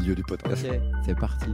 Milieu 0.00 0.14
du 0.14 0.22
podcast. 0.22 0.66
C'est 1.04 1.14
parti. 1.18 1.46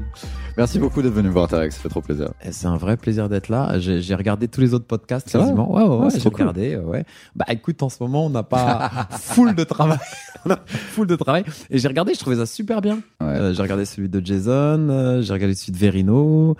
Merci 0.56 0.78
beaucoup 0.78 1.02
d'être 1.02 1.12
venu 1.12 1.28
me 1.28 1.32
voir, 1.32 1.48
Tarek. 1.48 1.72
Ça 1.72 1.80
fait 1.80 1.88
trop 1.88 2.00
plaisir. 2.02 2.30
Et 2.42 2.52
C'est 2.52 2.66
un 2.66 2.76
vrai 2.76 2.96
plaisir 2.96 3.28
d'être 3.28 3.48
là. 3.48 3.78
J'ai 3.78 4.14
regardé 4.14 4.48
tous 4.48 4.60
les 4.60 4.74
autres 4.74 4.86
podcasts 4.86 5.30
quasiment. 5.30 5.72
Ouais, 5.72 5.82
ouais, 5.82 5.88
Ah, 6.00 6.04
ouais, 6.06 6.10
j'ai 6.10 6.20
cool. 6.30 6.32
regardé. 6.32 6.74
euh, 6.74 6.82
Ouais. 6.82 7.04
Bah 7.34 7.46
écoute, 7.48 7.82
en 7.82 7.88
ce 7.88 8.02
moment, 8.02 8.26
on 8.26 8.30
n'a 8.30 8.42
pas 8.42 9.08
full 9.10 9.54
de 9.54 9.64
travail. 9.64 9.98
Full 10.66 11.06
de 11.06 11.16
travail. 11.16 11.42
Et 11.70 11.78
j'ai 11.78 11.88
regardé, 11.88 12.12
je 12.12 12.18
trouvais 12.20 12.36
ça 12.36 12.44
super 12.44 12.82
bien. 12.82 12.96
Ouais. 13.20 13.26
Euh, 13.28 13.54
j'ai 13.54 13.62
regardé 13.62 13.86
celui 13.86 14.10
de 14.10 14.24
Jason, 14.24 14.88
euh, 14.90 15.22
j'ai 15.22 15.32
regardé 15.32 15.54
celui 15.54 15.72
de 15.72 15.78
Verino. 15.78 16.54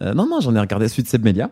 Euh, 0.00 0.14
non, 0.14 0.26
non, 0.26 0.40
j'en 0.40 0.54
ai 0.54 0.60
regardé 0.60 0.88
celui 0.88 1.02
de 1.02 1.08
Seb 1.08 1.22
Melia. 1.22 1.50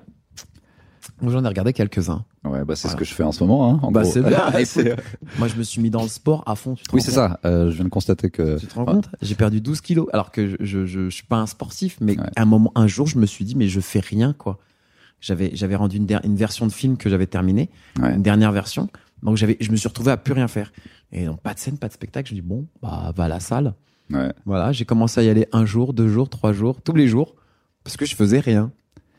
J'en 1.23 1.45
ai 1.45 1.49
regardé 1.49 1.73
quelques-uns. 1.73 2.25
Ouais, 2.45 2.65
bah 2.65 2.77
c'est 2.77 2.83
Voilà. 2.89 2.93
ce 2.93 2.97
que 2.97 3.05
je 3.05 3.13
fais 3.15 3.23
en 3.23 3.33
ce 3.33 3.43
moment. 3.45 3.71
Hein, 3.75 3.81
en 3.83 3.91
Bah, 3.93 4.05
c'est 4.05 4.23
bien. 4.23 4.49
Écoute, 4.59 4.89
Moi, 5.39 5.49
je 5.49 5.57
me 5.57 5.63
suis 5.63 5.81
mis 5.81 5.91
dans 5.91 6.03
le 6.03 6.09
sport 6.09 6.43
à 6.47 6.55
fond. 6.57 6.75
Tu 6.75 6.85
te 6.85 6.95
Oui, 6.95 7.03
c'est 7.03 7.11
ça. 7.11 7.39
Euh, 7.45 7.71
je 7.71 7.77
viens 7.77 7.85
de 7.85 7.89
constater 7.91 8.31
que. 8.31 8.59
Tu 8.59 8.67
te 8.67 8.75
rends 8.75 8.85
compte? 8.85 9.09
J'ai 9.23 9.35
perdu 9.35 9.61
12 9.61 9.81
kilos 9.81 10.07
alors 10.13 10.31
que 10.31 10.49
je, 10.49 10.57
je, 10.61 10.87
je, 10.87 11.05
je 11.09 11.15
suis 11.15 11.25
pas 11.27 11.37
un 11.37 11.47
sportif, 11.47 11.97
mais 12.01 12.19
Ouais. 12.19 12.27
un 12.37 12.45
moment, 12.45 12.73
un 12.75 12.87
jour, 12.87 13.07
je 13.07 13.19
me 13.19 13.27
suis 13.27 13.45
dit, 13.45 13.55
mais 13.57 13.69
je 13.69 13.81
fais 13.81 14.01
rien, 14.01 14.33
quoi. 14.33 14.59
J'avais, 15.21 15.51
j'avais 15.55 15.75
rendu 15.77 15.97
une, 15.97 16.37
version 16.37 16.67
de 16.67 16.73
film 16.73 16.97
que 16.99 17.09
j'avais 17.09 17.27
terminée, 17.27 17.71
Ouais. 18.01 18.15
une 18.15 18.23
dernière 18.23 18.53
version. 18.53 18.89
Donc 19.23 19.37
j'avais, 19.39 19.57
je 19.61 19.71
me 19.71 19.77
suis 19.77 19.89
retrouvé 19.89 20.11
à 20.13 20.17
plus 20.19 20.35
rien 20.35 20.49
faire. 20.49 20.71
Et 21.13 21.25
donc 21.25 21.41
pas 21.41 21.55
de 21.55 21.59
scène, 21.59 21.79
pas 21.79 21.89
de 21.89 21.95
spectacle. 21.95 22.29
Je 22.29 22.35
me 22.35 22.41
dis 22.41 22.47
bon, 22.47 22.67
bah 22.83 23.11
va 23.17 23.25
à 23.25 23.29
la 23.29 23.41
salle. 23.41 23.73
Ouais. 24.11 24.31
Voilà, 24.45 24.73
j'ai 24.73 24.85
commencé 24.85 25.19
à 25.21 25.23
y 25.23 25.31
aller 25.31 25.47
un 25.53 25.65
jour, 25.65 25.95
deux 25.95 26.09
jours, 26.09 26.29
trois 26.29 26.53
jours, 26.53 26.83
tous 26.83 26.95
les 26.95 27.09
jours, 27.09 27.35
parce 27.85 27.97
que 27.97 28.05
je 28.05 28.15
faisais 28.15 28.39
rien. 28.41 28.71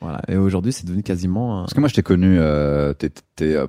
Voilà. 0.02 0.22
Et 0.28 0.38
aujourd'hui, 0.38 0.72
c'est 0.74 0.86
devenu 0.86 1.04
quasiment. 1.04 1.60
un- 1.60 1.62
Parce 1.64 1.74
que 1.74 1.80
moi, 1.80 1.90
je 1.90 1.96
t'ai 1.96 2.04
connu. 2.04 2.38
Euh, 2.40 2.94
euh, 2.94 3.68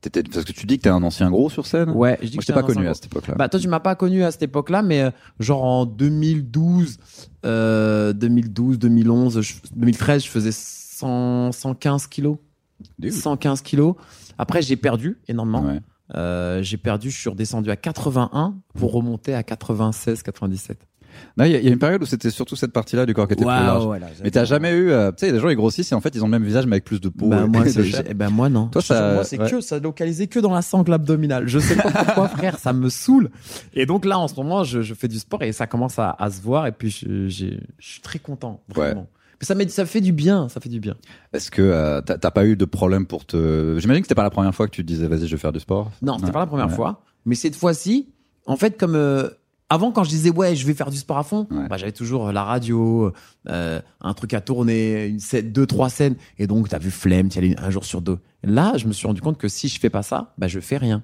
t'étais- 0.00 0.22
parce 0.22 0.44
que 0.44 0.52
tu 0.52 0.66
dis 0.66 0.78
que 0.78 0.82
t'es 0.84 0.88
un 0.90 1.02
ancien 1.02 1.30
gros 1.30 1.50
sur 1.50 1.66
scène. 1.66 1.90
Ouais, 1.90 2.18
je 2.22 2.28
dis 2.28 2.36
Moi, 2.36 2.40
que 2.40 2.42
je 2.42 2.46
t'ai 2.46 2.52
pas 2.52 2.62
connu 2.62 2.78
ancien 2.80 2.90
à 2.90 2.94
cette 2.94 3.06
époque-là. 3.06 3.34
Bah 3.36 3.48
toi 3.48 3.58
tu 3.60 3.68
m'as 3.68 3.80
pas 3.80 3.94
connu 3.94 4.22
à 4.22 4.30
cette 4.30 4.42
époque-là, 4.42 4.82
mais 4.82 5.02
euh, 5.02 5.10
genre 5.40 5.64
en 5.64 5.86
2012, 5.86 6.98
euh, 7.44 8.12
2012, 8.12 8.78
2011, 8.78 9.40
je- 9.40 9.54
2013, 9.74 10.24
je 10.24 10.28
faisais 10.28 10.52
100, 10.52 11.52
115 11.52 12.06
kilos, 12.06 12.36
Dude. 12.98 13.12
115 13.12 13.62
kilos. 13.62 13.94
Après 14.38 14.62
j'ai 14.62 14.76
perdu 14.76 15.18
énormément. 15.28 15.64
Ouais. 15.64 15.80
Euh, 16.14 16.62
j'ai 16.62 16.76
perdu, 16.78 17.10
je 17.10 17.18
suis 17.18 17.28
redescendu 17.28 17.70
à 17.70 17.76
81 17.76 18.54
pour 18.74 18.92
remonter 18.92 19.34
à 19.34 19.42
96, 19.42 20.22
97. 20.22 20.78
Non, 21.36 21.44
il 21.44 21.52
y, 21.52 21.54
a- 21.54 21.58
il 21.58 21.64
y 21.64 21.68
a 21.68 21.72
une 21.72 21.78
période 21.78 22.02
où 22.02 22.06
c'était 22.06 22.30
surtout 22.30 22.56
cette 22.56 22.72
partie-là 22.72 23.06
du 23.06 23.14
corps 23.14 23.26
qui 23.26 23.34
était 23.34 23.44
plus 23.44 23.50
large. 23.50 23.86
Mais 24.22 24.30
t'as 24.30 24.44
jamais 24.44 24.72
eu, 24.72 24.90
euh, 24.90 25.10
tu 25.12 25.26
sais, 25.26 25.32
les 25.32 25.38
gens 25.40 25.48
ils 25.48 25.56
grossissent 25.56 25.92
et 25.92 25.94
en 25.94 26.00
fait 26.00 26.14
ils 26.14 26.22
ont 26.22 26.26
le 26.26 26.32
même 26.32 26.44
visage 26.44 26.66
mais 26.66 26.74
avec 26.74 26.84
plus 26.84 27.00
de 27.00 27.08
peau. 27.08 27.28
Bah, 27.28 27.42
et 27.44 27.48
moi, 27.48 27.64
chair. 27.68 28.02
eh 28.08 28.14
ben, 28.14 28.30
moi 28.30 28.48
non. 28.48 28.68
Toi, 28.68 28.82
ça- 28.82 29.14
moi, 29.14 29.24
c'est 29.24 29.38
ouais. 29.40 29.50
que 29.50 29.60
ça 29.60 29.78
localisé 29.78 30.26
que 30.26 30.38
dans 30.40 30.52
la 30.54 30.62
sangle 30.62 30.92
abdominale. 30.92 31.48
Je 31.48 31.58
sais 31.58 31.76
pas 31.76 31.90
pourquoi, 31.90 32.28
frère, 32.36 32.58
ça 32.58 32.72
me 32.72 32.88
saoule. 32.88 33.30
Et 33.74 33.86
donc 33.86 34.04
là, 34.04 34.18
en 34.18 34.28
ce 34.28 34.34
moment, 34.34 34.64
je, 34.64 34.82
je 34.82 34.94
fais 34.94 35.08
du 35.08 35.18
sport 35.18 35.42
et 35.42 35.52
ça 35.52 35.66
commence 35.66 35.98
à, 35.98 36.14
à 36.18 36.30
se 36.30 36.40
voir. 36.42 36.66
Et 36.66 36.72
puis, 36.72 36.90
je, 36.90 37.28
suis 37.78 38.00
très 38.02 38.18
content, 38.18 38.60
vraiment. 38.68 39.06
Mais 39.40 39.46
ça, 39.46 39.54
ça 39.68 39.86
fait 39.86 40.00
du 40.00 40.10
bien, 40.12 40.48
ça 40.48 40.60
fait 40.60 40.68
du 40.68 40.80
bien. 40.80 40.96
Est-ce 41.32 41.50
que 41.52 41.62
euh, 41.62 42.00
t'as 42.00 42.18
t'as 42.18 42.32
pas 42.32 42.44
eu 42.44 42.56
de 42.56 42.64
problème 42.64 43.06
pour 43.06 43.24
te. 43.24 43.76
J'imagine 43.78 44.02
que 44.02 44.06
c'était 44.08 44.16
pas 44.16 44.24
la 44.24 44.30
première 44.30 44.52
fois 44.52 44.66
que 44.66 44.72
tu 44.72 44.82
te 44.82 44.86
disais 44.88 45.06
vas-y 45.06 45.26
je 45.28 45.36
vais 45.36 45.40
faire 45.40 45.52
du 45.52 45.60
sport. 45.60 45.92
Non, 46.02 46.14
c'était 46.14 46.26
Ouais. 46.26 46.32
pas 46.32 46.40
la 46.40 46.46
première 46.46 46.66
Ouais. 46.66 46.74
fois. 46.74 47.02
Mais 47.24 47.36
cette 47.36 47.54
fois-ci, 47.54 48.08
en 48.46 48.56
fait, 48.56 48.76
comme 48.76 48.96
euh, 48.96 49.28
avant, 49.70 49.92
quand 49.92 50.02
je 50.04 50.08
disais 50.10 50.30
ouais, 50.30 50.56
je 50.56 50.66
vais 50.66 50.74
faire 50.74 50.90
du 50.90 50.96
sport 50.96 51.18
à 51.18 51.22
fond, 51.22 51.46
Ouais. 51.50 51.68
bah, 51.68 51.76
j'avais 51.76 51.92
toujours 51.92 52.28
euh, 52.28 52.32
la 52.32 52.42
radio, 52.44 53.12
euh, 53.48 53.80
un 54.00 54.14
truc 54.14 54.32
à 54.34 54.40
tourner, 54.40 55.06
une 55.06 55.20
scène, 55.20 55.52
deux, 55.52 55.66
trois 55.66 55.90
scènes. 55.90 56.16
Et 56.38 56.46
donc, 56.46 56.68
t'as 56.68 56.78
vu 56.78 56.90
flemme, 56.90 57.28
t'y 57.28 57.38
allais 57.38 57.54
un 57.60 57.70
jour 57.70 57.84
sur 57.84 58.00
deux. 58.00 58.18
Là, 58.44 58.72
je 58.76 58.86
me 58.86 58.92
suis 58.92 59.06
rendu 59.06 59.20
compte 59.20 59.36
que 59.38 59.48
si 59.48 59.68
je 59.68 59.78
fais 59.78 59.90
pas 59.90 60.02
ça, 60.02 60.32
bah, 60.38 60.48
je 60.48 60.60
fais 60.60 60.76
rien. 60.78 61.02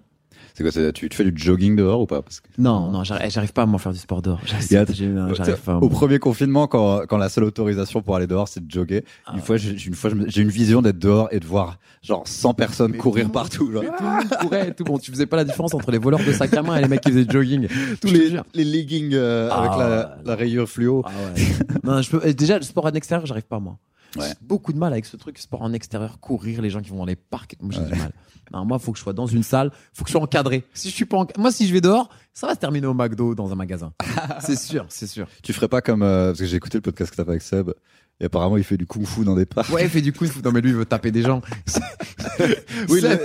C'est 0.56 0.62
quoi 0.62 0.70
c'est- 0.70 0.92
tu, 0.92 1.09
tu 1.09 1.16
fais 1.16 1.25
du 1.25 1.32
jogging 1.42 1.75
dehors 1.75 2.00
ou 2.00 2.06
pas? 2.06 2.22
Parce 2.22 2.41
que- 2.41 2.47
Non, 2.59 2.88
non, 2.91 3.03
j'arrive 3.03 3.28
j'arrive 3.31 3.53
pas 3.53 3.62
à 3.62 3.66
m'en 3.66 3.78
faire 3.78 3.92
du 3.92 3.98
sport 3.98 4.22
dehors. 4.22 4.41
A- 4.47 5.56
pas. 5.65 5.72
à 5.72 5.76
Au 5.78 5.88
premier 5.88 6.19
confinement, 6.20 6.69
quand, 6.69 7.03
quand 7.09 7.16
la 7.19 7.28
seule 7.28 7.42
autorisation 7.44 8.03
pour 8.03 8.15
aller 8.15 8.28
dehors, 8.28 8.47
c'est 8.47 8.64
de 8.64 8.70
jogger. 8.70 9.04
Ah 9.26 9.32
une 9.34 9.41
fois, 9.43 9.56
j'ai 9.56 9.72
une 9.84 9.94
fois, 9.94 10.10
j'ai 10.26 10.43
une 10.43 10.48
vision 10.48 10.81
d'être 10.81 10.98
dehors 10.98 11.28
et 11.32 11.41
de 11.41 11.44
voir 11.47 11.78
genre 12.03 12.22
100 12.26 12.54
personnes 12.54 12.93
Mais 12.93 12.98
courir 12.98 13.26
tout- 13.26 13.32
partout. 13.32 13.72
genre. 13.72 13.82
Tout 13.82 14.04
le 14.04 14.10
monde 14.10 14.28
courait 14.41 14.69
et 14.69 14.75
tout. 14.75 14.84
Bon, 14.84 14.98
tu 14.98 15.10
faisais 15.10 15.26
pas 15.26 15.37
la 15.37 15.44
différence 15.44 15.75
entre 15.75 15.91
les 15.91 15.98
voleurs 15.98 16.20
de 16.25 16.32
sac 16.32 16.54
à 16.54 16.62
main 16.62 16.76
et 16.76 16.82
les 16.82 16.88
mecs 16.88 17.00
qui 17.00 17.10
faisaient 17.10 17.25
du 17.25 17.32
jogging. 17.32 17.66
Tous 18.00 18.09
les, 18.12 18.38
les 18.54 18.64
leggings 18.64 19.10
euh, 19.14 19.48
Ah, 19.50 19.59
avec 19.59 19.70
la, 19.78 19.88
ouais. 19.88 20.04
la 20.25 20.34
rayure 20.37 20.69
fluo. 20.69 21.03
Ah 21.04 21.10
ouais. 21.37 21.43
non, 21.82 22.00
je 22.00 22.10
peux, 22.10 22.25
et 22.26 22.32
déjà, 22.34 22.59
le 22.59 22.62
sport 22.64 22.87
en 22.87 22.91
extérieur, 22.93 23.26
j'arrive 23.26 23.43
pas, 23.44 23.59
moi. 23.59 23.76
Ouais. 24.16 24.28
J'ai 24.28 24.34
beaucoup 24.41 24.72
de 24.72 24.78
mal 24.78 24.92
avec 24.92 25.06
ce 25.06 25.16
truc, 25.16 25.38
sport 25.38 25.62
en 25.62 25.72
extérieur, 25.72 26.20
courir, 26.20 26.62
les 26.62 26.70
gens 26.70 26.80
qui 26.80 26.91
vont 26.91 26.98
dans 26.98 27.04
les 27.04 27.16
parcs. 27.16 27.56
Moi, 27.60 27.72
j'ai 27.72 27.80
du 27.84 27.98
mal. 27.98 28.12
Non, 28.52 28.64
moi, 28.64 28.78
faut 28.78 28.92
que 28.92 28.98
je 28.98 29.02
sois 29.02 29.12
dans 29.12 29.26
une 29.26 29.42
salle, 29.42 29.70
faut 29.92 30.04
que 30.04 30.08
je 30.08 30.12
sois 30.12 30.22
encadré. 30.22 30.64
Si 30.75 30.91
je 30.91 30.94
suis 30.94 31.04
pas, 31.06 31.16
enca- 31.16 31.38
moi, 31.38 31.50
si 31.50 31.66
je 31.66 31.72
vais 31.72 31.80
dehors, 31.80 32.08
ça 32.32 32.47
va 32.47 32.54
se 32.54 32.58
terminer 32.58 32.86
au 32.86 32.94
McDo, 32.94 33.34
dans 33.34 33.50
un 33.50 33.54
magasin. 33.54 33.92
c'est 34.41 34.56
sûr, 34.58 34.84
c'est 34.88 35.06
sûr. 35.06 35.26
Tu 35.42 35.52
ferais 35.52 35.69
pas 35.69 35.80
comme 35.80 36.02
euh, 36.02 36.28
parce 36.28 36.41
que 36.41 36.47
j'ai 36.47 36.56
écouté 36.56 36.78
le 36.78 36.82
podcast 36.82 37.10
que 37.10 37.16
t'as 37.16 37.25
fait 37.25 37.30
avec 37.30 37.42
Seb 37.42 37.70
et 38.20 38.26
apparemment 38.26 38.56
il 38.56 38.64
fait 38.64 38.76
du 38.76 38.86
kung-fu 38.86 39.25
dans 39.25 39.34
des 39.34 39.47
parcs. 39.47 39.70
Ouais, 39.72 39.82
il 39.84 39.88
fait 39.91 40.00
du 40.00 40.12
coup, 40.12 40.25
non, 40.44 40.52
mais 40.52 40.60
lui, 40.60 40.70
il 40.70 40.76
veut 40.76 40.84
taper 40.86 41.10
des 41.10 41.22
gens. 41.22 41.41
Oui, 42.88 43.00
Seb, 43.00 43.20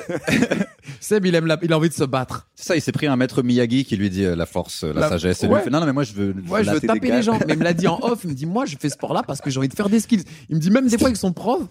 Seb, 0.99 1.25
il 1.25 1.35
aime 1.35 1.45
la, 1.47 1.57
il 1.61 1.71
a 1.73 1.77
envie 1.77 1.89
de 1.89 1.93
se 1.93 2.03
battre. 2.03 2.49
C'est 2.55 2.65
ça, 2.67 2.75
il 2.75 2.81
s'est 2.81 2.91
pris 2.91 3.07
un 3.07 3.15
maître 3.15 3.41
Miyagi 3.41 3.83
qui 3.85 3.97
lui 3.97 4.09
dit 4.09 4.23
euh, 4.25 4.35
la 4.35 4.45
force, 4.45 4.83
euh, 4.83 4.93
la, 4.93 5.01
La- 5.01 5.09
sagesse. 5.09 5.43
Et 5.43 5.47
lui, 5.47 5.53
Ouais. 5.53 5.61
il 5.61 5.63
fait 5.63 5.69
non, 5.69 5.79
non, 5.79 5.85
mais 5.85 5.93
moi 5.93 6.03
je 6.03 6.13
veux. 6.13 6.35
Ouais, 6.47 6.63
je 6.63 6.71
veux 6.71 6.79
taper 6.79 7.11
les 7.11 7.23
gens. 7.23 7.39
Mais 7.47 7.53
il 7.53 7.59
me 7.59 7.63
l'a 7.63 7.73
dit 7.73 7.87
en 7.87 7.99
off. 8.03 8.19
Il 8.23 8.29
me 8.29 8.35
dit, 8.35 8.45
moi, 8.45 8.65
je 8.65 8.75
fais 8.77 8.89
ce 8.89 8.93
sport-là 8.95 9.23
parce 9.25 9.41
que 9.41 9.49
j'ai 9.49 9.57
envie 9.57 9.67
de 9.67 9.73
faire 9.73 9.89
des 9.89 9.99
skills. 9.99 10.23
Il 10.49 10.55
me 10.57 10.61
dit 10.61 10.69
même 10.71 10.87
des 10.87 10.97
fois 10.97 11.07
avec 11.07 11.17
son 11.17 11.33
prof, 11.33 11.63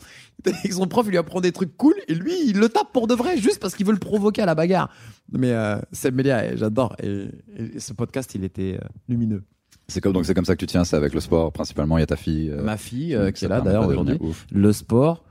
avec 0.45 0.73
son 0.73 0.87
prof, 0.87 1.07
il 1.07 1.11
lui 1.11 1.19
apprend 1.19 1.41
des 1.41 1.53
trucs 1.53 1.77
cool 1.77 1.95
et 2.09 2.15
lui, 2.15 2.33
il 2.47 2.59
le 2.59 2.69
tape 2.69 2.93
pour 2.93 3.07
de 3.07 3.15
vrai 3.15 3.37
juste 3.39 3.61
parce 3.61 3.75
qu'il 3.75 3.87
veut 3.87 3.93
le 3.93 3.99
provoquer 3.99 4.43
à 4.43 4.47
la 4.47 4.55
bagarre. 4.55 4.91
Mais 5.33 5.53
euh, 5.53 5.77
Seb 5.93 6.15
Melia, 6.15 6.57
j'adore. 6.57 6.97
Et, 7.03 7.27
et 7.57 7.81
ce 7.81 7.93
podcast, 7.93 8.35
il 8.35 8.45
était 8.45 8.79
euh, 8.83 8.87
lumineux. 9.09 9.45
C'est 9.91 10.03
comme 10.03 10.13
donc 10.13 10.27
c'est 10.27 10.35
comme 10.35 10.45
ça 10.45 10.55
que 10.55 10.61
tu 10.61 10.67
tiens, 10.67 10.85
c'est 10.85 10.97
avec 10.97 11.15
le 11.15 11.21
sport 11.21 11.51
principalement. 11.51 11.97
Il 11.97 12.01
y 12.01 12.05
a 12.05 12.07
ta 12.07 12.17
fille. 12.17 12.51
euh, 12.51 12.63
Ma 12.63 12.77
fille, 12.77 13.15
euh, 13.15 13.31
qui 13.31 13.41
ça 13.41 13.47
est 13.47 13.49
là 13.49 13.57
permet 13.57 13.71
d'ailleurs 13.71 13.89
aujourd'hui, 13.89 14.19
ouf. 14.21 14.47
le 14.53 14.73
sport. 14.73 15.25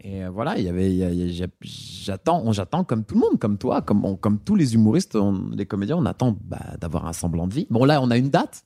Et 0.00 0.24
euh, 0.24 0.30
voilà, 0.30 0.56
il 0.58 0.64
y 0.64 0.68
avait, 0.68 0.88
il 0.90 0.96
y 0.96 1.04
a- 1.04 1.10
il 1.10 1.30
y 1.30 1.42
a- 1.42 1.46
j'attends, 1.60 2.40
on- 2.44 2.52
j'attends 2.52 2.84
comme 2.84 3.04
tout 3.04 3.14
le 3.16 3.20
monde, 3.20 3.38
comme 3.38 3.58
toi, 3.58 3.82
comme, 3.82 4.04
on- 4.06 4.16
comme 4.16 4.38
tous 4.38 4.54
les 4.54 4.74
humoristes, 4.74 5.14
on- 5.16 5.50
les 5.54 5.66
comédiens, 5.66 5.96
on 5.96 6.06
attend 6.06 6.38
bah, 6.44 6.58
d'avoir 6.80 7.06
un 7.06 7.12
semblant 7.12 7.46
de 7.48 7.52
vie. 7.54 7.66
Bon 7.68 7.84
là, 7.84 8.00
on 8.00 8.10
a 8.10 8.16
une 8.16 8.30
date. 8.30 8.62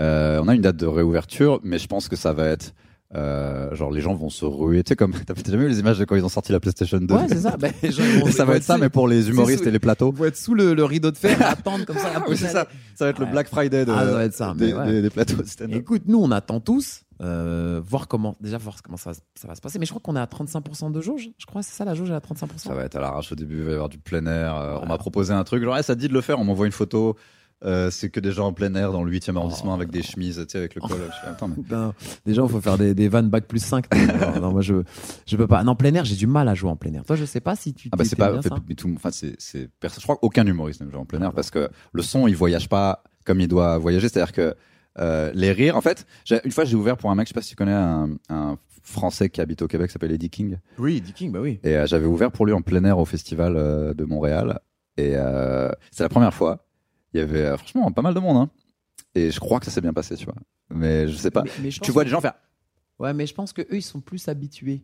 Euh, 0.00 0.40
on 0.42 0.48
a 0.48 0.54
une 0.54 0.62
date 0.62 0.76
de 0.76 0.86
réouverture, 0.86 1.60
mais 1.62 1.78
je 1.78 1.86
pense 1.86 2.08
que 2.08 2.16
ça 2.16 2.32
va 2.32 2.46
être 2.46 2.72
euh, 3.16 3.74
genre 3.74 3.90
les 3.90 4.00
gens 4.00 4.14
vont 4.14 4.30
se 4.30 4.44
ruer. 4.44 4.82
Tu 4.84 4.90
sais 4.90 4.96
comme 4.96 5.12
t'as 5.26 5.34
jamais 5.50 5.64
vu 5.64 5.68
les 5.70 5.80
images 5.80 5.98
de 5.98 6.04
quand 6.04 6.14
ils 6.16 6.24
ont 6.24 6.28
sorti 6.28 6.52
la 6.52 6.60
PlayStation 6.60 6.98
2 6.98 7.12
Ouais, 7.14 7.26
c'est 7.28 7.40
ça. 7.40 7.56
Gens, 7.82 8.02
ils 8.04 8.20
vont- 8.20 8.26
Ça 8.30 8.44
va 8.44 8.56
être 8.56 8.62
ça, 8.62 8.78
mais 8.78 8.88
pour 8.88 9.08
les 9.08 9.28
humoristes 9.30 9.62
sous- 9.64 9.68
et 9.68 9.72
les 9.72 9.78
plateaux. 9.80 10.12
On 10.16 10.20
va 10.20 10.28
être 10.28 10.36
sous 10.36 10.54
le, 10.54 10.74
le 10.74 10.84
rideau 10.84 11.10
de 11.10 11.16
fer, 11.16 11.36
à 11.42 11.50
attendre 11.50 11.84
comme 11.84 11.96
ça. 11.98 12.10
Ah 12.16 12.24
oui, 12.28 12.36
c'est 12.36 12.48
ça. 12.48 12.66
Ça 12.94 13.04
va 13.06 13.10
être 13.10 13.18
le. 13.18 13.26
Black 13.26 13.48
Friday 13.48 13.84
de, 13.84 13.92
Ah, 13.92 14.04
ça 14.04 14.12
va 14.12 14.24
être 14.24 14.34
ça, 14.34 14.54
des, 14.56 14.72
ouais. 14.72 14.86
des- 14.86 15.02
des 15.02 15.10
plateaux 15.10 15.42
stand-up. 15.44 15.76
Écoute, 15.80 16.02
nous, 16.06 16.18
on 16.20 16.30
attend 16.30 16.60
tous, 16.60 17.02
euh, 17.22 17.80
voir 17.84 18.06
comment, 18.08 18.36
déjà 18.40 18.58
voir 18.58 18.80
comment 18.82 18.96
ça, 18.96 19.10
va- 19.10 19.16
ça 19.34 19.48
va 19.48 19.54
se 19.54 19.60
passer. 19.60 19.78
Mais 19.78 19.86
je 19.86 19.90
crois 19.90 20.00
qu'on 20.02 20.16
est 20.16 20.20
à 20.20 20.26
35% 20.26 20.90
de 20.92 21.00
jauge. 21.00 21.30
Je 21.38 21.46
crois, 21.46 21.62
c'est 21.62 21.74
ça, 21.74 21.84
la 21.84 21.94
jauge 21.94 22.10
est 22.10 22.14
à 22.14 22.20
35%. 22.20 22.48
Ça 22.58 22.74
va 22.74 22.84
être 22.84 22.96
à 22.96 23.00
l'arrache 23.00 23.32
au 23.32 23.34
début, 23.34 23.58
il 23.58 23.62
va 23.64 23.70
y 23.70 23.74
avoir 23.74 23.88
du 23.88 23.98
plein 23.98 24.24
air. 24.26 24.54
Euh, 24.56 24.78
On 24.82 24.86
m'a 24.86 24.98
proposé 24.98 25.32
un 25.32 25.42
truc, 25.44 25.62
genre, 25.64 25.76
Eh, 25.78 25.82
ça 25.82 25.94
te 25.94 26.00
dit 26.00 26.08
de 26.08 26.14
le 26.14 26.20
faire, 26.20 26.38
on 26.38 26.44
m'envoie 26.44 26.66
une 26.66 26.72
photo. 26.72 27.16
Euh, 27.64 27.90
c'est 27.90 28.08
que 28.10 28.20
des 28.20 28.32
gens 28.32 28.46
en 28.48 28.52
plein 28.52 28.74
air 28.74 28.90
dans 28.92 29.02
le 29.02 29.12
8e 29.12 29.36
arrondissement 29.36 29.72
Oh. 29.72 29.74
avec 29.76 29.90
des 29.90 30.02
chemises, 30.02 30.36
tu 30.38 30.44
sais, 30.52 30.58
avec 30.58 30.74
le 30.74 30.80
col. 30.80 30.96
Attends, 31.26 31.48
mais- 31.48 31.62
Ben, 31.68 31.92
déjà, 32.24 32.42
il 32.42 32.48
faut 32.48 32.60
faire 32.60 32.78
des, 32.78 32.94
des 32.94 33.08
vannes 33.08 33.28
bac 33.28 33.44
plus 33.46 33.62
5. 33.62 33.86
non, 33.94 34.40
non, 34.40 34.50
moi, 34.52 34.62
je, 34.62 34.82
je 35.26 35.36
peux 35.36 35.46
pas. 35.46 35.62
Non, 35.62 35.72
en 35.72 35.76
plein 35.76 35.92
air, 35.94 36.04
j'ai 36.04 36.16
du 36.16 36.26
mal 36.26 36.48
à 36.48 36.54
jouer 36.54 36.70
en 36.70 36.76
plein 36.76 36.92
air. 36.94 37.04
Toi, 37.04 37.16
je 37.16 37.24
sais 37.24 37.40
pas 37.40 37.56
si 37.56 37.74
tu 37.74 37.88
Ah 37.92 37.96
bah 37.96 38.04
c'est 38.04 38.16
pas 38.16 38.32
bien 38.32 38.40
fait- 38.42 38.50
mais 38.68 38.74
tout 38.74 38.90
enfin 38.96 39.10
c'est 39.10 39.34
c'est 39.38 39.68
je 39.82 40.02
crois 40.02 40.16
qu'aucun 40.16 40.46
humoriste 40.46 40.80
n'aime 40.80 40.90
jouer 40.90 41.00
en 41.00 41.04
plein 41.04 41.20
air 41.22 41.32
parce 41.32 41.50
que 41.50 41.68
le 41.92 42.02
son 42.02 42.26
il 42.26 42.34
voyage 42.36 42.68
pas 42.68 43.02
comme 43.26 43.40
il 43.40 43.48
doit 43.48 43.76
voyager 43.78 44.08
c'est-à-dire 44.08 44.32
que 44.32 44.54
euh, 44.98 45.30
les 45.34 45.52
rires 45.52 45.76
en 45.76 45.80
fait 45.80 46.06
une 46.44 46.50
fois 46.50 46.64
j'ai 46.64 46.76
ouvert 46.76 46.96
pour 46.96 47.10
un 47.10 47.14
mec 47.14 47.26
je 47.26 47.30
sais 47.30 47.34
pas 47.34 47.42
si 47.42 47.50
tu 47.50 47.56
connais 47.56 47.72
un, 47.72 48.10
un 48.28 48.56
français 48.82 49.28
qui 49.30 49.40
habite 49.40 49.62
au 49.62 49.68
Québec 49.68 49.90
s'appelle 49.90 50.12
Eddie 50.12 50.30
King 50.30 50.58
Oui, 50.78 51.00
Dick 51.00 51.14
King, 51.14 51.30
bah 51.32 51.40
oui. 51.40 51.60
et 51.62 51.76
euh, 51.76 51.86
j'avais 51.86 52.06
ouvert 52.06 52.32
pour 52.32 52.46
lui 52.46 52.52
en 52.52 52.62
plein 52.62 52.82
air 52.84 52.98
au 52.98 53.04
festival 53.04 53.54
de 53.94 54.04
Montréal 54.04 54.60
et 54.96 55.14
c'est 55.90 56.02
la 56.02 56.08
première 56.08 56.34
fois 56.34 56.66
il 57.12 57.20
y 57.20 57.22
avait 57.22 57.44
euh, 57.46 57.56
franchement 57.56 57.90
pas 57.92 58.02
mal 58.02 58.14
de 58.14 58.20
monde 58.20 58.36
hein. 58.36 58.50
et 59.14 59.30
je 59.30 59.40
crois 59.40 59.58
que 59.60 59.66
ça 59.66 59.70
s'est 59.72 59.80
bien 59.80 59.92
passé 59.92 60.16
tu 60.16 60.24
vois 60.24 60.34
mais 60.72 61.08
je 61.08 61.16
sais 61.16 61.30
pas 61.30 61.42
Mais- 61.44 61.50
mais 61.62 61.70
je 61.70 61.80
tu 61.80 61.90
vois 61.90 62.04
des 62.04 62.10
gens 62.10 62.20
faire 62.20 62.34
Ouais, 62.98 63.14
mais 63.14 63.26
je 63.26 63.32
pense 63.32 63.54
que 63.54 63.62
eux, 63.62 63.76
ils 63.76 63.82
sont 63.82 64.02
plus 64.02 64.28
habitués. 64.28 64.82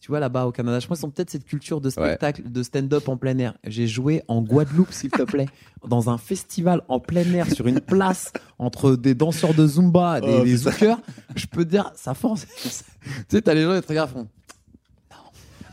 Tu 0.00 0.12
vois, 0.12 0.20
là-bas 0.20 0.46
au 0.46 0.52
Canada, 0.52 0.78
je 0.78 0.86
pense 0.86 0.98
qu'ils 1.00 1.06
ont 1.08 1.10
peut-être 1.10 1.30
cette 1.30 1.44
culture 1.44 1.80
de 1.80 1.90
spectacle, 1.90 2.48
de 2.48 2.62
stand-up 2.62 3.08
en 3.08 3.16
plein 3.16 3.36
air. 3.38 3.58
J'ai 3.64 3.88
joué 3.88 4.22
en 4.28 4.42
Guadeloupe, 4.42 4.92
s'il 4.92 5.10
te 5.10 5.22
plaît, 5.22 5.46
dans 5.88 6.08
un 6.08 6.18
festival 6.18 6.82
en 6.86 7.00
plein 7.00 7.24
air, 7.34 7.50
sur 7.52 7.66
une 7.66 7.80
place, 7.80 8.32
entre 8.60 8.94
des 8.94 9.16
danseurs 9.16 9.54
de 9.54 9.66
Zumba, 9.66 10.20
des, 10.20 10.28
Oh, 10.40 10.44
des 10.44 10.54
putain. 10.56 10.70
zoukers. 10.70 10.96
Je 11.34 11.46
peux 11.46 11.64
te 11.64 11.70
dire, 11.70 11.90
ça 11.96 12.14
force. 12.14 12.46
tu 12.62 13.08
sais, 13.28 13.42
t'as 13.42 13.54
les 13.54 13.64
gens, 13.64 13.74
ils 13.74 13.82
te 13.82 13.88
regardent, 13.88 14.10
font. 14.12 14.28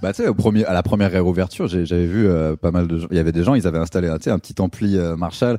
Bah, 0.05 0.13
tu 0.13 0.21
sais, 0.21 0.27
au 0.29 0.35
premier, 0.35 0.63
à 0.65 0.73
la 0.73 0.83
première 0.83 1.09
réouverture, 1.11 1.67
j'ai- 1.67 1.87
j'avais 1.87 2.05
vu 2.05 2.27
euh, 2.27 2.55
pas 2.55 2.69
mal 2.69 2.87
de 2.87 2.99
gens. 2.99 3.07
Il 3.09 3.17
y 3.17 3.19
avait 3.19 3.31
des 3.31 3.43
gens, 3.43 3.55
ils 3.55 3.65
avaient 3.65 3.79
installé 3.79 4.07
tu 4.17 4.25
sais, 4.25 4.29
un 4.29 4.37
petit 4.37 4.53
ampli 4.61 4.99
euh, 4.99 5.15
Marshall 5.17 5.57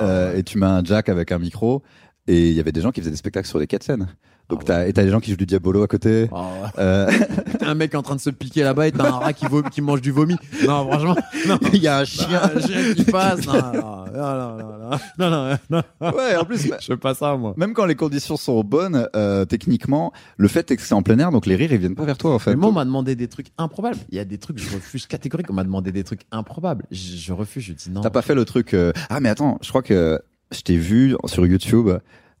euh, 0.00 0.34
et 0.36 0.42
tu 0.42 0.58
mets 0.58 0.66
un 0.66 0.82
jack 0.82 1.08
avec 1.08 1.30
un 1.30 1.38
micro. 1.38 1.80
Et 2.26 2.48
il 2.48 2.54
y 2.54 2.60
avait 2.60 2.72
des 2.72 2.80
gens 2.80 2.90
qui 2.90 3.00
faisaient 3.00 3.10
des 3.10 3.16
spectacles 3.16 3.48
sur 3.48 3.58
des 3.58 3.66
quais 3.66 3.78
de 3.78 3.82
scène. 3.84 4.08
Donc 4.50 4.60
Ah 4.62 4.66
t'as, 4.66 4.86
et 4.88 4.92
t'as 4.92 5.02
des 5.04 5.10
gens 5.10 5.20
qui 5.20 5.30
jouent 5.30 5.38
du 5.38 5.46
diabolo 5.46 5.82
à 5.82 5.86
côté. 5.86 6.28
Oh, 6.30 6.42
Euh, 6.78 7.10
t'as 7.58 7.66
un 7.68 7.74
mec 7.74 7.94
en 7.94 8.02
train 8.02 8.14
de 8.14 8.20
se 8.20 8.28
piquer 8.28 8.62
là-bas 8.62 8.88
et 8.88 8.92
t'as 8.92 9.08
un 9.08 9.18
rat 9.18 9.32
qui, 9.32 9.46
qui 9.72 9.80
mange 9.80 10.02
du 10.02 10.10
vomi. 10.10 10.36
Non, 10.66 10.86
franchement, 10.86 11.16
non. 11.48 11.58
il 11.72 11.80
y 11.82 11.88
a 11.88 11.98
un 12.00 12.04
chien. 12.04 12.42
Un 12.54 12.60
chien 12.60 12.92
qui 12.94 13.04
passe. 13.10 13.46
Non, 13.46 13.54
non, 13.54 14.04
non, 14.12 14.56
non, 14.58 14.98
non, 15.18 15.30
non, 15.30 15.58
non, 15.70 15.82
non. 16.00 16.10
ouais, 16.14 16.36
en 16.36 16.44
plus, 16.44 16.62
Je 16.62 16.86
fais 16.86 16.96
pas 16.98 17.14
ça, 17.14 17.36
moi. 17.36 17.54
même 17.56 17.72
quand 17.72 17.86
les 17.86 17.94
conditions 17.94 18.36
sont 18.36 18.62
bonnes, 18.62 19.08
euh, 19.16 19.46
techniquement, 19.46 20.12
le 20.36 20.48
fait 20.48 20.70
est 20.70 20.76
que 20.76 20.82
c'est 20.82 20.94
en 20.94 21.02
plein 21.02 21.18
air, 21.18 21.30
donc 21.30 21.46
les 21.46 21.56
rires 21.56 21.72
ils 21.72 21.78
viennent 21.78 21.94
pas 21.94 22.04
vers 22.04 22.18
toi 22.18 22.34
en 22.34 22.38
fait. 22.38 22.50
Mais 22.50 22.56
moi, 22.56 22.68
on 22.68 22.72
m'a 22.72 22.84
demandé 22.84 23.16
des 23.16 23.28
trucs 23.28 23.46
improbables. 23.56 23.96
Il 24.10 24.16
y 24.16 24.20
a 24.20 24.24
des 24.26 24.36
trucs, 24.38 24.58
je 24.58 24.74
refuse 24.74 25.06
catégorique. 25.06 25.46
On 25.50 25.54
m'a 25.54 25.64
demandé 25.64 25.90
des 25.90 26.04
trucs 26.04 26.22
improbables. 26.30 26.84
Je, 26.90 27.16
je 27.16 27.32
refuse, 27.32 27.64
je 27.64 27.72
dis 27.72 27.90
non. 27.90 28.02
T'as 28.02 28.10
pas 28.10 28.22
fait 28.22 28.34
le 28.34 28.44
truc. 28.44 28.74
euh, 28.74 28.92
Ah 29.08 29.20
mais 29.20 29.30
attends, 29.30 29.58
je 29.62 29.68
crois 29.70 29.82
que 29.82 30.20
je 30.54 30.62
t'ai 30.62 30.76
vu 30.76 31.16
sur 31.26 31.46
YouTube 31.46 31.88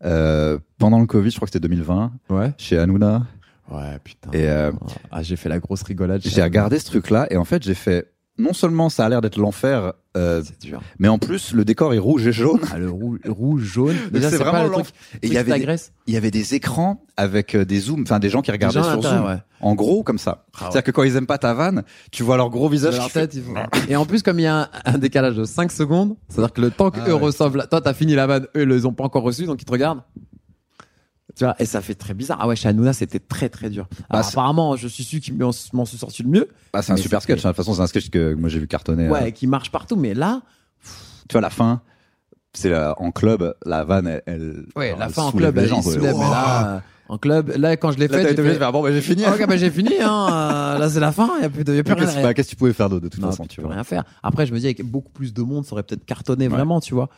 euh, 0.04 0.58
pendant 0.78 1.00
le 1.00 1.06
Covid, 1.06 1.30
je 1.30 1.36
crois 1.36 1.46
que 1.46 1.52
c'était 1.52 1.66
2020, 1.66 2.12
Ouais. 2.30 2.52
chez 2.58 2.78
Hanouna. 2.78 3.22
Ouais, 3.70 3.98
putain. 4.04 4.30
Et 4.32 4.48
euh, 4.48 4.72
Ah, 5.10 5.22
j'ai 5.22 5.36
fait 5.36 5.48
la 5.48 5.58
grosse 5.58 5.82
rigolade. 5.82 6.20
j'ai 6.24 6.42
regardé 6.42 6.78
ce 6.78 6.86
truc-là 6.86 7.26
et 7.30 7.36
en 7.36 7.44
fait 7.44 7.62
j'ai 7.62 7.74
fait. 7.74 8.10
Non 8.38 8.52
seulement 8.52 8.88
ça 8.88 9.06
a 9.06 9.08
l'air 9.08 9.20
d'être 9.20 9.38
l'enfer, 9.38 9.92
euh, 10.16 10.42
dur. 10.60 10.80
mais 10.98 11.08
en 11.08 11.18
plus 11.18 11.52
le 11.52 11.64
décor 11.64 11.92
est 11.94 11.98
rouge 11.98 12.26
et 12.26 12.32
jaune. 12.32 12.60
Ah, 12.72 12.78
le 12.78 12.90
rouge, 12.90 13.18
rouge, 13.28 13.62
jaune. 13.62 13.96
C'est 14.12 14.36
vraiment 14.36 14.52
pas 14.52 14.62
le 14.64 14.70
l'enf- 14.70 14.92
truc, 14.92 14.94
Et 15.22 15.26
il 15.26 15.32
y 15.32 15.38
avait 15.38 15.58
des, 15.58 15.76
il 16.06 16.14
y 16.14 16.16
avait 16.16 16.30
des 16.30 16.54
écrans 16.54 17.02
avec 17.16 17.54
euh, 17.54 17.64
des 17.64 17.80
zooms, 17.80 18.02
enfin 18.02 18.18
des 18.18 18.30
gens 18.30 18.40
qui 18.42 18.50
regardaient 18.52 18.82
sur 18.82 19.02
zoom, 19.02 19.24
ouais. 19.26 19.38
en 19.60 19.74
gros 19.74 20.02
comme 20.02 20.18
ça. 20.18 20.44
C'est-à-dire 20.58 20.82
que 20.84 20.90
quand 20.90 21.02
ils 21.02 21.16
aiment 21.16 21.26
pas 21.26 21.38
ta 21.38 21.52
vanne, 21.54 21.82
tu 22.12 22.22
vois 22.22 22.36
leur 22.36 22.50
gros 22.50 22.68
visage. 22.68 22.94
leur 22.96 23.04
qui 23.06 23.10
fait- 23.10 23.20
tête, 23.28 23.34
ils 23.34 23.42
font- 23.42 23.54
Et 23.88 23.96
en 23.96 24.06
plus, 24.06 24.22
comme 24.22 24.38
il 24.38 24.42
y 24.42 24.46
a 24.46 24.62
un, 24.62 24.68
un 24.84 24.98
décalage 24.98 25.34
de 25.36 25.44
5 25.44 25.72
secondes, 25.72 26.16
c'est-à-dire 26.28 26.52
que 26.52 26.60
le 26.60 26.70
temps 26.70 26.90
qu'eux 26.90 27.00
Ah 27.06 27.14
ouais. 27.14 27.20
reçoivent, 27.20 27.56
la... 27.56 27.66
toi, 27.66 27.80
t'as 27.80 27.94
fini 27.94 28.14
la 28.14 28.26
vanne, 28.26 28.44
eux, 28.56 28.62
ils 28.62 28.68
les 28.68 28.86
ont 28.86 28.92
pas 28.92 29.04
encore 29.04 29.22
reçu, 29.24 29.44
donc 29.46 29.60
ils 29.62 29.64
te 29.64 29.72
regardent. 29.72 30.02
Tu 31.36 31.44
vois, 31.44 31.56
et 31.58 31.64
ça 31.66 31.80
fait 31.80 31.94
très 31.96 32.14
bizarre. 32.14 32.38
Ah 32.40 32.46
ouais, 32.46 32.54
chez 32.56 32.68
Hanouna, 32.68 32.92
c'était 32.92 33.18
très 33.18 33.48
très 33.48 33.68
dur. 33.70 33.88
Alors, 34.08 34.22
Bah, 34.22 34.28
apparemment, 34.30 34.76
je 34.76 34.86
suis 34.86 35.02
sûr 35.02 35.20
qu'ils 35.20 35.34
m'en 35.36 35.50
sont 35.52 35.96
sortis 35.96 36.22
le 36.22 36.28
mieux. 36.28 36.48
Ah, 36.72 36.80
c'est 36.82 36.92
un 36.92 36.96
super 36.96 37.20
sketch. 37.22 37.44
hein. 37.44 37.48
De 37.50 37.54
toute 37.54 37.56
façon, 37.64 37.74
c'est 37.74 37.80
un 37.82 37.86
sketch 37.88 38.08
que 38.10 38.34
moi 38.34 38.48
j'ai 38.48 38.60
vu 38.60 38.68
cartonner. 38.68 39.08
Ouais, 39.08 39.28
euh. 39.28 39.30
qui 39.30 39.46
marche 39.48 39.70
partout. 39.72 39.96
Mais 39.96 40.14
là, 40.14 40.42
Tu 41.28 41.32
vois 41.32 41.40
la 41.40 41.50
fin, 41.50 41.80
c'est 42.52 42.72
en 42.76 43.10
club, 43.10 43.54
la 43.66 43.84
vanne, 43.84 44.06
elle. 44.06 44.22
elle 44.26 44.66
Ouais, 44.76 44.94
la 44.96 45.06
elle 45.06 45.12
fin 45.12 45.22
en 45.22 45.32
club, 45.32 45.56
les 45.56 45.62
elle 45.62 45.68
gens, 45.68 45.82
quoi. 45.82 45.92
soulève, 45.92 46.14
mais 46.16 46.30
là, 46.30 46.76
euh, 46.76 46.80
en 47.08 47.18
club, 47.18 47.52
là, 47.56 47.76
quand 47.76 47.90
je 47.90 47.98
l'ai 47.98 48.06
Là, 48.08 48.18
fait, 48.18 48.24
obligé 48.30 48.42
fait, 48.42 48.54
de 48.54 48.58
faire, 48.58 48.72
bon, 48.72 48.82
bah, 48.82 48.92
j'ai 48.92 49.00
fini. 49.00 49.24
Ah, 49.26 49.34
ok, 49.34 49.46
bah, 49.48 49.56
j'ai 49.56 49.70
fini, 49.70 49.90
hein, 50.00 50.76
là, 50.78 50.88
c'est 50.88 51.00
la 51.00 51.10
fin, 51.10 51.30
il 51.36 51.40
n'y 51.40 51.46
a 51.46 51.50
plus 51.50 51.64
de, 51.64 51.74
y 51.74 51.78
a 51.80 51.82
plus 51.82 51.94
rien 51.94 52.04
Qu'est-ce 52.06 52.22
bah, 52.22 52.32
qu'est-ce 52.34 52.46
que 52.48 52.50
tu 52.50 52.56
pouvais 52.56 52.72
faire 52.72 52.88
d'autre 52.88 53.02
de 53.02 53.08
toute 53.08 53.20
Non, 53.20 53.30
façon, 53.30 53.44
tu 53.46 53.60
peux 53.60 53.66
rien 53.66 53.82
faire. 53.84 54.04
Après, 54.22 54.46
je 54.46 54.52
me 54.54 54.58
dis, 54.60 54.66
avec 54.66 54.84
beaucoup 54.84 55.10
plus 55.10 55.34
de 55.34 55.42
monde, 55.42 55.64
ça 55.66 55.72
aurait 55.72 55.82
peut-être 55.82 56.04
cartonné 56.04 56.44
Ouais. 56.46 56.54
vraiment, 56.54 56.80
tu 56.80 56.94
vois. 56.94 57.08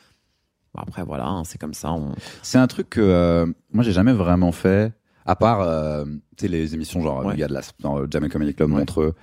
Après, 0.78 1.02
voilà, 1.04 1.26
hein, 1.26 1.42
c'est 1.44 1.58
comme 1.58 1.74
ça. 1.74 1.92
On... 1.92 2.12
C'est 2.42 2.58
un 2.58 2.66
truc 2.66 2.90
que 2.90 3.00
euh, 3.00 3.46
moi 3.72 3.82
j'ai 3.84 3.92
jamais 3.92 4.12
vraiment 4.12 4.52
fait, 4.52 4.92
à 5.24 5.36
part 5.36 5.60
euh, 5.62 6.04
tu 6.36 6.42
sais 6.42 6.48
les 6.48 6.74
émissions 6.74 7.00
genre 7.02 7.24
Ouais. 7.24 7.32
le 7.32 7.38
gars 7.38 7.48
de 7.48 7.54
la 7.54 7.62
dans 7.80 7.98
le 7.98 8.08
Jamaica 8.10 8.32
Comedy 8.34 8.54
Club 8.54 8.70
Ouais. 8.70 8.78
Montreux, 8.78 9.14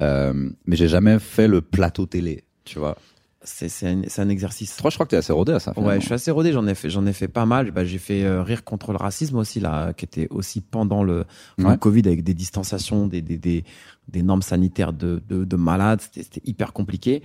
euh, 0.00 0.50
mais 0.66 0.76
j'ai 0.76 0.88
jamais 0.88 1.18
fait 1.18 1.48
le 1.48 1.60
plateau 1.60 2.06
télé, 2.06 2.44
tu 2.64 2.78
vois. 2.78 2.96
C'est 3.44 3.68
un, 3.88 4.02
un 4.18 4.28
exercice. 4.28 4.76
Toi, 4.76 4.88
je 4.90 4.94
crois 4.94 5.04
que 5.04 5.10
t'es 5.10 5.16
assez 5.16 5.32
rodé 5.32 5.50
à 5.50 5.58
ça. 5.58 5.72
Ouais, 5.72 5.74
finalement. 5.78 6.00
je 6.00 6.04
suis 6.06 6.14
assez 6.14 6.30
rodé, 6.30 6.52
j'en 6.52 6.64
ai 6.68 6.76
fait, 6.76 6.90
j'en 6.90 7.04
ai 7.06 7.12
fait 7.12 7.26
pas 7.26 7.44
mal. 7.44 7.72
Bah, 7.72 7.84
j'ai 7.84 7.98
fait 7.98 8.22
euh, 8.22 8.40
rire 8.44 8.62
contre 8.62 8.92
le 8.92 8.98
racisme 8.98 9.36
aussi 9.36 9.58
là, 9.58 9.92
qui 9.94 10.04
était 10.04 10.28
aussi 10.30 10.60
pendant 10.60 11.02
le, 11.02 11.24
le 11.58 11.64
Ouais. 11.64 11.76
Covid 11.76 12.02
avec 12.06 12.22
des 12.22 12.34
distanciations, 12.34 13.08
des 13.08 13.20
des, 13.20 13.38
des, 13.38 13.64
des 14.06 14.22
normes 14.22 14.42
sanitaires 14.42 14.92
de 14.92 15.20
de, 15.28 15.44
de 15.44 15.56
malades. 15.56 16.00
C'était 16.02 16.22
c'était 16.22 16.42
hyper 16.44 16.72
compliqué. 16.72 17.24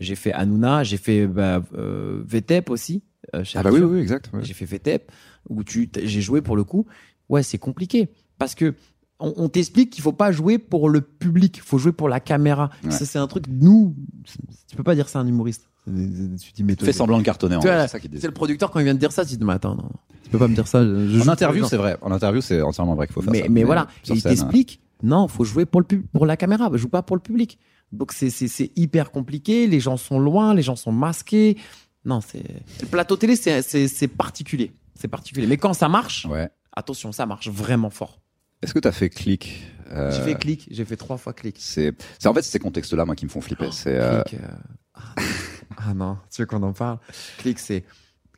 J'ai 0.00 0.14
fait 0.14 0.32
Hanouna, 0.32 0.84
j'ai 0.84 0.96
fait 0.96 1.26
bah, 1.26 1.60
euh, 1.76 2.22
VTEP 2.24 2.70
aussi. 2.70 3.02
Euh, 3.34 3.44
Ah 3.54 3.62
bah 3.62 3.70
oui, 3.72 3.80
oui, 3.80 3.98
exact. 4.00 4.30
ouais. 4.32 4.42
J'ai 4.42 4.54
fait 4.54 4.64
VTEP 4.64 5.10
où 5.48 5.64
tu 5.64 5.90
j'ai 6.02 6.20
joué 6.20 6.42
pour 6.42 6.56
le 6.56 6.64
coup. 6.64 6.86
Ouais, 7.28 7.42
c'est 7.42 7.58
compliqué 7.58 8.08
parce 8.38 8.54
que 8.54 8.74
on, 9.20 9.34
on 9.36 9.48
t'explique 9.48 9.90
qu'il 9.90 10.02
faut 10.02 10.12
pas 10.12 10.30
jouer 10.32 10.58
pour 10.58 10.88
le 10.88 11.00
public, 11.00 11.56
il 11.56 11.62
faut 11.62 11.78
jouer 11.78 11.92
pour 11.92 12.08
la 12.08 12.20
caméra. 12.20 12.70
Ouais. 12.84 12.90
Ça 12.90 13.04
c'est 13.04 13.18
un 13.18 13.26
truc 13.26 13.44
nous, 13.50 13.94
tu 14.68 14.76
peux 14.76 14.84
pas 14.84 14.94
dire 14.94 15.08
ça 15.08 15.18
à 15.18 15.22
un 15.22 15.26
humoriste. 15.26 15.68
Tu 15.86 16.52
dis 16.54 16.64
mais 16.64 16.76
Fais 16.78 16.92
semblant 16.92 17.18
de 17.18 17.22
cartonner. 17.24 17.56
en 17.56 17.60
vois, 17.60 17.82
c'est 17.82 17.92
ça 17.92 18.00
qui 18.00 18.10
c'est 18.18 18.26
le 18.26 18.32
producteur 18.34 18.70
quand 18.70 18.78
il 18.78 18.84
vient 18.84 18.94
de 18.94 18.98
dire 18.98 19.10
ça, 19.12 19.24
tu 19.24 19.36
dis 19.36 19.44
mais 19.44 19.54
attends, 19.54 19.74
non, 19.74 19.88
tu 20.22 20.30
peux 20.30 20.38
pas 20.38 20.46
me 20.48 20.54
dire 20.54 20.68
ça. 20.68 20.84
je- 20.84 21.20
En 21.22 21.28
interview, 21.28 21.64
c'est 21.64 21.78
vrai. 21.78 21.96
En 22.02 22.12
interview, 22.12 22.40
c'est 22.42 22.60
entièrement 22.60 22.94
vrai 22.94 23.06
qu'il 23.06 23.14
faut 23.14 23.22
faire 23.22 23.32
mais, 23.32 23.42
ça. 23.42 23.48
mais 23.48 23.64
voilà, 23.64 23.88
il 24.06 24.12
hein. 24.12 24.20
t'explique. 24.22 24.80
Non, 25.02 25.28
faut 25.28 25.44
jouer 25.44 25.64
pour 25.64 25.80
le 25.80 25.86
pub, 25.86 26.06
pour 26.12 26.26
la 26.26 26.36
caméra, 26.36 26.70
joue 26.74 26.88
pas 26.88 27.02
pour 27.02 27.16
le 27.16 27.22
public. 27.22 27.58
Donc 27.92 28.12
c'est 28.12 28.30
hyper 28.76 29.10
compliqué. 29.10 29.66
Les 29.66 29.80
gens 29.80 29.96
sont 29.96 30.18
loin, 30.20 30.52
les 30.54 30.62
gens 30.62 30.76
sont 30.76 30.92
masqués. 30.92 31.56
Non, 32.08 32.20
c'est 32.20 32.42
le 32.80 32.86
plateau 32.86 33.16
télé, 33.16 33.36
c'est 33.36 34.08
particulier, 34.08 34.72
c'est 34.98 35.08
particulier. 35.08 35.46
Mais 35.46 35.58
quand 35.58 35.74
ça 35.74 35.88
marche, 35.88 36.26
Ouais. 36.26 36.48
attention, 36.72 37.12
ça 37.12 37.26
marche 37.26 37.48
vraiment 37.48 37.90
fort. 37.90 38.18
Est-ce 38.62 38.74
que 38.74 38.78
t'as 38.80 38.92
fait 38.92 39.10
clic 39.10 39.62
euh, 39.92 40.10
J'ai 40.10 40.22
fait 40.22 40.34
clic, 40.34 40.66
j'ai 40.70 40.84
fait 40.84 40.96
trois 40.96 41.18
fois 41.18 41.32
clic. 41.34 41.56
C'est, 41.60 41.92
c'est 42.18 42.26
en 42.28 42.34
fait 42.34 42.42
ces 42.42 42.58
contextes-là 42.58 43.04
moi 43.04 43.14
qui 43.14 43.24
me 43.26 43.30
font 43.30 43.40
flipper. 43.42 43.70
C'est 43.72 43.96
euh, 43.96 44.22
Click, 44.22 44.40
euh, 44.40 44.46
ah, 44.94 45.14
ah 45.76 45.94
non, 45.94 46.16
tu 46.34 46.42
veux 46.42 46.46
qu'on 46.46 46.62
en 46.62 46.72
parle? 46.72 46.98
Click, 47.36 47.58
c'est 47.58 47.84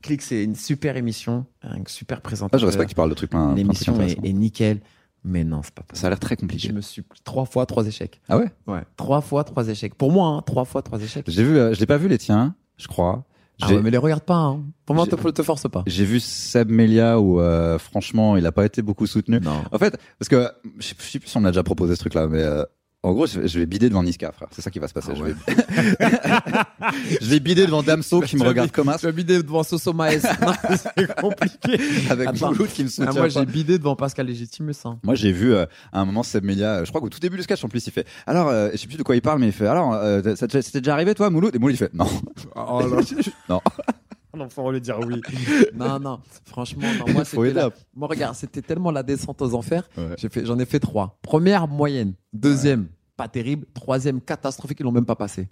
Click, 0.02 0.20
c'est 0.22 0.42
une 0.44 0.56
super 0.56 0.96
émission, 0.96 1.46
un 1.62 1.76
super 1.86 2.18
ah, 2.18 2.22
présentateur. 2.22 2.58
je 2.58 2.66
respecte 2.66 2.86
que 2.86 2.90
tu 2.90 2.96
parles 2.96 3.10
de 3.10 3.14
trucs 3.14 3.32
L'émission 3.54 4.00
est, 4.00 4.32
nickel, 4.32 4.80
mais 5.24 5.44
non, 5.44 5.62
c'est 5.62 5.74
pas 5.74 5.82
possible. 5.82 6.00
Ça 6.00 6.06
a 6.08 6.10
l'air 6.10 6.18
très 6.18 6.34
Je 6.34 6.40
compliqué. 6.40 6.72
me 6.72 6.80
suis 6.80 7.04
trois 7.24 7.44
fois 7.44 7.66
trois 7.66 7.86
échecs. 7.86 8.20
Ah 8.28 8.38
ouais? 8.38 8.50
Ouais. 8.66 8.82
Trois 8.96 9.20
fois 9.20 9.44
trois 9.44 9.68
échecs. 9.68 9.94
Pour 9.94 10.10
moi, 10.10 10.28
hein, 10.28 10.42
trois 10.42 10.64
fois 10.64 10.82
trois 10.82 11.00
échecs. 11.00 11.26
J'ai 11.28 11.44
vu, 11.44 11.56
euh, 11.56 11.72
je 11.72 11.80
l'ai 11.80 11.86
pas 11.86 11.98
vu 11.98 12.08
les 12.08 12.18
tiens, 12.18 12.54
je 12.78 12.88
crois. 12.88 13.24
Ah 13.60 13.72
ouais, 13.72 13.82
mais 13.82 13.90
les 13.90 13.98
regarde 13.98 14.22
pas. 14.22 14.36
Hein. 14.36 14.62
Pour 14.86 14.94
moi, 14.94 15.06
te, 15.06 15.14
te 15.14 15.42
force 15.42 15.68
pas. 15.68 15.82
J'ai 15.86 16.04
vu 16.04 16.20
Seb 16.20 16.70
Melia 16.70 17.20
où 17.20 17.40
euh, 17.40 17.78
franchement 17.78 18.36
il 18.36 18.46
a 18.46 18.52
pas 18.52 18.64
été 18.64 18.82
beaucoup 18.82 19.06
soutenu. 19.06 19.40
Non. 19.40 19.62
En 19.70 19.78
fait, 19.78 19.98
parce 20.18 20.28
que 20.28 20.48
je 20.78 20.86
sais 20.86 20.94
plus 20.94 21.20
si 21.24 21.36
on 21.36 21.44
a 21.44 21.50
déjà 21.50 21.62
proposé 21.62 21.94
ce 21.94 22.00
truc-là, 22.00 22.26
mais 22.26 22.42
euh, 22.42 22.64
en 23.02 23.12
gros, 23.12 23.26
je 23.26 23.40
vais, 23.40 23.48
je 23.48 23.58
vais 23.58 23.66
bider 23.66 23.88
devant 23.88 24.02
Niska, 24.02 24.30
frère. 24.32 24.48
C'est 24.52 24.60
ça 24.60 24.70
qui 24.70 24.78
va 24.78 24.86
se 24.88 24.92
passer. 24.92 25.12
Ah 25.12 25.14
je, 25.16 25.22
ouais. 25.22 25.32
vais... 25.46 27.16
je 27.20 27.26
vais 27.26 27.40
bider 27.40 27.64
devant 27.64 27.82
Damso 27.82 28.20
qui 28.20 28.36
me 28.36 28.42
regarde 28.44 28.70
comme 28.70 28.88
un 28.90 28.96
Tu 28.98 29.06
as 29.06 29.12
bidé 29.12 29.42
devant 29.42 29.62
Soso 29.62 29.92
Maes. 29.92 30.18
non, 30.42 30.52
c'est 30.76 31.14
compliqué. 31.16 31.78
avec 32.10 32.28
Attends. 32.28 32.50
Mouloud 32.50 32.68
qui 32.68 32.82
me 32.84 32.88
Ah, 32.88 32.90
soutient. 32.90 33.12
moi, 33.12 33.22
pas. 33.22 33.28
j'ai 33.28 33.46
bidé 33.46 33.78
devant 33.78 33.96
Pascal 33.96 34.26
Légitimus. 34.26 34.74
Hein. 34.84 34.98
Moi, 35.02 35.14
j'ai 35.14 35.32
vu 35.32 35.54
euh, 35.54 35.64
à 35.92 36.00
un 36.00 36.04
moment 36.04 36.22
Seb 36.22 36.44
Melia, 36.44 36.76
euh, 36.80 36.84
je 36.84 36.90
crois 36.90 37.00
qu'au 37.00 37.08
tout 37.08 37.20
début 37.20 37.36
du 37.38 37.42
sketch 37.42 37.64
en 37.64 37.68
plus, 37.68 37.86
il 37.86 37.92
fait 37.92 38.06
Alors, 38.26 38.48
euh, 38.48 38.68
je 38.72 38.76
sais 38.76 38.86
plus 38.86 38.96
de 38.98 39.02
quoi 39.02 39.16
il 39.16 39.22
parle, 39.22 39.40
mais 39.40 39.46
il 39.46 39.52
fait 39.52 39.66
Alors, 39.66 39.94
euh, 39.94 40.34
ça 40.36 40.46
t'est- 40.46 40.60
c'était 40.62 40.80
déjà 40.80 40.92
arrivé 40.94 41.14
toi, 41.14 41.30
Mouloud? 41.30 41.54
Et 41.54 41.58
Mouloud 41.58 41.74
il 41.74 41.78
fait 41.78 41.94
Non. 41.94 42.06
Oh 42.54 42.80
là. 42.80 43.00
non. 43.48 43.60
Non, 44.36 44.48
faut 44.48 44.70
lui 44.70 44.80
dire 44.80 44.98
oui. 45.00 45.20
non, 45.74 45.98
non. 45.98 46.20
Franchement, 46.44 46.86
non. 46.98 47.12
Moi, 47.12 47.24
c'était 47.24 47.52
la- 47.52 47.70
moi, 47.94 48.08
regarde, 48.08 48.34
c'était 48.36 48.62
tellement 48.62 48.90
la 48.90 49.02
descente 49.02 49.42
aux 49.42 49.54
enfers. 49.54 49.88
Ouais. 49.96 50.14
J'ai 50.18 50.28
fait, 50.28 50.44
j'en 50.46 50.58
ai 50.58 50.64
fait 50.66 50.80
trois. 50.80 51.18
Première 51.22 51.66
moyenne, 51.68 52.14
deuxième 52.32 52.88
pas 53.16 53.28
terrible, 53.28 53.66
troisième 53.74 54.20
catastrophique. 54.20 54.78
Ils 54.80 54.84
l'ont 54.84 54.92
même 54.92 55.04
pas 55.04 55.16
passé. 55.16 55.48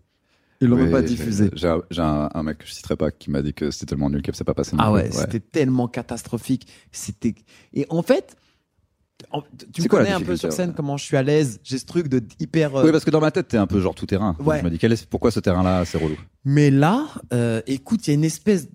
Ils 0.60 0.68
l'ont 0.68 0.76
Oui, 0.76 0.82
même 0.84 0.90
pas 0.92 1.02
diffusé. 1.02 1.50
J'ai 1.54 1.68
un, 1.68 1.82
j'ai 1.90 2.02
un- 2.02 2.28
un 2.34 2.42
mec 2.42 2.58
que 2.58 2.66
je 2.66 2.72
citerai 2.72 2.96
pas 2.96 3.10
qui 3.10 3.30
m'a 3.30 3.42
dit 3.42 3.52
que 3.54 3.70
c'était 3.70 3.86
tellement 3.86 4.08
nul 4.10 4.22
qu'elle 4.22 4.34
s'est 4.34 4.42
pas 4.44 4.54
passé. 4.54 4.74
Ah 4.78 4.90
ouais, 4.92 5.10
c'était 5.10 5.38
tellement 5.40 5.86
catastrophique. 5.86 6.66
C'était 6.92 7.34
et 7.74 7.86
en 7.90 8.02
fait, 8.02 8.36
en- 9.30 9.42
tu 9.72 9.82
me 9.82 9.88
quoi 9.88 10.00
connais 10.00 10.10
un 10.12 10.20
peu 10.20 10.36
sur 10.36 10.52
scène, 10.52 10.70
ouais. 10.70 10.74
comment 10.76 10.96
je 10.96 11.04
suis 11.04 11.16
à 11.16 11.22
l'aise. 11.22 11.60
J'ai 11.64 11.78
ce 11.78 11.84
truc 11.86 12.08
de 12.08 12.22
hyper. 12.40 12.74
euh, 12.76 12.84
Oui, 12.84 12.92
parce 12.92 13.04
que 13.04 13.10
dans 13.10 13.20
ma 13.20 13.30
tête, 13.30 13.48
t'es 13.48 13.56
un 13.56 13.66
peu 13.66 13.80
genre 13.80 13.94
tout 13.94 14.06
terrain. 14.06 14.36
Ouais. 14.40 14.60
Je 14.60 14.64
me 14.64 14.70
dis, 14.70 14.78
quel 14.78 14.92
est, 14.92 15.06
pourquoi 15.06 15.30
ce 15.30 15.40
terrain-là, 15.40 15.84
c'est 15.84 15.98
relou? 15.98 16.16
Mais 16.44 16.70
là, 16.70 17.06
euh, 17.32 17.60
écoute, 17.66 18.06
il 18.06 18.10
y 18.10 18.12
a 18.12 18.14
une 18.14 18.24
espèce 18.24 18.68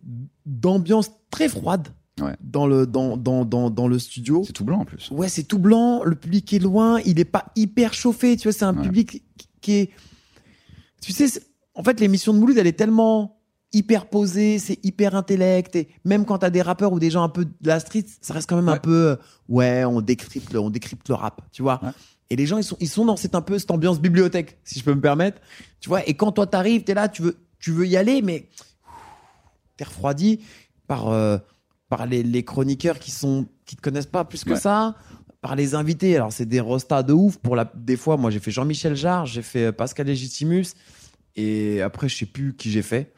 d'ambiance 0.46 1.10
très 1.32 1.50
froide 1.50 1.88
Ouais. 2.22 2.36
dans 2.42 2.68
le 2.68 2.86
dans 2.86 3.18
dans 3.18 3.44
dans 3.46 3.72
dans 3.72 3.88
le 3.88 3.98
studio. 3.98 4.44
C'est 4.46 4.54
tout 4.54 4.66
blanc 4.66 4.82
en 4.82 4.86
plus. 4.86 5.10
Ouais, 5.12 5.30
c'est 5.30 5.44
tout 5.44 5.58
blanc, 5.58 6.04
le 6.04 6.16
public 6.16 6.54
est 6.54 6.60
loin, 6.60 7.00
il 7.06 7.20
est 7.20 7.26
pas 7.26 7.46
hyper 7.56 7.94
chauffé, 7.96 8.38
tu 8.38 8.48
vois, 8.48 8.54
c'est 8.54 8.66
un 8.66 8.76
public 8.76 9.24
qui- 9.62 9.72
est 9.74 9.90
tu 11.02 11.12
sais 11.12 11.26
en 11.74 11.84
fait 11.84 12.00
l'émission 12.00 12.34
de 12.34 12.38
Mouloud, 12.40 12.58
elle 12.58 12.68
est 12.68 12.74
tellement 12.78 13.40
hyper 13.74 14.08
posée, 14.08 14.60
c'est 14.60 14.80
hyper 14.84 15.16
intellect 15.16 15.76
et 15.76 15.88
même 16.06 16.26
quand 16.26 16.38
t'as 16.40 16.50
des 16.50 16.62
rappeurs 16.62 16.94
ou 16.94 17.00
des 17.00 17.10
gens 17.12 17.24
un 17.24 17.30
peu 17.30 17.46
de 17.46 17.52
la 17.64 17.80
street, 17.80 18.06
ça 18.22 18.34
reste 18.34 18.48
quand 18.50 18.56
même 18.56 18.70
un 18.70 18.78
peu 18.78 19.10
euh, 19.10 19.16
ouais, 19.50 19.84
on 19.86 20.00
décrypte 20.02 20.54
le, 20.54 20.60
on 20.60 20.70
décrypte 20.70 21.10
le 21.10 21.16
rap, 21.16 21.42
tu 21.52 21.62
vois. 21.64 21.80
Ouais. 21.84 21.90
Et 22.30 22.36
les 22.36 22.46
gens 22.46 22.58
ils 22.58 22.64
sont 22.64 22.78
ils 22.80 22.88
sont 22.90 23.06
dans 23.06 23.18
cette 23.18 23.36
un 23.36 23.42
peu 23.42 23.60
cette 23.60 23.72
ambiance 23.72 24.00
bibliothèque, 24.00 24.58
si 24.64 24.80
je 24.80 24.84
peux 24.86 24.94
me 24.94 25.02
permettre. 25.02 25.42
Tu 25.80 25.90
vois, 25.90 26.08
et 26.08 26.14
quand 26.14 26.32
toi 26.32 26.48
t'arrives, 26.48 26.84
t'es 26.84 26.94
là, 26.94 27.10
tu 27.10 27.22
veux 27.24 27.38
tu 27.60 27.72
veux 27.72 27.88
y 27.88 27.98
aller 27.98 28.22
mais 28.22 28.48
t'es 29.78 29.84
refroidi 29.86 30.40
par 30.88 31.10
euh, 31.10 31.38
par 31.90 32.06
les, 32.06 32.24
les 32.24 32.44
chroniqueurs 32.44 33.00
qui 33.00 33.12
sont 33.12 33.48
qui 33.66 33.76
te 33.76 33.82
connaissent 33.82 34.06
pas 34.06 34.26
plus 34.26 34.44
que 34.44 34.52
Ouais. 34.52 34.60
ça 34.60 34.96
par 35.42 35.56
les 35.56 35.76
invités 35.76 36.16
alors 36.16 36.32
c'est 36.32 36.46
des 36.46 36.60
rostas 36.60 37.04
de 37.04 37.14
ouf 37.14 37.38
pour 37.38 37.56
la 37.56 37.72
des 37.76 37.98
fois 37.98 38.18
moi 38.18 38.32
j'ai 38.32 38.40
fait 38.40 38.52
Jean-Michel 38.52 38.96
Jarre 38.96 39.26
j'ai 39.26 39.42
fait 39.42 39.66
euh, 39.66 39.72
Pascal 39.72 40.08
Légitimus 40.08 40.68
et 41.36 41.82
après 41.82 42.08
je 42.10 42.16
sais 42.18 42.26
plus 42.26 42.56
qui 42.56 42.70
j'ai 42.72 42.82
fait 42.82 43.14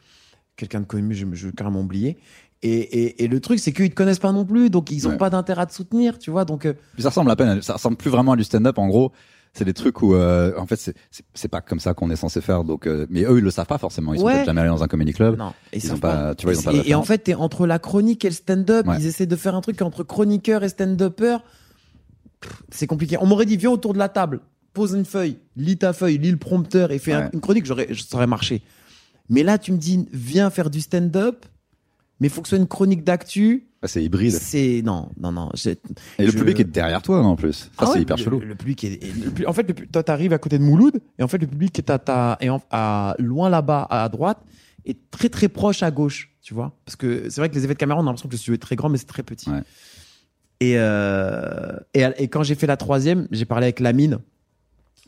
quelqu'un 0.56 0.80
de 0.80 0.86
connu 0.86 1.14
je 1.14 1.26
vais 1.46 1.52
carrément 1.52 1.80
oublié 1.80 2.16
et, 2.62 2.70
et, 2.70 3.24
et 3.24 3.28
le 3.28 3.40
truc 3.40 3.58
c'est 3.58 3.72
qu'ils 3.72 3.90
te 3.90 3.94
connaissent 3.94 4.18
pas 4.18 4.32
non 4.32 4.44
plus 4.44 4.70
donc 4.70 4.90
ils 4.90 5.06
ont 5.06 5.12
Ouais. 5.12 5.16
pas 5.18 5.30
d'intérêt 5.30 5.62
à 5.62 5.66
te 5.66 5.74
soutenir 5.74 6.18
tu 6.18 6.30
vois 6.30 6.44
donc 6.44 6.64
euh, 6.66 6.72
Puis 6.94 7.02
ça 7.02 7.10
ressemble 7.10 7.30
à 7.30 7.36
peine, 7.36 7.60
ça 7.62 7.74
ressemble 7.74 7.96
plus 7.96 8.10
vraiment 8.10 8.32
à 8.32 8.36
du 8.36 8.44
stand-up. 8.44 8.78
En 8.78 8.88
gros, 8.88 9.12
c'est 9.52 9.64
des 9.64 9.72
trucs 9.74 10.02
où, 10.02 10.14
euh, 10.14 10.52
en 10.58 10.66
fait, 10.66 10.76
c'est- 10.76 11.48
pas 11.48 11.60
comme 11.62 11.80
ça 11.80 11.94
qu'on 11.94 12.10
est 12.10 12.16
censé 12.16 12.42
faire. 12.42 12.62
Donc, 12.62 12.86
euh, 12.86 13.06
mais 13.08 13.22
eux, 13.24 13.38
ils 13.38 13.44
le 13.44 13.50
savent 13.50 13.66
pas 13.66 13.78
forcément. 13.78 14.12
Ils 14.12 14.18
sont 14.20 14.26
Ouais. 14.26 14.34
peut-être 14.34 14.46
jamais 14.46 14.60
allés 14.60 14.68
dans 14.70 14.82
un 14.82 14.86
comedy 14.88 15.12
club. 15.14 15.38
non 15.38 15.52
et 15.72 15.78
Ils 15.78 15.80
savent 15.82 15.96
ont 15.96 16.00
pas- 16.00 16.34
tu 16.34 16.44
vois, 16.44 16.52
ils 16.54 16.58
ont 16.58 16.62
pas 16.62 16.72
de 16.72 16.76
et, 16.78 16.90
et 16.90 16.94
en 16.94 17.02
fait 17.02 17.18
t'es 17.18 17.34
entre 17.34 17.66
la 17.66 17.78
chronique 17.78 18.24
et 18.24 18.28
le 18.28 18.34
stand-up 18.34 18.86
Ouais. 18.86 18.96
ils 18.98 19.06
essaient 19.06 19.24
de 19.26 19.36
faire 19.36 19.54
un 19.54 19.60
truc 19.62 19.80
entre 19.82 20.02
chroniqueur 20.02 20.62
et 20.64 20.68
stand-upper 20.68 21.38
c'est 22.70 22.86
compliqué 22.86 23.16
on 23.20 23.26
m'aurait 23.26 23.46
dit 23.46 23.56
viens 23.56 23.70
autour 23.70 23.92
de 23.94 23.98
la 23.98 24.08
table 24.08 24.40
pose 24.74 24.92
une 24.92 25.04
feuille 25.06 25.38
lis 25.56 25.78
ta 25.78 25.92
feuille 25.92 26.18
lis 26.18 26.30
le 26.30 26.36
prompteur 26.36 26.90
et 26.92 26.98
fais 26.98 27.12
un- 27.14 27.30
une 27.32 27.40
chronique 27.40 27.64
j'aurais 27.66 27.88
ça 27.94 28.16
aurait 28.16 28.26
marché 28.26 28.62
mais 29.28 29.42
là 29.42 29.58
tu 29.58 29.72
me 29.72 29.78
dis 29.78 30.06
viens 30.12 30.50
faire 30.50 30.70
du 30.70 30.80
stand-up 30.80 31.44
mais 32.20 32.28
il 32.28 32.30
faut 32.30 32.40
que 32.40 32.48
ce 32.48 32.56
soit 32.56 32.62
une 32.62 32.68
chronique 32.68 33.04
d'actu 33.04 33.66
Bah, 33.82 33.88
c'est 33.88 34.02
hybride. 34.02 34.32
c'est 34.32 34.80
non 34.84 35.10
non 35.20 35.32
non 35.32 35.50
Et 36.18 36.24
le 36.24 36.30
je- 36.32 36.38
public 36.38 36.60
est 36.60 36.64
derrière 36.64 37.02
toi, 37.02 37.22
en 37.22 37.36
plus. 37.36 37.52
Ça, 37.52 37.68
Ah 37.76 37.86
c'est 37.86 37.92
ouais, 37.92 38.00
hyper 38.02 38.16
le- 38.16 38.22
chelou. 38.22 38.40
Le, 38.40 38.54
public 38.54 38.84
est, 38.84 39.00
le 39.38 39.46
en 39.48 39.52
fait, 39.52 39.68
le 39.68 39.86
toi, 39.86 40.02
t'arrives 40.02 40.32
à 40.32 40.38
côté 40.38 40.58
de 40.58 40.64
Mouloud, 40.64 40.98
et 41.18 41.22
en 41.22 41.28
fait, 41.28 41.36
le 41.36 41.46
public 41.46 41.78
est 41.78 41.90
à, 41.90 41.98
ta, 41.98 42.38
est 42.40 42.48
en- 42.48 42.62
à 42.70 43.14
loin 43.18 43.50
là-bas, 43.50 43.86
à 43.90 44.08
droite, 44.08 44.38
et 44.86 44.96
très 45.10 45.28
très 45.28 45.48
proche 45.48 45.82
à 45.82 45.90
gauche, 45.90 46.30
tu 46.40 46.54
vois. 46.54 46.72
Parce 46.86 46.96
que 46.96 47.28
c'est 47.28 47.38
vrai 47.42 47.50
que 47.50 47.54
les 47.54 47.64
effets 47.66 47.74
de 47.74 47.78
caméra, 47.78 47.98
on 48.00 48.02
a 48.04 48.06
l'impression 48.06 48.28
que 48.30 48.32
le 48.34 48.38
studio 48.38 48.54
est 48.54 48.58
très 48.58 48.76
grand, 48.76 48.88
mais 48.88 48.96
c'est 48.96 49.04
très 49.04 49.22
petit. 49.22 49.50
Ouais. 49.50 49.60
Et, 50.60 50.78
euh, 50.78 51.78
et, 51.92 52.02
et 52.16 52.28
quand 52.28 52.42
j'ai 52.44 52.54
fait 52.54 52.66
la 52.66 52.78
troisième, 52.78 53.28
j'ai 53.30 53.44
parlé 53.44 53.66
avec 53.66 53.80
Lamine. 53.80 54.20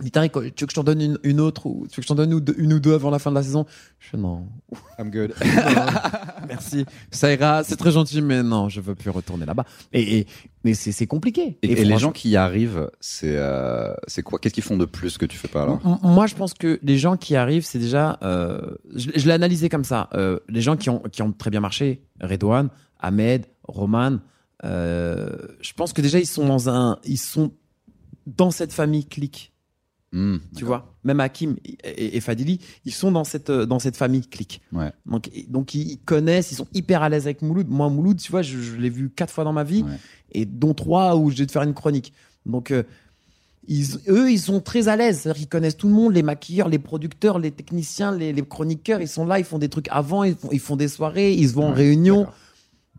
Tu 0.01 0.11
veux 0.11 0.29
que 0.29 0.71
je 0.71 0.75
t'en 0.75 0.85
donne 0.85 1.01
une, 1.01 1.19
une 1.25 1.41
autre, 1.41 1.67
ou 1.67 1.87
tu 1.91 1.97
veux 1.97 2.01
que 2.01 2.03
je 2.03 2.07
t'en 2.09 2.15
donne 2.15 2.31
une 2.31 2.37
ou 2.37 2.41
deux- 2.41 2.55
une 2.59 2.73
ou 2.73 2.79
deux 2.81 2.95
avant 2.95 3.11
la 3.11 3.19
fin 3.19 3.31
de 3.31 3.35
la 3.35 3.43
saison? 3.43 3.67
Je 3.99 4.17
non. 4.17 4.47
I'm 4.99 5.11
good. 5.11 5.35
Merci. 6.49 6.85
Ça 7.11 7.33
ira, 7.33 7.65
c'est 7.65 7.77
très 7.77 7.91
gentil, 7.91 8.23
mais 8.23 8.43
non, 8.43 8.69
je 8.69 8.81
veux 8.81 8.95
plus 8.95 9.11
retourner 9.11 9.45
là-bas. 9.47 9.65
Et, 9.93 10.19
et- 10.19 10.27
mais 10.65 10.75
c'est 10.75 11.07
compliqué. 11.07 11.59
Et, 11.63 11.73
et 11.73 11.85
les 11.85 11.99
gens 11.99 12.13
qui 12.13 12.31
y 12.31 12.37
arrivent, 12.37 12.91
c'est 13.01 13.37
euh, 13.37 13.93
c'est 14.07 14.23
quoi? 14.23 14.39
Qu'est-ce 14.39 14.55
qu'ils 14.55 14.63
font 14.63 14.77
de 14.77 14.85
plus 14.85 15.17
que 15.19 15.25
tu 15.27 15.37
fais 15.39 15.49
pas 15.49 15.63
alors? 15.63 15.81
Moi, 16.03 16.27
je 16.27 16.35
pense 16.35 16.53
que 16.55 16.79
les 16.83 16.99
gens 16.99 17.17
qui 17.17 17.37
arrivent, 17.37 17.65
c'est 17.65 17.79
déjà, 17.79 18.19
euh, 18.23 18.61
je, 18.95 19.11
je 19.15 19.27
l'ai 19.27 19.33
analysé 19.33 19.69
comme 19.69 19.85
ça. 19.85 20.09
Euh, 20.15 20.39
les 20.49 20.61
gens 20.61 20.77
qui 20.77 20.91
ont, 20.91 21.01
qui 21.11 21.23
ont 21.23 21.33
très 21.33 21.51
bien 21.51 21.61
marché, 21.61 22.03
Redouane, 22.21 22.69
Ahmed, 23.01 23.47
Roman, 23.65 24.19
je 24.63 25.73
pense 25.77 25.93
que 25.93 26.03
déjà 26.03 26.19
ils 26.19 26.27
sont 26.27 26.47
dans 26.47 26.69
un, 26.69 26.99
ils 27.05 27.19
sont 27.19 27.53
dans 28.27 28.51
cette 28.51 28.73
famille 28.73 29.07
clique. 29.07 29.53
Hmm, 30.11 30.39
Tu 30.57 30.65
vois, 30.65 30.95
même 31.05 31.21
Hakim 31.21 31.57
et, 31.85 32.19
Fadili, 32.23 32.61
ils 32.87 32.95
sont 32.95 33.13
dans 33.13 33.25
cette 33.25 33.51
euh, 33.51 33.67
dans 33.67 33.79
cette 33.79 33.97
famille 33.97 34.27
clique. 34.27 34.63
Ouais. 34.73 34.91
Donc 35.05 35.31
donc 35.49 35.75
ils, 35.75 35.99
connaissent, 35.99 36.51
ils 36.51 36.55
sont 36.55 36.67
hyper 36.73 37.03
à 37.03 37.11
l'aise 37.11 37.27
avec 37.27 37.43
Mouloud. 37.43 37.69
Moi 37.69 37.91
Mouloud, 37.91 38.19
tu 38.19 38.31
vois, 38.31 38.41
je, 38.41 38.59
je 38.59 38.77
l'ai 38.77 38.89
vu 38.89 39.11
quatre 39.11 39.31
fois 39.33 39.45
dans 39.45 39.53
ma 39.53 39.65
vie 39.65 39.83
Ouais. 39.83 39.99
et 40.33 40.47
dont 40.47 40.73
trois 40.73 41.15
où 41.17 41.31
j'ai 41.31 41.45
de 41.45 41.51
faire 41.51 41.63
une 41.63 41.75
chronique. 41.75 42.15
Donc 42.47 42.71
euh, 42.71 42.85
ils, 43.67 43.99
eux, 44.09 44.31
ils 44.31 44.41
sont 44.41 44.61
très 44.61 44.89
à 44.89 44.97
l'aise. 44.97 45.21
C'est-à-dire 45.21 45.41
qu'ils 45.41 45.49
connaissent 45.49 45.77
tout 45.77 45.89
le 45.89 45.93
monde, 45.95 46.15
les 46.15 46.23
maquilleurs, 46.23 46.71
les 46.71 46.79
producteurs, 46.79 47.39
les 47.39 47.51
techniciens, 47.51 48.11
les, 48.17 48.33
les 48.33 48.43
chroniqueurs. 48.43 49.03
Ils 49.03 49.09
sont 49.09 49.27
là, 49.27 49.39
ils 49.39 49.45
font 49.45 49.59
des 49.59 49.69
trucs 49.69 49.89
avant, 49.91 50.25
ils 50.25 50.35
font, 50.37 50.49
ils 50.53 50.59
font 50.61 50.77
des 50.77 50.89
soirées, 50.89 51.35
ils 51.35 51.51
se 51.51 51.55
vont 51.55 51.67
en 51.67 51.73
réunion. 51.75 52.27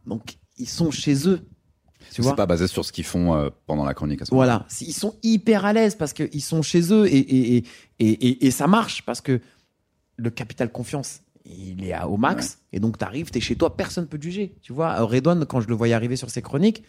Donc 0.05 0.37
ils 0.59 0.69
sont 0.69 0.91
chez 0.91 1.27
eux. 1.27 1.39
Tu 2.13 2.21
vois 2.21 2.31
C'est 2.31 2.35
pas 2.37 2.45
basé 2.45 2.67
sur 2.67 2.83
ce 2.85 2.91
qu'ils 2.91 3.03
font 3.05 3.35
euh, 3.35 3.49
pendant 3.67 3.85
la 3.85 3.93
chronique. 3.93 4.21
à 4.21 4.25
ce 4.25 4.33
moment-là. 4.33 4.65
voilà, 4.65 4.67
ils 4.81 4.93
sont 4.93 5.15
hyper 5.23 5.65
à 5.65 5.73
l'aise 5.73 5.95
parce 5.95 6.13
qu'ils 6.13 6.41
sont 6.41 6.61
chez 6.61 6.91
eux 6.93 7.07
et, 7.07 7.63
et, 7.99 8.45
et, 8.47 8.51
ça 8.51 8.67
marche 8.67 9.03
parce 9.05 9.21
que 9.21 9.39
le 10.17 10.29
capital 10.29 10.71
confiance, 10.71 11.21
il 11.45 11.83
est 11.85 11.93
au 12.03 12.17
max. 12.17 12.59
Et 12.73 12.79
donc, 12.79 12.97
tu 12.97 13.05
arrives, 13.05 13.29
tu 13.31 13.37
es 13.37 13.41
chez 13.41 13.55
toi, 13.55 13.75
personne 13.77 14.03
ne 14.05 14.09
peut 14.09 14.17
te 14.17 14.23
juger. 14.23 14.55
Tu 14.61 14.73
vois, 14.73 14.99
Euh, 14.99 15.05
Redouane, 15.05 15.45
quand 15.45 15.61
je 15.61 15.67
le 15.67 15.75
voyais 15.75 15.93
arriver 15.93 16.15
sur 16.15 16.29
ses 16.29 16.41
chroniques, 16.41 16.83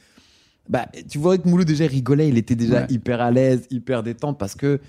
bah, 0.68 0.86
tu 1.08 1.18
vois 1.18 1.36
que 1.38 1.48
Mouloud 1.48 1.66
déjà 1.66 1.86
rigolait, 1.86 2.28
il 2.28 2.38
était 2.38 2.54
déjà 2.56 2.80
Ouais. 2.82 2.86
hyper 2.90 3.20
à 3.20 3.30
l'aise, 3.30 3.66
hyper 3.70 4.02
détente 4.02 4.38
parce 4.38 4.54
que 4.54 4.80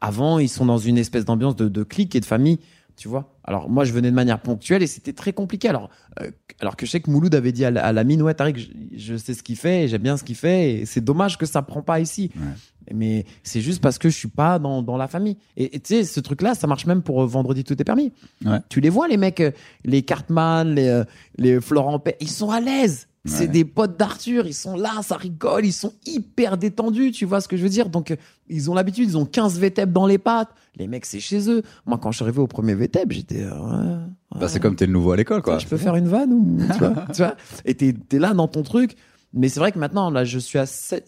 avant, 0.00 0.38
ils 0.38 0.48
sont 0.48 0.66
dans 0.66 0.78
une 0.78 0.98
espèce 0.98 1.24
d'ambiance 1.24 1.54
de, 1.56 1.68
de 1.68 1.82
clique 1.82 2.14
et 2.16 2.20
de 2.20 2.24
famille. 2.24 2.58
Tu 2.96 3.08
vois 3.08 3.36
Alors, 3.44 3.68
moi, 3.68 3.84
je 3.84 3.92
venais 3.92 4.10
de 4.10 4.14
manière 4.14 4.40
ponctuelle 4.40 4.82
et 4.82 4.86
c'était 4.86 5.12
très 5.12 5.32
compliqué. 5.32 5.68
Alors, 5.68 5.90
euh, 6.20 6.30
alors 6.60 6.76
que 6.76 6.86
je 6.86 6.90
sais 6.90 7.00
que 7.00 7.10
Mouloud 7.10 7.34
avait 7.34 7.52
dit 7.52 7.64
à 7.64 7.70
la, 7.70 7.84
à 7.84 7.92
la 7.92 8.04
mine, 8.04 8.22
ouais, 8.22 8.32
Tariq, 8.32 8.58
je, 8.58 8.68
je 8.96 9.16
sais 9.16 9.34
ce 9.34 9.42
qu'il 9.42 9.56
fait, 9.56 9.86
j'aime 9.88 10.02
bien 10.02 10.16
ce 10.16 10.24
qu'il 10.24 10.34
fait, 10.36 10.72
et 10.72 10.86
c'est 10.86 11.02
dommage 11.02 11.36
que 11.36 11.44
ça 11.44 11.60
prend 11.60 11.82
pas 11.82 12.00
ici. 12.00 12.30
Ouais. 12.36 12.94
Mais 12.94 13.26
c'est 13.42 13.60
juste 13.60 13.82
parce 13.82 13.98
que 13.98 14.08
je 14.08 14.16
suis 14.16 14.28
pas 14.28 14.58
dans, 14.58 14.82
dans 14.82 14.96
la 14.96 15.08
famille. 15.08 15.36
Et 15.56 15.80
tu 15.80 15.94
sais, 15.94 16.04
ce 16.04 16.20
truc-là, 16.20 16.54
ça 16.54 16.66
marche 16.66 16.86
même 16.86 17.02
pour 17.02 17.22
euh, 17.22 17.26
vendredi 17.26 17.64
tout 17.64 17.80
est 17.80 17.84
permis. 17.84 18.12
Ouais. 18.44 18.58
Tu 18.68 18.80
les 18.80 18.90
vois, 18.90 19.08
les 19.08 19.16
mecs, 19.16 19.40
euh, 19.40 19.50
les 19.84 20.02
Cartman, 20.02 20.74
les, 20.74 20.88
euh, 20.88 21.04
les 21.36 21.60
Florent 21.60 21.98
Pay, 21.98 22.14
ils 22.20 22.30
sont 22.30 22.50
à 22.50 22.60
l'aise. 22.60 23.08
C'est 23.26 23.40
Ouais. 23.40 23.48
des 23.48 23.64
potes 23.64 23.98
d'Arthur, 23.98 24.46
ils 24.46 24.54
sont 24.54 24.76
là, 24.76 25.02
ça 25.02 25.16
rigole, 25.16 25.66
ils 25.66 25.72
sont 25.72 25.92
hyper 26.06 26.56
détendus, 26.56 27.10
tu 27.12 27.24
vois 27.26 27.40
ce 27.40 27.48
que 27.48 27.56
je 27.56 27.62
veux 27.62 27.68
dire 27.68 27.88
Donc, 27.88 28.10
euh, 28.12 28.16
ils 28.48 28.70
ont 28.70 28.74
l'habitude, 28.74 29.08
ils 29.08 29.18
ont 29.18 29.26
15 29.26 29.58
VTEP 29.58 29.92
dans 29.92 30.06
les 30.06 30.18
pattes. 30.18 30.50
Les 30.76 30.86
mecs, 30.86 31.04
c'est 31.06 31.20
chez 31.20 31.50
eux. 31.50 31.62
Moi, 31.86 31.98
quand 31.98 32.10
je 32.12 32.16
suis 32.16 32.22
arrivé 32.24 32.38
au 32.40 32.46
premier 32.46 32.74
VTEP, 32.74 33.10
j'étais. 33.12 33.42
euh, 33.42 33.50
ouais, 33.50 33.96
Bah, 34.32 34.40
ouais. 34.42 34.48
c'est 34.48 34.60
comme 34.60 34.76
t'es 34.76 34.86
le 34.86 34.92
nouveau 34.92 35.12
à 35.12 35.16
l'école, 35.16 35.42
quoi. 35.42 35.58
Je 35.58 35.66
peux 35.66 35.76
faire 35.76 35.96
une 35.96 36.08
vanne 36.08 36.32
ou 36.32 36.58
tu 36.72 36.78
vois, 36.78 37.06
tu 37.12 37.22
vois 37.22 37.36
Et 37.64 37.74
t'es 37.74 37.94
es 38.12 38.18
là 38.18 38.32
dans 38.34 38.48
ton 38.48 38.62
truc. 38.62 38.94
Mais 39.32 39.48
c'est 39.48 39.60
vrai 39.60 39.72
que 39.72 39.78
maintenant, 39.78 40.08
là, 40.10 40.24
je 40.24 40.38
suis 40.38 40.58
à 40.58 40.66
6, 40.66 41.00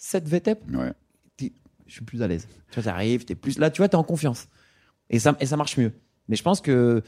7 0.00 0.28
VTEP. 0.28 0.58
Ouais. 0.74 0.92
t'es- 1.36 1.52
Je 1.86 1.92
suis 1.94 2.04
plus 2.04 2.22
à 2.22 2.28
l'aise. 2.28 2.46
Tu 2.70 2.74
vois, 2.80 2.82
t'arrives, 2.92 3.24
t'es 3.24 3.34
plus 3.34 3.58
là, 3.58 3.70
tu 3.70 3.78
vois, 3.80 3.88
t'es 3.88 3.96
en 3.96 4.02
confiance. 4.04 4.48
Et 5.08 5.18
ça, 5.18 5.36
et 5.40 5.46
ça 5.46 5.56
marche 5.56 5.76
mieux. 5.76 5.92
Mais 6.28 6.36
je 6.36 6.42
pense 6.42 6.60
que 6.60 7.02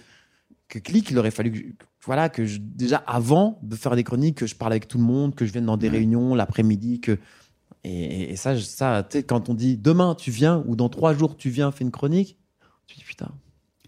que 0.73 0.79
Click, 0.79 1.11
il 1.11 1.19
aurait 1.19 1.31
fallu 1.31 1.51
que, 1.53 1.59
je- 1.59 1.65
voilà, 2.05 2.29
que 2.29 2.47
je, 2.47 2.59
déjà 2.61 2.97
avant 3.07 3.59
de 3.63 3.77
faire 3.77 3.95
des 3.95 4.05
chroniques, 4.05 4.39
que 4.39 4.47
je 4.47 4.55
parle 4.55 4.73
avec 4.73 4.89
tout 4.89 4.97
le 4.99 5.05
monde, 5.05 5.35
que 5.35 5.45
je 5.45 5.53
vienne 5.53 5.67
dans 5.67 5.77
des 5.77 5.89
réunions 5.93 6.35
l'après-midi, 6.35 7.01
que 7.01 7.19
et, 7.85 8.33
et- 8.33 8.37
ça, 8.37 8.59
ça, 8.59 9.07
quand 9.27 9.49
on 9.49 9.55
dit 9.55 9.77
demain 9.77 10.15
tu 10.15 10.31
viens 10.31 10.63
ou 10.67 10.77
dans 10.77 10.89
trois 10.89 11.15
jours 11.15 11.37
tu 11.37 11.51
viens, 11.51 11.71
fais 11.73 11.85
une 11.85 11.91
chronique, 11.91 12.39
tu 12.87 12.97
dis 12.97 13.05
putain, 13.05 13.29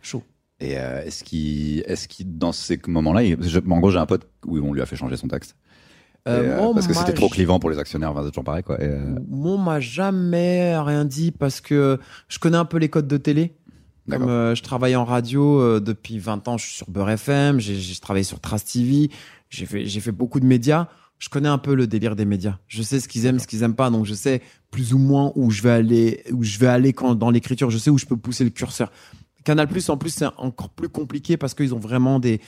chaud. 0.02 0.22
Et 0.60 0.78
euh, 0.78 1.02
est-ce 1.04 1.24
qu'il, 1.24 1.80
est-ce 1.86 2.06
qu'il, 2.06 2.36
dans 2.38 2.52
ces 2.52 2.78
moments-là, 2.86 3.22
en 3.70 3.80
gros, 3.80 3.90
j'ai 3.90 3.98
un 3.98 4.06
pote 4.06 4.28
où 4.46 4.58
on 4.58 4.72
lui 4.72 4.80
a 4.82 4.86
fait 4.86 4.96
changer 4.96 5.16
son 5.16 5.28
texte. 5.28 5.56
Euh, 6.26 6.70
euh, 6.70 6.74
parce 6.74 6.86
que 6.86 6.94
c'était 6.94 7.12
trop 7.12 7.28
clivant 7.28 7.58
pour 7.58 7.68
les 7.70 7.78
actionnaires, 7.78 8.10
enfin, 8.12 8.26
toujours 8.28 8.44
pareil, 8.44 8.62
quoi. 8.62 8.82
Et, 8.82 8.88
Moi, 9.28 9.52
on 9.52 9.58
m'a 9.58 9.80
jamais 9.80 10.74
rien 10.78 11.04
dit 11.04 11.32
parce 11.32 11.60
que 11.60 11.98
je 12.28 12.38
connais 12.38 12.56
un 12.56 12.64
peu 12.64 12.78
les 12.78 12.88
codes 12.88 13.08
de 13.08 13.16
télé. 13.18 13.56
Comme 14.10 14.28
euh, 14.28 14.54
je 14.54 14.62
travaille 14.62 14.96
en 14.96 15.04
radio 15.04 15.60
euh, 15.60 15.80
depuis 15.80 16.18
20 16.18 16.48
ans, 16.48 16.58
je 16.58 16.66
suis 16.66 16.74
sur 16.74 16.90
Beurre 16.90 17.10
FM, 17.10 17.58
j'ai 17.58 17.96
travaillé 17.96 18.24
sur 18.24 18.38
Trace 18.38 18.64
TV, 18.64 19.10
j'ai 19.48 19.66
fait, 19.66 20.12
beaucoup 20.12 20.40
de 20.40 20.46
médias. 20.46 20.88
Je 21.18 21.28
connais 21.30 21.48
un 21.48 21.58
peu 21.58 21.74
le 21.74 21.86
délire 21.86 22.16
des 22.16 22.26
médias. 22.26 22.58
Je 22.66 22.82
sais 22.82 23.00
ce 23.00 23.08
qu'ils 23.08 23.24
aiment, 23.24 23.38
ce 23.38 23.46
qu'ils 23.46 23.62
aiment 23.62 23.76
pas, 23.76 23.88
donc 23.88 24.04
je 24.04 24.12
sais 24.12 24.42
plus 24.70 24.92
ou 24.92 24.98
moins 24.98 25.32
où 25.36 25.50
je 25.50 25.62
vais 25.62 25.70
aller, 25.70 26.22
où 26.32 26.42
je 26.42 26.58
vais 26.58 26.66
aller 26.66 26.92
quand 26.92 27.14
dans 27.14 27.30
l'écriture. 27.30 27.70
Je 27.70 27.78
sais 27.78 27.88
où 27.88 27.96
je 27.96 28.04
peux 28.04 28.16
pousser 28.16 28.44
le 28.44 28.50
curseur. 28.50 28.92
Canal 29.44 29.68
Plus, 29.68 29.88
en 29.88 29.96
plus, 29.96 30.10
c'est 30.10 30.26
encore 30.36 30.70
plus 30.70 30.88
compliqué 30.88 31.36
parce 31.36 31.54
qu'ils 31.54 31.74
ont 31.74 31.78
vraiment 31.78 32.18
des, 32.18 32.40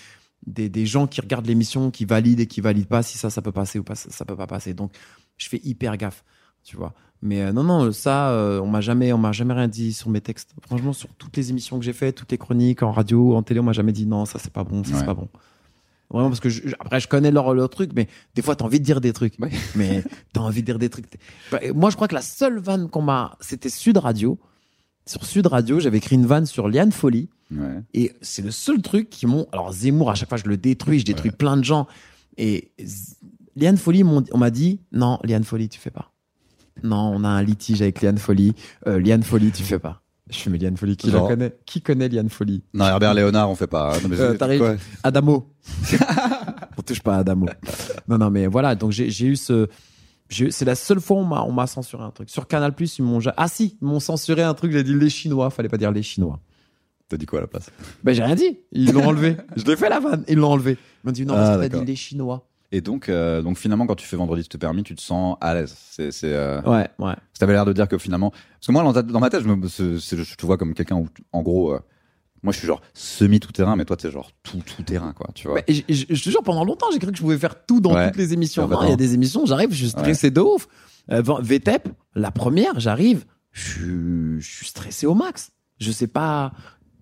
des, 0.46 0.68
des 0.68 0.84
gens 0.84 1.06
qui 1.06 1.20
regardent 1.20 1.46
l'émission, 1.46 1.90
qui 1.90 2.04
valident 2.04 2.40
et 2.40 2.46
qui 2.46 2.60
valident 2.60 2.88
pas 2.88 3.02
si 3.02 3.18
ça, 3.18 3.30
ça 3.30 3.40
peut 3.40 3.52
passer 3.52 3.78
ou 3.78 3.84
pas, 3.84 3.94
ça, 3.94 4.10
ça 4.10 4.24
peut 4.24 4.36
pas 4.36 4.46
passer. 4.46 4.74
Donc, 4.74 4.92
je 5.36 5.48
fais 5.48 5.60
hyper 5.62 5.96
gaffe, 5.96 6.24
tu 6.66 6.76
vois. 6.76 6.92
Mais 7.22 7.40
euh, 7.42 7.52
non, 7.52 7.64
non, 7.64 7.92
ça, 7.92 8.30
euh, 8.30 8.60
on 8.60 8.66
m'a 8.66 8.82
jamais, 8.82 9.12
on 9.12 9.18
m'a 9.18 9.32
jamais 9.32 9.54
rien 9.54 9.68
dit 9.68 9.92
sur 9.94 10.10
mes 10.10 10.20
textes. 10.20 10.54
Franchement, 10.66 10.92
sur 10.92 11.08
toutes 11.14 11.36
les 11.38 11.48
émissions 11.50 11.78
que 11.78 11.84
j'ai 11.84 11.94
faites, 11.94 12.14
toutes 12.14 12.30
les 12.30 12.36
chroniques 12.38 12.82
en 12.82 12.92
radio, 12.92 13.34
en 13.36 13.42
télé, 13.42 13.60
on 13.60 13.62
m'a 13.62 13.72
jamais 13.72 13.92
dit 13.92 14.04
non, 14.06 14.26
ça 14.26 14.38
c'est 14.38 14.52
pas 14.52 14.64
bon, 14.64 14.84
ça 14.84 14.90
Ouais. 14.92 14.98
c'est 15.00 15.06
pas 15.06 15.14
bon. 15.14 15.28
Vraiment, 16.10 16.28
parce 16.28 16.40
que 16.40 16.48
je- 16.50 16.68
après, 16.78 17.00
je 17.00 17.08
connais 17.08 17.30
leur, 17.32 17.52
leur 17.54 17.68
truc, 17.70 17.90
mais 17.96 18.06
des 18.34 18.42
fois, 18.42 18.54
t'as 18.54 18.64
envie 18.64 18.78
de 18.80 18.84
dire 18.84 19.00
des 19.00 19.12
trucs. 19.12 19.34
Ouais. 19.40 19.50
Mais 19.74 20.04
t'as 20.32 20.40
envie 20.42 20.60
de 20.60 20.66
dire 20.66 20.78
des 20.78 20.88
trucs. 20.90 21.06
Bah, 21.50 21.58
Moi, 21.74 21.90
je 21.90 21.96
crois 21.96 22.06
que 22.06 22.14
la 22.14 22.22
seule 22.22 22.58
vanne 22.60 22.88
qu'on 22.90 23.02
m'a, 23.02 23.36
c'était 23.40 23.70
Sud 23.70 23.96
Radio. 23.96 24.38
Sur 25.06 25.24
Sud 25.24 25.46
Radio, 25.48 25.80
j'avais 25.80 25.98
écrit 25.98 26.14
une 26.16 26.26
vanne 26.26 26.46
sur 26.46 26.68
Liane 26.68 26.92
Folly. 26.92 27.28
Ouais. 27.50 27.80
Et 27.94 28.12
c'est 28.20 28.42
le 28.42 28.50
seul 28.52 28.82
truc 28.82 29.08
qui 29.10 29.26
m'ont. 29.26 29.46
Alors, 29.52 29.72
Zemmour, 29.72 30.10
à 30.10 30.14
chaque 30.14 30.28
fois, 30.28 30.38
je 30.38 30.44
le 30.48 30.56
détruis, 30.56 31.00
je 31.00 31.04
détruis 31.04 31.30
plein 31.32 31.56
de 31.56 31.64
gens. 31.64 31.86
Et 32.38 32.70
Liane 33.56 33.76
Folly, 33.76 34.04
on 34.04 34.38
m'a 34.38 34.50
dit 34.50 34.80
non, 34.92 35.18
Liane 35.24 35.44
Folly, 35.44 35.68
tu 35.68 35.80
fais 35.80 35.90
pas. 35.90 36.12
Non, 36.82 37.12
on 37.14 37.24
a 37.24 37.28
un 37.28 37.42
litige 37.42 37.82
avec 37.82 38.00
Liane 38.02 38.18
Folly. 38.18 38.54
Euh, 38.86 38.98
Liane 39.00 39.22
Folly, 39.22 39.50
tu 39.50 39.62
fais 39.62 39.78
pas. 39.78 40.02
Je 40.28 40.34
suis 40.36 40.50
mais 40.50 40.58
Liane 40.58 40.76
Folly, 40.76 40.96
qui 40.96 41.08
Genre- 41.10 41.28
la 41.28 41.36
connaît 41.36 41.56
Qui 41.66 41.80
connaît 41.82 42.08
Liane 42.08 42.28
Folly? 42.28 42.64
Non, 42.74 42.86
Herbert 42.86 43.14
Léonard, 43.14 43.48
on 43.48 43.54
fait 43.54 43.68
pas. 43.68 43.94
hein. 43.94 43.98
Non, 44.02 44.08
mais 44.08 44.18
Euh, 44.18 44.76
Adamo. 45.04 45.52
on 46.78 46.82
touche 46.82 47.00
pas 47.00 47.16
à 47.16 47.18
Adamo. 47.18 47.46
Non, 48.08 48.18
non, 48.18 48.30
mais 48.30 48.46
voilà. 48.46 48.74
Donc 48.74 48.90
j'ai 48.92 49.26
eu 49.26 49.36
ce. 49.36 49.68
C'est 50.28 50.64
la 50.64 50.74
seule 50.74 51.00
fois 51.00 51.18
où 51.18 51.20
on 51.20 51.52
m'a 51.52 51.66
censuré 51.68 52.02
un 52.02 52.10
truc. 52.10 52.28
Sur 52.30 52.48
Canal 52.48 52.74
Plus, 52.74 52.98
ils 52.98 53.02
m'ont 53.04 53.20
ah 53.36 53.46
si, 53.46 53.78
ils 53.80 53.86
m'ont 53.86 54.00
censuré 54.00 54.42
un 54.42 54.54
truc. 54.54 54.72
J'ai 54.72 54.82
dit 54.82 54.94
les 54.94 55.08
Chinois. 55.08 55.50
Fallait 55.50 55.68
pas 55.68 55.78
dire 55.78 55.92
les 55.92 56.02
Chinois. 56.02 56.40
T'as 57.08 57.16
dit 57.16 57.26
quoi 57.26 57.38
à 57.38 57.42
la 57.42 57.46
place? 57.46 57.70
Ben 58.02 58.12
j'ai 58.12 58.24
rien 58.24 58.34
dit. 58.34 58.58
Ils 58.72 58.92
l'ont 58.92 59.06
enlevé. 59.06 59.36
Je 59.56 59.64
l'ai 59.64 59.76
fait 59.76 59.88
la 59.88 60.00
vanne. 60.00 60.24
Ils 60.26 60.36
l'ont 60.38 60.50
enlevé. 60.50 60.72
Ils 60.72 61.06
m'ont 61.06 61.12
dit 61.12 61.24
non, 61.24 61.34
Ah, 61.36 61.54
parce 61.54 61.66
que 61.68 61.72
t'as 61.72 61.78
dit 61.78 61.84
les 61.84 61.94
Chinois. 61.94 62.48
Et 62.72 62.80
donc, 62.80 63.08
euh, 63.08 63.42
donc 63.42 63.58
finalement, 63.58 63.86
quand 63.86 63.94
tu 63.94 64.06
fais 64.06 64.16
Vendredi 64.16 64.40
est 64.42 64.58
permis, 64.58 64.82
tu 64.82 64.94
te 64.94 65.00
sens 65.00 65.36
à 65.40 65.54
l'aise. 65.54 65.74
C'est, 65.90 66.10
c'est, 66.10 66.32
euh, 66.32 66.60
Ouais, 66.62 66.88
ouais. 66.98 67.14
Ça 67.32 67.44
avait 67.44 67.52
l'air 67.52 67.64
de 67.64 67.72
dire 67.72 67.86
que 67.88 67.96
finalement, 67.98 68.30
parce 68.30 68.66
que 68.66 68.72
moi, 68.72 68.82
dans, 68.82 68.92
ta- 68.92 69.02
dans 69.02 69.20
ma 69.20 69.30
tête, 69.30 69.42
je, 69.42 69.48
me, 69.48 69.68
c'est- 69.68 69.98
c'est- 70.00 70.16
je 70.16 70.34
te 70.34 70.44
vois 70.46 70.56
comme 70.56 70.74
quelqu'un 70.74 70.96
où, 70.96 71.08
en 71.32 71.42
gros, 71.42 71.72
euh, 71.72 71.80
moi, 72.42 72.52
je 72.52 72.58
suis 72.58 72.66
genre 72.66 72.80
semi 72.92 73.40
tout 73.40 73.52
terrain, 73.52 73.76
mais 73.76 73.84
toi, 73.84 73.96
t'es 73.96 74.10
genre 74.10 74.30
tout 74.42 74.60
tout 74.64 74.82
terrain, 74.82 75.12
quoi. 75.12 75.28
Tu 75.34 75.48
vois 75.48 75.60
je, 75.68 75.80
te 76.04 76.28
jure, 76.30 76.42
pendant 76.42 76.64
longtemps, 76.64 76.86
j'ai 76.92 76.98
cru 76.98 77.10
que 77.10 77.16
je 77.16 77.22
pouvais 77.22 77.38
faire 77.38 77.64
tout 77.66 77.80
dans 77.80 77.94
Ouais. 77.94 78.08
toutes 78.08 78.16
les 78.18 78.32
émissions. 78.32 78.66
Non, 78.68 78.82
il 78.82 78.90
y 78.90 78.92
a 78.92 78.96
des 78.96 79.14
émissions, 79.14 79.46
j'arrive, 79.46 79.70
je 79.70 79.76
suis 79.76 79.88
stressé 79.90 80.30
de 80.30 80.40
ouf. 80.40 80.66
VTEP, 81.08 81.88
la 82.14 82.30
première, 82.30 82.78
j'arrive, 82.80 83.24
je 83.52 84.38
suis 84.40 84.66
stressé 84.66 85.06
au 85.06 85.14
max. 85.14 85.50
Je 85.78 85.92
sais 85.92 86.06
pas. 86.06 86.52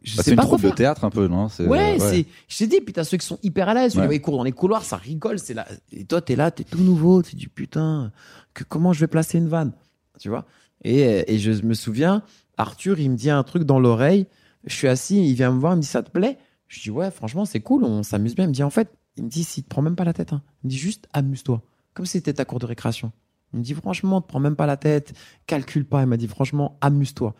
Je 0.05 0.17
Bah, 0.17 0.23
sais 0.23 0.23
c'est 0.25 0.31
une 0.33 0.37
pas 0.37 0.43
troupe 0.43 0.61
de 0.63 0.69
théâtre 0.71 1.05
un 1.05 1.11
peu, 1.11 1.27
non 1.29 1.49
C'est- 1.49 1.67
Ouais, 1.67 1.97
euh, 2.01 2.11
c'est. 2.11 2.27
Je 2.47 2.59
t'ai 2.59 2.67
dit, 2.67 2.81
t'as 2.93 3.05
ceux 3.05 3.17
qui 3.17 3.27
sont 3.27 3.39
hyper 3.43 3.69
à 3.71 3.75
l'aise. 3.75 3.97
Ouais. 3.97 4.15
Ils 4.15 4.21
courent 4.21 4.37
dans 4.37 4.45
les 4.45 4.53
couloirs, 4.53 4.85
ça 4.85 4.97
rigole. 4.99 5.39
C'est 5.39 5.55
là. 5.55 5.67
Et 5.93 6.05
toi, 6.05 6.21
t'es 6.21 6.37
là, 6.37 6.51
t'es 6.51 6.63
tout 6.65 6.83
nouveau. 6.83 7.23
Tu 7.23 7.37
dis 7.37 7.47
putain, 7.49 8.13
que 8.53 8.65
comment 8.65 8.93
je 8.93 9.01
vais 9.01 9.07
placer 9.07 9.39
une 9.39 9.49
vanne, 9.49 9.73
tu 10.21 10.29
vois? 10.29 10.45
Et, 10.85 11.33
et 11.35 11.39
je 11.39 11.51
me 11.63 11.73
souviens, 11.75 12.23
Arthur, 12.59 13.01
il 13.01 13.11
me 13.11 13.17
dit 13.17 13.31
un 13.31 13.43
truc 13.43 13.65
dans 13.65 13.81
l'oreille. 13.81 14.27
Je 14.67 14.75
suis 14.75 14.89
assis, 14.89 15.27
il 15.29 15.35
vient 15.35 15.51
me 15.51 15.59
voir, 15.59 15.73
il 15.73 15.77
me 15.77 15.81
dit 15.81 15.87
ça 15.89 16.03
te 16.03 16.11
plaît? 16.11 16.39
Je 16.69 16.81
dis 16.83 16.91
ouais, 16.91 17.11
franchement, 17.11 17.45
c'est 17.47 17.61
cool, 17.61 17.85
on 17.85 18.03
s'amuse 18.03 18.35
bien. 18.35 18.45
Il 18.45 18.49
me 18.49 18.53
dit 18.55 18.63
en 18.63 18.71
fait, 18.71 18.91
il 19.17 19.25
me 19.25 19.29
dit 19.31 19.43
si 19.45 19.63
te 19.63 19.69
prends 19.69 19.83
même 19.83 19.97
pas 19.97 20.05
la 20.05 20.13
tête. 20.13 20.33
Hein. 20.35 20.43
Il 20.63 20.67
me 20.67 20.71
dit 20.71 20.79
juste 20.79 21.09
amuse-toi, 21.15 21.63
comme 21.95 22.05
si 22.05 22.13
c'était 22.13 22.35
ta 22.35 22.45
cour 22.45 22.59
de 22.59 22.67
récréation. 22.67 23.11
Il 23.55 23.61
me 23.61 23.65
dit 23.65 23.73
franchement, 23.75 24.21
te 24.21 24.27
prends 24.29 24.41
même 24.41 24.57
pas 24.57 24.67
la 24.67 24.77
tête, 24.77 25.15
calcule 25.47 25.87
pas. 25.87 26.03
Il 26.03 26.07
m'a 26.09 26.17
dit 26.19 26.29
franchement, 26.29 26.77
amuse-toi. 26.83 27.35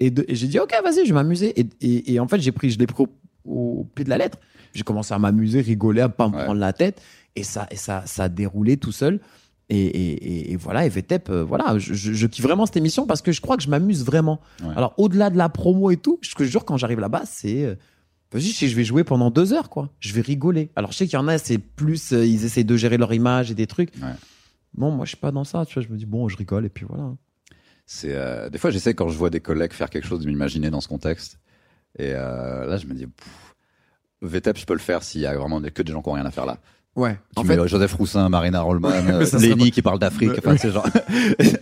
Et, 0.00 0.12
j'ai 0.28 0.46
dit 0.46 0.58
ok, 0.58 0.72
vas-y, 0.84 1.04
je 1.04 1.08
vais 1.08 1.12
m'amuser. 1.14 1.58
Et, 1.60 1.66
et- 1.80 2.12
et 2.14 2.20
en 2.20 2.28
fait, 2.28 2.40
j'ai 2.40 2.52
pris, 2.52 2.70
je 2.70 2.78
l'ai 2.78 2.86
pris 2.86 3.04
au, 3.04 3.08
au 3.80 3.84
pied 3.94 4.04
de 4.04 4.10
la 4.10 4.18
lettre. 4.18 4.38
J'ai 4.74 4.82
commencé 4.84 5.12
à 5.14 5.18
m'amuser, 5.18 5.60
rigoler, 5.60 6.02
à 6.02 6.08
pas 6.08 6.28
me 6.28 6.36
Ouais. 6.36 6.44
prendre 6.44 6.60
la 6.60 6.72
tête. 6.72 7.00
Et 7.36 7.42
ça, 7.42 7.66
et 7.70 7.76
ça, 7.76 8.02
ça 8.06 8.24
a 8.24 8.28
déroulé 8.28 8.76
tout 8.76 8.92
seul. 8.92 9.20
Et, 9.70 9.78
et, 9.80 10.12
et- 10.12 10.52
et 10.52 10.56
voilà, 10.56 10.86
et 10.86 10.88
VTEP, 10.88 11.28
euh, 11.28 11.44
voilà, 11.44 11.78
je, 11.78 11.92
je, 11.92 12.12
je 12.14 12.26
kiffe 12.26 12.44
vraiment 12.44 12.64
cette 12.64 12.76
émission 12.78 13.06
parce 13.06 13.20
que 13.20 13.32
je 13.32 13.40
crois 13.42 13.56
que 13.58 13.62
je 13.62 13.68
m'amuse 13.68 14.02
vraiment. 14.04 14.40
Ouais. 14.62 14.72
Alors, 14.76 14.94
au-delà 14.96 15.28
de 15.30 15.36
la 15.36 15.48
promo 15.50 15.90
et 15.90 15.96
tout, 15.98 16.18
je 16.22 16.34
te 16.34 16.42
jure, 16.44 16.64
quand 16.64 16.76
j'arrive 16.78 17.00
là-bas, 17.00 17.22
c'est. 17.26 17.64
euh, 17.64 17.74
Vas-y, 18.30 18.42
je 18.52 18.76
vais 18.76 18.84
jouer 18.84 19.04
pendant 19.04 19.30
deux 19.30 19.54
heures, 19.54 19.70
quoi. 19.70 19.90
Je 20.00 20.12
vais 20.12 20.20
rigoler. 20.20 20.70
Alors, 20.76 20.92
je 20.92 20.98
sais 20.98 21.06
qu'il 21.06 21.14
y 21.14 21.20
en 21.22 21.28
a, 21.28 21.38
c'est 21.38 21.56
plus. 21.58 22.12
euh, 22.12 22.26
ils 22.26 22.44
essayent 22.44 22.64
de 22.64 22.76
gérer 22.76 22.98
leur 22.98 23.12
image 23.14 23.50
et 23.50 23.54
des 23.54 23.66
trucs. 23.66 23.94
Ouais. 23.96 24.12
Bon, 24.74 24.90
moi, 24.90 25.06
je 25.06 25.08
suis 25.10 25.16
pas 25.16 25.30
dans 25.32 25.44
ça, 25.44 25.64
tu 25.64 25.74
vois. 25.74 25.82
Je 25.82 25.88
me 25.92 25.96
dis, 25.98 26.04
bon, 26.06 26.28
je 26.28 26.36
rigole 26.36 26.66
et 26.66 26.68
puis 26.68 26.84
voilà. 26.86 27.14
C'est 27.90 28.14
euh, 28.14 28.50
des 28.50 28.58
fois 28.58 28.70
j'essaie 28.70 28.92
quand 28.92 29.08
je 29.08 29.16
vois 29.16 29.30
des 29.30 29.40
collègues 29.40 29.72
faire 29.72 29.88
quelque 29.88 30.06
chose 30.06 30.20
de 30.20 30.26
m'imaginer 30.26 30.68
dans 30.68 30.82
ce 30.82 30.88
contexte. 30.88 31.38
Et 31.98 32.12
euh, 32.12 32.66
là 32.66 32.76
je 32.76 32.86
me 32.86 32.92
dis 32.92 33.06
pff, 33.06 33.54
VTEP 34.20 34.58
je 34.58 34.66
peux 34.66 34.74
le 34.74 34.78
faire 34.78 35.02
s'il 35.02 35.22
y 35.22 35.26
a 35.26 35.34
vraiment 35.34 35.58
que 35.62 35.82
des 35.82 35.92
gens 35.92 36.02
qui 36.02 36.08
ont 36.10 36.12
rien 36.12 36.26
à 36.26 36.30
faire 36.30 36.44
là. 36.44 36.58
Ouais. 36.98 37.16
Tu 37.36 37.40
En 37.40 37.44
mets 37.44 37.56
fait, 37.56 37.68
Joseph 37.68 37.94
Roussin, 37.94 38.28
Marina 38.28 38.60
Rollman, 38.60 38.90
euh, 39.08 39.24
Lenny 39.38 39.70
qui 39.70 39.82
parle 39.82 40.00
d'Afrique, 40.00 40.32
enfin 40.38 40.56
c'est 40.58 40.72
genre 40.72 40.84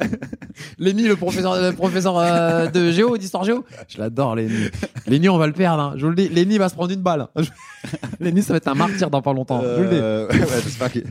Lenny, 0.78 1.02
le 1.02 1.16
professeur, 1.16 1.60
le 1.60 1.72
professeur 1.72 2.18
euh, 2.18 2.66
de 2.68 2.90
géo, 2.90 3.18
d'histoire 3.18 3.44
géo. 3.44 3.62
Je 3.88 3.99
l'adore, 3.99 4.34
Lenny. 4.34 4.68
Lenny, 5.06 5.28
on 5.28 5.36
va 5.36 5.46
le 5.46 5.52
perdre. 5.52 5.82
Hein. 5.82 5.92
Je 5.96 6.04
vous 6.04 6.10
le 6.10 6.16
dis. 6.16 6.28
Lenny 6.30 6.56
va 6.56 6.70
se 6.70 6.75
prendre 6.75 6.90
une 6.92 7.02
balle. 7.02 7.26
Lenny, 8.20 8.42
ça 8.42 8.54
va 8.54 8.56
être 8.56 8.68
un 8.68 8.75
martyr 8.75 9.10
dans 9.10 9.20
pas 9.20 9.34
longtemps. 9.34 9.60
Je 9.62 9.68
vous 9.76 9.82
le 9.82 9.88
dis. 9.90 9.99
Euh, 10.00 10.26
ouais, 10.28 10.38
ouais, 10.40 10.46
j'espère 10.64 10.90
qu'il 10.90 11.04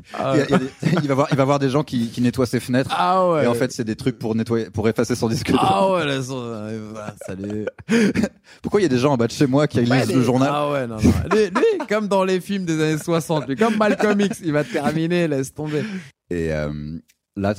il 1.04 1.08
va 1.08 1.14
voir 1.14 1.28
il 1.32 1.38
va 1.38 1.46
voir 1.46 1.60
des 1.60 1.70
gens 1.70 1.84
qui, 1.84 2.10
qui 2.10 2.22
nettoient 2.22 2.48
ses 2.48 2.60
fenêtres. 2.60 2.90
Ah 2.98 3.30
ouais. 3.30 3.44
Et 3.44 3.48
en 3.48 3.54
fait, 3.54 3.72
c'est 3.72 3.84
des 3.84 3.96
trucs 3.96 4.18
pour 4.18 4.34
nettoyer, 4.34 4.72
pour 4.72 4.90
effacer 4.90 5.14
son 5.14 5.28
disque. 5.30 5.52
Ah 5.60 5.92
ouais, 5.92 6.06
là, 6.06 6.24
son- 6.24 6.42
euh, 6.44 6.80
voilà, 6.92 7.14
salut. 7.28 7.68
Pourquoi 8.64 8.80
il 8.82 8.84
y 8.84 8.88
a 8.88 8.90
des 8.90 8.98
gens 8.98 9.14
en 9.14 9.18
bas 9.18 9.28
de 9.28 9.32
chez 9.32 9.46
moi 9.46 9.68
qui 9.68 9.80
lisent 9.82 9.92
Ouais, 9.92 10.06
le 10.06 10.22
journal 10.24 10.50
Ah 10.52 10.72
ouais, 10.72 10.88
non, 10.88 10.96
non. 10.96 11.12
Lui, 11.32 11.46
lui, 11.46 11.88
comme 11.88 12.08
dans 12.08 12.24
les 12.24 12.40
films 12.42 12.66
des 12.66 12.82
années 12.82 12.98
60, 12.98 13.48
lui, 13.48 13.56
comme 13.56 13.78
Malcolm 13.78 14.15
X, 14.20 14.42
il 14.44 14.52
va 14.52 14.64
terminer, 14.64 15.28
laisse 15.28 15.54
tomber. 15.54 15.84
Et 16.30 16.52
euh, 16.54 16.98
là, 17.36 17.54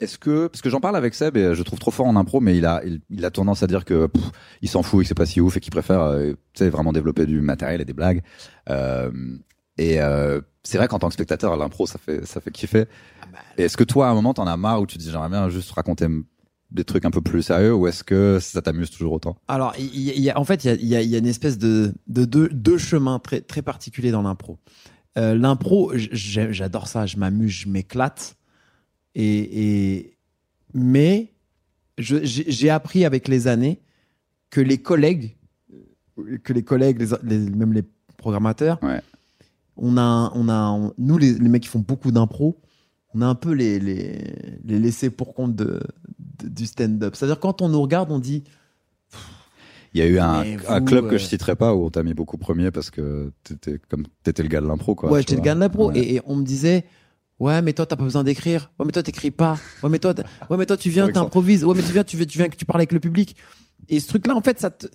est-ce 0.00 0.18
que 0.18 0.46
parce 0.46 0.62
que 0.62 0.70
j'en 0.70 0.80
parle 0.80 0.96
avec 0.96 1.14
Seb 1.14 1.36
et 1.36 1.54
je 1.54 1.58
le 1.58 1.64
trouve 1.64 1.78
trop 1.78 1.90
fort 1.90 2.06
en 2.06 2.16
impro, 2.16 2.40
mais 2.40 2.56
il 2.56 2.64
a 2.66 2.80
il, 2.84 3.00
il 3.10 3.24
a 3.24 3.30
tendance 3.30 3.62
à 3.62 3.66
dire 3.66 3.84
que 3.84 4.06
pff, 4.06 4.24
il 4.62 4.68
s'en 4.68 4.82
fout 4.82 5.00
et 5.00 5.04
que 5.04 5.08
c'est 5.08 5.14
pas 5.14 5.26
si 5.26 5.40
ouf 5.40 5.56
et 5.56 5.60
qu'il 5.60 5.70
préfère 5.72 6.00
euh, 6.00 6.32
vraiment 6.58 6.92
développer 6.92 7.26
du 7.26 7.40
matériel 7.40 7.80
et 7.80 7.84
des 7.84 7.92
blagues. 7.92 8.22
Euh, 8.70 9.10
et 9.76 10.00
euh, 10.00 10.40
c'est 10.62 10.78
vrai 10.78 10.88
qu'en 10.88 10.98
tant 10.98 11.08
que 11.08 11.14
spectateur, 11.14 11.56
l'impro 11.56 11.86
ça 11.86 11.98
fait 11.98 12.26
ça 12.26 12.40
fait 12.40 12.50
kiffer. 12.50 12.84
Et 13.58 13.62
est-ce 13.64 13.76
que 13.76 13.84
toi, 13.84 14.08
à 14.08 14.10
un 14.10 14.14
moment, 14.14 14.34
t'en 14.34 14.46
as 14.46 14.56
marre 14.56 14.80
où 14.80 14.86
tu 14.86 14.96
te 14.96 15.02
dis 15.02 15.10
j'aimerais 15.10 15.28
bien 15.28 15.48
juste 15.50 15.70
raconter 15.72 16.06
des 16.70 16.84
trucs 16.84 17.04
un 17.04 17.10
peu 17.10 17.20
plus 17.20 17.42
sérieux 17.42 17.74
ou 17.74 17.86
est-ce 17.86 18.04
que 18.04 18.38
ça 18.40 18.62
t'amuse 18.62 18.90
toujours 18.90 19.12
autant? 19.12 19.36
Alors, 19.48 19.74
il 19.78 20.00
y, 20.00 20.10
a- 20.10 20.14
il 20.14 20.22
y 20.22 20.30
a, 20.30 20.38
en 20.38 20.44
fait, 20.44 20.64
il 20.64 20.86
y 20.86 20.94
a, 20.96 21.02
y 21.02 21.16
une 21.18 21.26
espèce 21.26 21.58
de, 21.58 21.92
de 22.06 22.24
deux, 22.24 22.48
deux 22.48 22.78
chemins 22.78 23.18
très, 23.18 23.40
très 23.40 23.60
particuliers 23.62 24.12
dans 24.12 24.22
l'impro. 24.22 24.58
Euh, 25.18 25.34
l'impro, 25.34 25.92
j'adore 25.94 26.86
ça, 26.88 27.06
je 27.06 27.16
m'amuse, 27.16 27.50
je 27.50 27.68
m'éclate. 27.68 28.36
Et, 29.14 29.96
et, 29.98 30.16
mais 30.72 31.32
j'ai 31.98 32.70
appris 32.70 33.04
avec 33.04 33.26
les 33.28 33.48
années 33.48 33.80
que 34.50 34.60
les 34.60 34.78
collègues, 34.78 35.36
que 36.44 36.52
les 36.52 36.62
collègues, 36.62 37.00
les, 37.22 37.38
les- 37.38 37.50
même 37.50 37.72
les 37.72 37.82
programmateurs, 38.16 38.78
Ouais. 38.82 39.00
on 39.76 39.96
a, 39.96 40.30
on 40.34 40.48
a, 40.48 40.92
nous 40.98 41.18
les, 41.18 41.34
les 41.34 41.48
mecs 41.48 41.62
qui 41.62 41.68
font 41.68 41.80
beaucoup 41.80 42.10
d'impro, 42.12 42.60
on 43.12 43.20
a 43.22 43.26
un 43.26 43.34
peu 43.34 43.52
les, 43.52 43.80
les, 43.80 44.18
les 44.64 44.78
laissés 44.78 45.10
pour 45.10 45.34
compte 45.34 45.56
de, 45.56 45.80
de- 46.42 46.48
du 46.48 46.66
stand-up. 46.66 47.16
C'est-à-dire 47.16 47.40
quand 47.40 47.60
on 47.62 47.68
nous 47.68 47.82
regarde, 47.82 48.12
on 48.12 48.18
dit 48.20 48.44
Il 49.92 50.00
y 50.00 50.02
a 50.02 50.06
eu 50.06 50.18
un, 50.20 50.44
club 50.84 51.08
que 51.08 51.14
euh, 51.16 51.18
je 51.18 51.24
citerai 51.24 51.56
pas 51.56 51.74
où 51.74 51.84
on 51.84 51.90
t'a 51.90 52.02
mis 52.02 52.14
beaucoup 52.14 52.38
premier 52.38 52.70
parce 52.70 52.90
que 52.90 53.32
t'étais 53.42 53.80
comme 53.88 54.04
t'étais 54.22 54.42
le 54.42 54.48
gars 54.48 54.60
de 54.60 54.66
l'impro 54.68 54.94
quoi. 54.94 55.10
ouais, 55.10 55.20
j'étais 55.20 55.34
le 55.34 55.40
gars 55.40 55.54
de 55.54 55.60
l'impro. 55.60 55.90
Ouais. 55.90 55.98
Et, 55.98 56.14
et 56.16 56.20
on 56.26 56.36
me 56.36 56.44
disait, 56.44 56.84
ouais, 57.40 57.60
mais 57.62 57.72
toi, 57.72 57.86
t'as 57.86 57.96
pas 57.96 58.04
besoin 58.04 58.22
d'écrire. 58.22 58.70
Ouais, 58.78 58.86
mais 58.86 58.92
toi, 58.92 59.02
t'écris 59.02 59.32
pas. 59.32 59.58
Ouais, 59.82 59.88
mais 59.90 59.98
toi, 59.98 60.14
ouais, 60.50 60.56
mais 60.56 60.66
toi, 60.66 60.76
tu 60.76 60.90
viens, 60.90 61.10
t'improvises. 61.10 61.64
Ouais, 61.64 61.74
mais 61.74 61.82
tu 61.82 61.92
viens, 61.92 62.04
tu 62.04 62.16
viens, 62.16 62.26
tu 62.26 62.38
viens, 62.38 62.48
que 62.48 62.56
tu 62.56 62.64
parles 62.64 62.80
avec 62.80 62.92
le 62.92 63.00
public. 63.00 63.34
Et 63.88 63.98
ce 63.98 64.06
truc-là, 64.08 64.36
en 64.36 64.40
fait, 64.42 64.60
ça 64.60 64.70
te, 64.70 64.86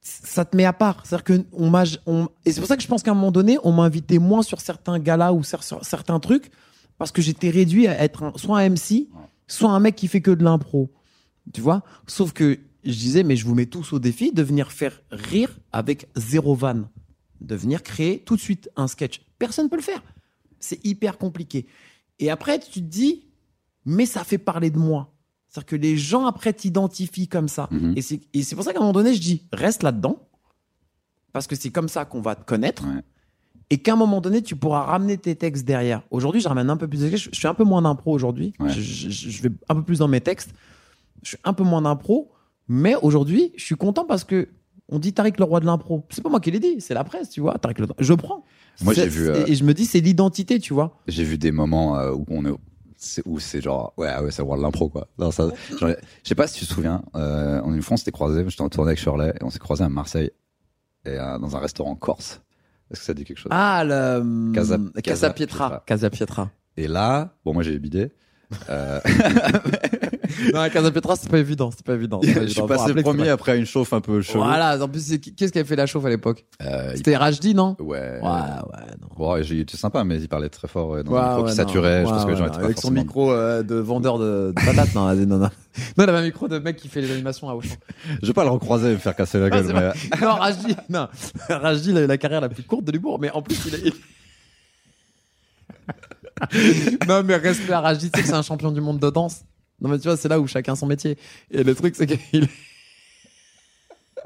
ça 0.00 0.44
te 0.44 0.56
met 0.56 0.64
à 0.64 0.72
part. 0.72 1.02
C'est-à-dire 1.04 1.24
que 1.24 1.44
on 1.52 1.70
m'a, 1.70 1.84
on, 2.06 2.28
et 2.44 2.52
c'est 2.52 2.60
pour 2.60 2.68
ça 2.68 2.76
que 2.76 2.82
je 2.82 2.88
pense 2.88 3.02
qu'à 3.02 3.12
un 3.12 3.14
moment 3.14 3.30
donné, 3.30 3.58
on 3.62 3.70
m'a 3.72 3.84
invité 3.84 4.18
moins 4.18 4.42
sur 4.42 4.60
certains 4.60 4.98
galas 4.98 5.32
ou 5.32 5.44
sur 5.44 5.62
certains 5.62 6.18
trucs 6.18 6.50
parce 6.98 7.12
que 7.12 7.22
j'étais 7.22 7.50
réduit 7.50 7.86
à 7.86 8.02
être 8.02 8.24
un- 8.24 8.32
soit 8.36 8.58
un 8.58 8.68
MC, 8.68 9.08
soit 9.46 9.70
un 9.70 9.78
mec 9.80 9.94
qui 9.94 10.08
fait 10.08 10.20
que 10.20 10.30
de 10.30 10.42
l'impro. 10.42 10.90
Tu 11.52 11.60
vois? 11.60 11.82
Sauf 12.06 12.32
que 12.32 12.58
je 12.84 12.92
disais, 12.92 13.22
mais 13.22 13.36
je 13.36 13.44
vous 13.46 13.54
mets 13.54 13.66
tous 13.66 13.92
au 13.92 13.98
défi 13.98 14.32
de 14.32 14.42
venir 14.42 14.72
faire 14.72 15.02
rire 15.10 15.56
avec 15.72 16.08
zéro 16.16 16.54
vanne. 16.54 16.88
De 17.40 17.54
venir 17.54 17.82
créer 17.82 18.20
tout 18.20 18.36
de 18.36 18.40
suite 18.40 18.70
un 18.76 18.86
sketch. 18.86 19.22
Personne 19.38 19.66
ne 19.66 19.70
peut 19.70 19.76
le 19.76 19.82
faire. 19.82 20.02
C'est 20.58 20.84
hyper 20.84 21.16
compliqué. 21.18 21.66
Et 22.18 22.30
après, 22.30 22.58
tu 22.58 22.70
te 22.80 22.86
dis, 22.86 23.24
mais 23.86 24.04
ça 24.06 24.24
fait 24.24 24.38
parler 24.38 24.70
de 24.70 24.78
moi. 24.78 25.12
C'est-à-dire 25.48 25.66
que 25.66 25.76
les 25.76 25.96
gens 25.96 26.26
après 26.26 26.52
t'identifient 26.52 27.28
comme 27.28 27.48
ça. 27.48 27.68
Mhm. 27.70 27.94
Et 27.96 28.02
c'est 28.02 28.20
et 28.34 28.42
c'est 28.42 28.54
pour 28.54 28.64
ça 28.64 28.72
qu'à 28.72 28.78
un 28.78 28.82
moment 28.82 28.92
donné, 28.92 29.14
je 29.14 29.20
dis, 29.20 29.42
reste 29.52 29.82
là-dedans. 29.82 30.18
Parce 31.32 31.46
que 31.46 31.56
c'est 31.56 31.70
comme 31.70 31.88
ça 31.88 32.04
qu'on 32.04 32.20
va 32.20 32.34
te 32.34 32.44
connaître. 32.44 32.84
Ouais. 32.84 33.02
Et 33.70 33.78
qu'à 33.78 33.92
un 33.92 33.96
moment 33.96 34.20
donné, 34.20 34.42
tu 34.42 34.54
pourras 34.56 34.82
ramener 34.82 35.16
tes 35.16 35.36
textes 35.36 35.64
derrière. 35.64 36.02
Aujourd'hui, 36.10 36.40
je 36.40 36.48
ramène 36.48 36.68
un 36.70 36.76
peu 36.76 36.88
plus 36.88 37.00
de. 37.00 37.08
Je, 37.16 37.30
je 37.32 37.36
suis 37.38 37.46
un 37.48 37.54
peu 37.54 37.64
moins 37.64 37.82
d'impro 37.82 38.12
aujourd'hui. 38.12 38.52
Ouais. 38.58 38.68
Je, 38.70 38.80
je- 38.80 39.30
je 39.30 39.42
vais 39.42 39.50
un 39.68 39.76
peu 39.76 39.82
plus 39.82 39.98
dans 40.00 40.08
mes 40.08 40.20
textes. 40.20 40.52
Je 41.22 41.28
suis 41.30 41.38
un 41.44 41.52
peu 41.52 41.62
moins 41.64 41.82
d'impro. 41.82 42.30
Mais 42.72 42.94
aujourd'hui, 42.94 43.52
je 43.56 43.64
suis 43.64 43.74
content 43.74 44.04
parce 44.04 44.22
que 44.22 44.48
on 44.88 45.00
dit 45.00 45.12
Tariq 45.12 45.34
le 45.38 45.44
roi 45.44 45.58
de 45.58 45.66
l'impro. 45.66 46.06
C'est 46.08 46.22
pas 46.22 46.30
moi 46.30 46.38
qui 46.38 46.52
l'ai 46.52 46.60
dit, 46.60 46.80
c'est 46.80 46.94
la 46.94 47.02
presse, 47.02 47.30
tu 47.30 47.40
vois. 47.40 47.58
Tariq 47.58 47.80
le... 47.80 47.88
Je 47.98 48.14
prends. 48.14 48.44
Moi, 48.82 48.94
j'ai 48.94 49.08
vu, 49.08 49.28
euh, 49.28 49.44
Et 49.46 49.56
je 49.56 49.64
me 49.64 49.74
dis, 49.74 49.86
c'est 49.86 49.98
l'identité, 50.00 50.60
tu 50.60 50.72
vois. 50.72 50.96
J'ai 51.08 51.24
vu 51.24 51.36
des 51.36 51.50
moments 51.50 51.98
euh, 51.98 52.12
où 52.12 52.24
on 52.28 52.44
est 52.46 52.54
c'est 52.96 53.22
où 53.26 53.38
c'est 53.40 53.60
genre 53.62 53.92
ouais 53.96 54.08
ah 54.08 54.22
ouais 54.22 54.30
c'est 54.30 54.42
voir 54.42 54.58
de 54.58 54.62
l'impro 54.62 54.88
quoi. 54.90 55.08
Non, 55.18 55.30
ça, 55.30 55.48
genre, 55.78 55.88
je 56.22 56.28
sais 56.28 56.34
pas 56.34 56.46
si 56.46 56.58
tu 56.60 56.66
te 56.66 56.72
souviens, 56.72 57.02
euh, 57.16 57.58
en 57.62 57.72
une 57.74 57.80
fois 57.82 57.94
on 57.94 57.96
s'était 57.96 58.10
croisés, 58.12 58.44
j'étais 58.46 58.60
en 58.62 58.68
tournée 58.68 58.90
avec 58.90 58.98
Shirley 59.00 59.32
et 59.40 59.42
on 59.42 59.48
s'est 59.50 59.58
croisés 59.58 59.84
à 59.84 59.88
Marseille 59.88 60.30
et 61.06 61.18
euh, 61.18 61.38
dans 61.38 61.56
un 61.56 61.60
restaurant 61.60 61.94
corse 61.96 62.42
Est-ce 62.90 63.00
que 63.00 63.06
ça 63.06 63.14
dit 63.14 63.24
quelque 63.24 63.38
chose? 63.38 63.50
Ah, 63.52 63.82
le. 63.86 64.52
Casa- 64.52 64.76
Casa, 64.76 65.00
Casa 65.02 65.30
Pietra. 65.30 65.66
Pietra. 65.68 65.82
Casa 65.86 66.10
Pietra. 66.10 66.50
Et 66.76 66.88
là, 66.88 67.34
bon, 67.44 67.54
moi 67.54 67.62
j'ai 67.62 67.78
bidé. 67.78 68.12
Euh, 68.68 69.00
non, 70.54 70.68
Casa 70.72 70.90
Pietra, 70.90 71.16
c'est 71.16 71.30
pas 71.30 71.38
évident. 71.38 71.70
C'est 71.70 71.84
pas 71.84 71.94
évident. 71.94 72.20
pas 72.20 72.26
je 72.26 72.32
suis 72.32 72.40
évident. 72.40 72.66
Passé 72.66 72.92
c'est 72.96 73.02
premier 73.02 73.28
après 73.28 73.58
une 73.58 73.66
chauffe 73.66 73.92
un 73.92 74.00
peu 74.00 74.20
chelou. 74.22 74.42
Voilà, 74.42 74.82
en 74.82 74.88
plus, 74.88 75.18
qu'est-ce 75.36 75.52
qui 75.52 75.58
a 75.58 75.64
fait 75.64 75.76
la 75.76 75.86
chauffe 75.86 76.04
à 76.04 76.08
l'époque 76.08 76.44
Euh, 76.62 76.88
il- 76.92 76.96
C'était 76.98 77.16
Rajdi, 77.16 77.54
non 77.54 77.76
Ouais. 77.78 77.98
Ouais, 78.00 78.22
ouais, 78.22 78.86
non. 79.00 79.08
Bon, 79.16 79.42
j'ai 79.42 79.60
été 79.60 79.76
sympa, 79.76 80.02
mais 80.04 80.16
il 80.20 80.28
parlait 80.28 80.48
très 80.48 80.68
fort 80.68 80.90
ouais, 80.90 81.02
dans 81.04 81.12
Ouais, 81.12 81.20
micro 81.20 81.42
ouais, 81.44 81.50
qui 81.50 81.56
saturait. 81.56 82.04
je 82.04 82.10
pense 82.10 82.24
que 82.24 82.30
les 82.30 82.36
gens 82.36 82.46
étaient 82.46 82.58
pas 82.58 82.64
Avec 82.64 82.78
son 82.80 82.90
micro 82.90 83.32
euh, 83.32 83.62
de 83.62 83.74
vendeur 83.76 84.18
de, 84.18 84.52
de 84.56 84.64
patates, 84.66 84.94
non, 84.94 85.14
non, 85.14 85.26
non. 85.26 85.38
Non, 85.38 85.50
il 85.98 86.02
avait 86.08 86.18
un 86.18 86.22
micro 86.22 86.48
de 86.48 86.58
mec 86.58 86.76
qui 86.76 86.88
fait 86.88 87.00
les 87.00 87.12
animations 87.12 87.48
à 87.48 87.54
Auchan. 87.54 87.76
Je 88.22 88.26
vais 88.26 88.32
pas 88.32 88.44
le 88.44 88.50
recroiser 88.50 88.88
et 88.88 88.92
me 88.92 88.98
faire 88.98 89.14
casser 89.14 89.38
la 89.38 89.46
Ah, 89.46 89.50
gueule. 89.50 89.72
mais... 89.72 90.18
non, 90.20 90.34
Rajdi, 90.34 90.76
non. 90.88 91.08
Rajdi, 91.48 91.90
il 91.90 91.96
a 91.98 92.00
eu 92.02 92.06
la 92.06 92.18
carrière 92.18 92.40
la 92.40 92.48
plus 92.48 92.62
courte 92.64 92.84
de 92.84 92.92
l'humour, 92.92 93.18
mais 93.20 93.30
en 93.30 93.42
plus, 93.42 93.56
il 93.68 93.74
a. 93.74 93.78
non, 97.08 97.22
mais 97.24 97.36
respect 97.36 97.72
à 97.72 97.80
Rajdi, 97.80 98.10
c'est 98.14 98.32
un 98.32 98.42
champion 98.42 98.70
du 98.72 98.80
monde 98.80 98.98
de 98.98 99.10
danse. 99.10 99.42
Non, 99.80 99.88
mais 99.88 99.98
tu 99.98 100.04
vois, 100.08 100.16
c'est 100.16 100.28
là 100.28 100.38
où 100.40 100.46
chacun 100.46 100.76
son 100.76 100.86
métier. 100.86 101.16
Et 101.50 101.62
le 101.64 101.74
truc, 101.74 101.94
c'est 101.96 102.06
qu'il. 102.06 102.48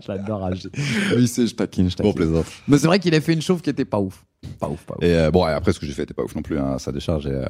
J'adore 0.05 0.40
Rajdi. 0.40 0.68
Oui, 1.16 1.29
c'est, 1.29 1.46
je 1.46 1.55
taquine, 1.55 1.88
je 1.88 1.96
Bon, 1.96 2.12
taquine. 2.12 2.14
plaisante. 2.14 2.46
mais 2.66 2.79
c'est 2.79 2.87
vrai 2.88 2.98
qu'il 2.98 3.14
a 3.14 3.20
fait 3.20 3.33
une 3.33 3.42
chauffe 3.42 3.62
qui 3.62 3.70
était 3.70 3.85
pas 3.85 4.00
ouf. 4.00 4.24
Pas 4.61 4.68
ouf, 4.68 4.83
pas 4.85 4.94
ouf. 4.96 5.02
Et 5.04 5.14
euh, 5.16 5.30
bon, 5.30 5.46
et 5.46 5.52
après, 5.52 5.72
ce 5.72 5.78
que 5.80 5.87
j'ai 5.87 5.92
fait 5.92 6.02
était 6.04 6.14
pas 6.14 6.22
ouf 6.22 6.35
non 6.35 6.42
plus, 6.42 6.59
hein, 6.59 6.78
ça 6.78 6.92
décharge. 6.92 7.26
Et, 7.26 7.30
euh, 7.30 7.44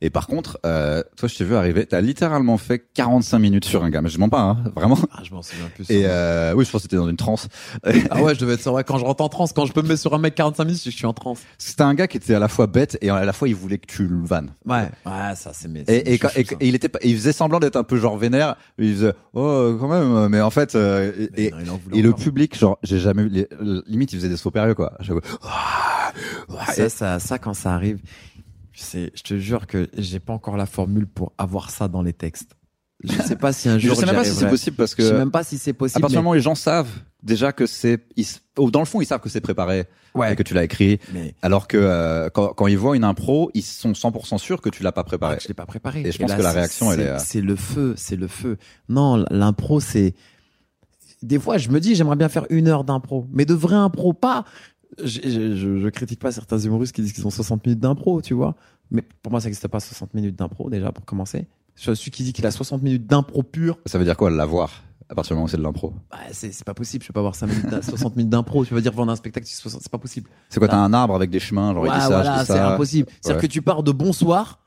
et 0.00 0.10
par 0.10 0.26
contre, 0.26 0.58
euh, 0.66 1.02
toi, 1.16 1.28
je 1.28 1.36
t'ai 1.36 1.44
vu 1.44 1.54
arriver, 1.54 1.86
t'as 1.86 2.00
littéralement 2.00 2.56
fait 2.58 2.84
45 2.94 3.38
minutes 3.38 3.64
sur 3.64 3.84
un 3.84 3.90
gars, 3.90 4.00
mais 4.02 4.08
je 4.08 4.18
mens 4.18 4.28
pas, 4.28 4.40
hein, 4.40 4.64
vraiment. 4.74 4.98
Ah, 5.12 5.20
je 5.22 5.32
m'en 5.34 5.42
souviens 5.42 5.68
plus. 5.74 5.90
Et 5.90 6.02
euh, 6.06 6.52
oui, 6.54 6.64
je 6.64 6.70
pense 6.70 6.82
que 6.82 6.86
t'étais 6.88 6.96
dans 6.96 7.08
une 7.08 7.16
transe. 7.16 7.48
Ah 8.10 8.22
ouais, 8.22 8.34
je 8.34 8.40
devais 8.40 8.54
être 8.54 8.62
sur, 8.62 8.72
ouais, 8.72 8.84
quand 8.84 8.98
je 8.98 9.04
rentre 9.04 9.22
en 9.22 9.28
transe, 9.28 9.52
quand 9.52 9.66
je 9.66 9.72
peux 9.72 9.82
me 9.82 9.88
mettre 9.88 10.00
sur 10.00 10.14
un 10.14 10.18
mec 10.18 10.34
45 10.34 10.64
minutes, 10.64 10.82
je 10.84 10.90
suis 10.90 11.06
en 11.06 11.12
transe. 11.12 11.40
C'était 11.58 11.82
un 11.82 11.94
gars 11.94 12.06
qui 12.06 12.16
était 12.16 12.34
à 12.34 12.38
la 12.38 12.48
fois 12.48 12.66
bête 12.66 12.96
et 13.00 13.10
à 13.10 13.24
la 13.24 13.32
fois 13.32 13.48
il 13.48 13.54
voulait 13.54 13.78
que 13.78 13.86
tu 13.86 14.06
le 14.06 14.24
vannes. 14.24 14.50
Ouais. 14.64 14.88
Ouais, 15.04 15.34
ça, 15.34 15.50
c'est 15.52 15.68
mes. 15.68 15.80
Et, 15.88 16.14
et, 16.14 16.18
quand- 16.18 16.28
et- 16.36 16.40
et 16.60 16.68
il 16.68 16.74
était 16.74 16.88
pas, 16.88 16.98
il 17.02 17.14
faisait 17.16 17.32
semblant 17.32 17.58
d'être 17.60 17.76
un 17.76 17.84
peu 17.84 17.96
genre 17.98 18.16
vénère. 18.16 18.56
Il 18.78 18.92
faisait 18.94 19.12
oh 19.34 19.76
quand 19.78 19.88
même, 19.88 20.28
mais 20.28 20.40
en 20.40 20.50
fait 20.50 20.74
euh, 20.74 21.12
et, 21.36 21.46
et- 21.46 21.52
et 21.94 22.02
le 22.02 22.12
public 22.12 22.56
genre 22.58 22.78
j'ai 22.82 22.98
jamais 22.98 23.22
eu 23.22 23.28
les- 23.28 23.48
limite 23.86 24.12
il 24.12 24.16
faisait 24.18 24.28
des 24.28 24.36
sauts 24.36 24.50
périlleux 24.50 24.74
quoi. 24.74 24.92
À 26.48 26.54
Ah, 26.58 26.64
ah, 26.68 26.72
ça, 26.72 26.88
ça, 26.88 27.18
ça, 27.18 27.38
quand 27.38 27.54
ça 27.54 27.74
arrive, 27.74 28.00
c'est, 28.72 29.10
je 29.14 29.22
te 29.22 29.38
jure 29.38 29.66
que 29.66 29.88
j'ai 29.96 30.20
pas 30.20 30.32
encore 30.32 30.56
la 30.56 30.66
formule 30.66 31.06
pour 31.06 31.32
avoir 31.38 31.70
ça 31.70 31.88
dans 31.88 32.02
les 32.02 32.12
textes. 32.12 32.52
Je 33.04 33.12
sais 33.22 33.36
pas 33.36 33.52
si 33.52 33.68
un 33.68 33.78
je 33.78 33.88
jour. 33.88 33.96
sais 33.96 34.06
même 34.06 34.14
pas 34.14 34.24
si 34.24 34.34
c'est 34.34 34.48
possible 34.48 34.76
parce 34.76 34.94
Je 34.96 35.02
sais 35.02 35.10
que 35.12 35.16
même 35.16 35.30
pas 35.30 35.44
si 35.44 35.58
c'est 35.58 35.70
à 35.72 35.74
possible. 35.74 36.00
partir 36.00 36.16
du 36.16 36.16
mais- 36.16 36.22
moment 36.22 36.30
où 36.30 36.34
les 36.34 36.40
gens 36.40 36.54
savent 36.54 36.88
déjà 37.22 37.52
que 37.52 37.66
c'est 37.66 38.00
ils 38.16 38.26
oh, 38.56 38.70
dans 38.70 38.78
le 38.80 38.86
fond 38.86 39.00
ils 39.00 39.06
savent 39.06 39.20
que 39.20 39.28
c'est 39.28 39.40
préparé 39.40 39.86
Ouais. 40.14 40.32
et 40.32 40.36
que 40.36 40.42
tu 40.42 40.54
l'as 40.54 40.64
écrit 40.64 40.98
mais 41.12 41.34
alors 41.42 41.68
que 41.68 41.76
euh, 41.76 42.30
quand, 42.30 42.54
quand 42.54 42.66
ils 42.68 42.78
voient 42.78 42.96
une 42.96 43.04
impro 43.04 43.50
ils 43.52 43.62
sont 43.62 43.92
100% 43.92 44.38
sûrs 44.38 44.62
que 44.62 44.70
tu 44.70 44.82
l'as 44.82 44.92
pas 44.92 45.02
ah, 45.02 45.04
préparé. 45.04 45.36
que 45.36 45.42
je 45.42 45.48
l'ai 45.48 45.54
pas 45.54 45.66
préparé. 45.66 46.00
Et 46.06 46.12
je 46.12 46.18
pense 46.18 46.30
là, 46.30 46.36
que 46.38 46.42
la 46.42 46.52
réaction, 46.52 46.90
elle 46.90 46.98
c'est- 47.00 47.04
est, 47.04 47.08
euh, 47.10 47.18
C'est 47.18 47.40
le 47.42 47.54
feu, 47.56 47.94
c'est 47.98 48.16
le 48.16 48.28
feu. 48.28 48.56
Non, 48.88 49.22
l'impro, 49.30 49.78
c'est. 49.80 50.14
Des 51.22 51.38
fois, 51.38 51.58
je 51.58 51.68
me 51.70 51.80
dis, 51.80 51.94
j'aimerais 51.94 52.16
bien 52.16 52.28
faire 52.28 52.46
une 52.50 52.68
heure 52.68 52.84
d'impro, 52.84 53.26
mais 53.32 53.44
de 53.44 53.54
vrai 53.54 53.74
impro, 53.74 54.12
pas. 54.14 54.44
Je, 55.02 55.20
je, 55.24 55.54
je- 55.56 55.78
je 55.80 55.88
critique 55.88 56.20
pas 56.20 56.32
certains 56.32 56.58
humoristes 56.58 56.94
qui 56.94 57.02
disent 57.02 57.12
qu'ils 57.12 57.26
ont 57.26 57.30
60 57.30 57.64
minutes 57.66 57.80
d'impro, 57.80 58.22
tu 58.22 58.34
vois. 58.34 58.54
Mais 58.90 59.02
pour 59.22 59.30
moi, 59.32 59.40
ça 59.40 59.46
n'existe 59.46 59.68
pas 59.68 59.80
60 59.80 60.14
minutes 60.14 60.36
d'impro, 60.36 60.70
déjà, 60.70 60.92
pour 60.92 61.04
commencer. 61.04 61.46
Je 61.74 61.92
suis 61.92 62.10
qui 62.10 62.22
dit 62.22 62.32
qu'il 62.32 62.46
a 62.46 62.50
60 62.50 62.82
minutes 62.82 63.06
d'impro 63.06 63.42
pur. 63.42 63.78
Ça 63.86 63.98
veut 63.98 64.04
dire 64.04 64.16
quoi 64.16 64.30
l'avoir 64.30 64.82
à 65.08 65.14
partir 65.14 65.30
du 65.30 65.34
moment 65.34 65.44
où 65.44 65.48
c'est 65.48 65.56
de 65.58 65.62
l'impro? 65.62 65.92
Bah, 66.10 66.18
c'est 66.32 66.64
pas 66.64 66.74
possible. 66.74 67.02
Je 67.04 67.08
peux 67.08 67.12
pas 67.12 67.20
avoir 67.20 67.34
5 67.34 67.46
minutes, 67.48 67.66
d'im- 67.66 67.82
60 67.82 68.16
minutes 68.16 68.30
d'impro. 68.30 68.64
Tu 68.64 68.72
vas 68.74 68.80
dire 68.80 68.92
vendre 68.92 69.12
un 69.12 69.16
spectacle, 69.16 69.46
sur 69.46 69.60
60, 69.62 69.82
c'est 69.82 69.90
pas 69.92 69.98
possible. 69.98 70.30
C'est 70.48 70.58
quoi 70.58 70.68
t'as 70.68 70.78
un 70.78 70.92
arbre 70.92 71.14
avec 71.14 71.30
des 71.30 71.38
chemins 71.40 71.74
genre 71.74 71.86
il 71.86 71.90
Ouais, 71.90 71.94
dit 71.96 72.00
ça, 72.02 72.08
voilà, 72.08 72.44
c'est 72.44 72.58
impossible. 72.58 73.08
C'est-à-dire 73.20 73.42
que 73.42 73.46
tu 73.46 73.60
pars 73.62 73.82
de 73.82 73.92
bonsoir 73.92 74.60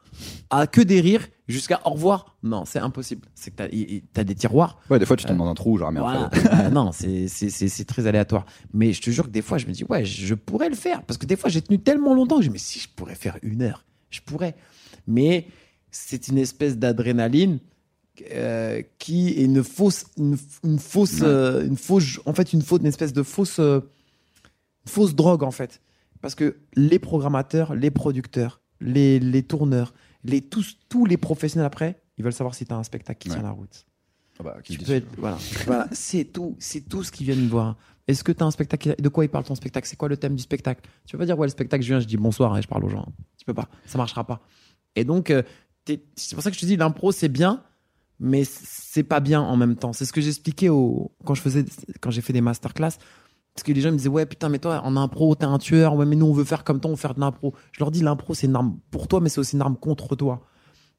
à 0.49 0.67
que 0.67 0.81
des 0.81 1.01
rires 1.01 1.27
jusqu'à 1.47 1.81
au 1.85 1.91
revoir. 1.91 2.37
Non, 2.43 2.65
c'est 2.65 2.79
impossible. 2.79 3.27
C'est 3.35 3.51
que 3.51 3.55
t'as- 3.57 3.69
t'as 4.13 4.23
des 4.23 4.35
tiroirs. 4.35 4.79
Ouais, 4.89 4.99
des 4.99 5.05
fois 5.05 5.15
tu 5.17 5.25
tombes 5.25 5.37
dans 5.37 5.47
un 5.49 5.53
trou 5.55 5.77
genre. 5.77 5.91
Voilà. 5.91 6.29
fallait- 6.31 6.65
Euh, 6.65 6.69
non, 6.71 6.91
c'est 6.91 7.27
c'est- 7.27 7.49
c'est- 7.49 7.67
c'est 7.69 7.85
très 7.85 8.07
aléatoire. 8.07 8.45
Mais 8.73 8.93
je 8.93 9.01
te 9.01 9.09
jure 9.09 9.25
que 9.25 9.29
des 9.31 9.41
fois, 9.41 9.57
je 9.57 9.65
me 9.67 9.71
dis, 9.71 9.83
ouais, 9.85 10.05
je 10.05 10.33
pourrais 10.35 10.69
le 10.69 10.75
faire. 10.75 11.03
Parce 11.03 11.17
que 11.17 11.25
des 11.25 11.35
fois, 11.35 11.49
j'ai 11.49 11.61
tenu 11.61 11.79
tellement 11.79 12.13
longtemps 12.13 12.37
que 12.37 12.43
je 12.43 12.49
me 12.49 12.53
dis, 12.53 12.59
mais 12.59 12.59
si 12.59 12.79
je 12.79 12.87
pourrais 12.95 13.15
faire 13.15 13.37
une 13.41 13.61
heure, 13.61 13.85
je 14.09 14.21
pourrais. 14.21 14.55
Mais 15.07 15.47
c'est 15.91 16.27
une 16.27 16.37
espèce 16.37 16.77
d'adrénaline 16.77 17.59
euh, 18.33 18.81
qui 18.97 19.29
est 19.29 19.45
une 19.45 19.63
fausse, 19.63 20.03
une, 20.17 20.37
une 20.65 20.77
fausse, 20.79 21.21
Ouais. 21.21 21.27
euh, 21.27 21.65
une 21.65 21.77
fausse, 21.77 22.19
en 22.25 22.33
fait, 22.33 22.51
une 22.53 22.61
fausse, 22.61 22.81
une 22.81 22.85
espèce 22.87 23.13
de 23.13 23.23
fausse, 23.23 23.59
euh, 23.59 23.79
fausse 24.85 25.15
drogue, 25.15 25.43
en 25.43 25.51
fait. 25.51 25.81
Parce 26.21 26.35
que 26.35 26.57
les 26.75 26.99
programmateurs, 26.99 27.75
les 27.75 27.91
producteurs, 27.91 28.59
les, 28.81 29.19
les 29.19 29.43
tourneurs, 29.43 29.93
les, 30.23 30.41
tous, 30.41 30.77
tous 30.89 31.05
les 31.05 31.17
professionnels 31.17 31.65
après, 31.65 32.01
ils 32.17 32.23
veulent 32.23 32.33
savoir 32.33 32.55
si 32.55 32.65
tu 32.65 32.73
as 32.73 32.77
un 32.77 32.83
spectacle 32.83 33.19
qui 33.19 33.29
Ouais. 33.29 33.35
tient 33.35 33.43
la 33.43 33.51
route. 33.51 33.85
Ah 34.39 34.43
bah, 34.43 34.57
qui 34.63 34.77
Tu 34.77 34.83
peux 34.85 34.93
être, 34.93 35.07
voilà, 35.17 35.37
voilà 35.65 35.87
c'est 35.91 36.25
tout, 36.25 36.55
c'est 36.59 36.81
tout 36.87 37.03
ce 37.03 37.11
qu'ils 37.11 37.25
viennent 37.25 37.47
voir. 37.47 37.77
Est-ce 38.07 38.23
que 38.23 38.31
tu 38.31 38.41
as 38.43 38.45
un 38.45 38.51
spectacle 38.51 38.95
De 38.97 39.09
quoi 39.09 39.23
il 39.25 39.29
parle 39.29 39.43
ton 39.43 39.55
spectacle? 39.55 39.87
C'est 39.87 39.95
quoi 39.97 40.07
le 40.09 40.17
thème 40.17 40.35
du 40.35 40.41
spectacle? 40.41 40.81
Tu 41.05 41.11
peux 41.11 41.17
pas 41.19 41.25
dire 41.25 41.37
ouais 41.37 41.45
le 41.47 41.51
spectacle 41.51 41.83
je 41.83 41.89
viens, 41.89 41.99
je 41.99 42.07
dis 42.07 42.17
bonsoir 42.17 42.57
et 42.57 42.61
je 42.61 42.67
parle 42.67 42.85
aux 42.85 42.89
gens. 42.89 43.05
Tu 43.37 43.45
peux 43.45 43.53
pas, 43.53 43.69
ça 43.85 43.97
marchera 43.97 44.25
pas. 44.25 44.41
Et 44.95 45.03
donc 45.03 45.29
euh, 45.29 45.43
c'est 46.15 46.33
pour 46.35 46.43
ça 46.43 46.49
que 46.51 46.55
je 46.55 46.61
te 46.61 46.65
dis 46.65 46.75
l'impro 46.77 47.11
c'est 47.11 47.29
bien, 47.29 47.63
mais 48.19 48.43
c'est 48.45 49.03
pas 49.03 49.19
bien 49.19 49.41
en 49.41 49.55
même 49.57 49.75
temps. 49.75 49.93
C'est 49.93 50.05
ce 50.05 50.13
que 50.13 50.21
j'expliquais 50.21 50.69
au 50.69 51.11
quand 51.25 51.35
je 51.35 51.41
faisais 51.41 51.65
quand 52.01 52.09
j'ai 52.11 52.21
fait 52.21 52.33
des 52.33 52.41
masterclass. 52.41 52.91
Parce 53.59 53.67
que 53.67 53.73
les 53.73 53.81
gens 53.81 53.91
me 53.91 53.97
disaient 53.97 54.07
ouais 54.09 54.25
putain 54.25 54.47
mais 54.47 54.59
toi 54.59 54.81
en 54.85 54.95
impro 54.95 55.35
t'es 55.35 55.43
un 55.45 55.57
tueur 55.57 55.95
ouais 55.95 56.05
mais 56.05 56.15
nous 56.15 56.25
on 56.27 56.31
veut 56.33 56.45
faire 56.45 56.63
comme 56.63 56.79
toi 56.79 56.89
on 56.91 56.93
veut 56.93 56.99
faire 56.99 57.13
de 57.13 57.19
l'impro. 57.19 57.53
Je 57.73 57.79
leur 57.81 57.91
dis 57.91 58.01
l'impro 58.01 58.33
c'est 58.33 58.47
une 58.47 58.55
arme 58.55 58.77
pour 58.89 59.07
toi 59.09 59.19
mais 59.19 59.27
c'est 59.29 59.39
aussi 59.39 59.55
une 59.57 59.61
arme 59.61 59.75
contre 59.75 60.15
toi. 60.15 60.45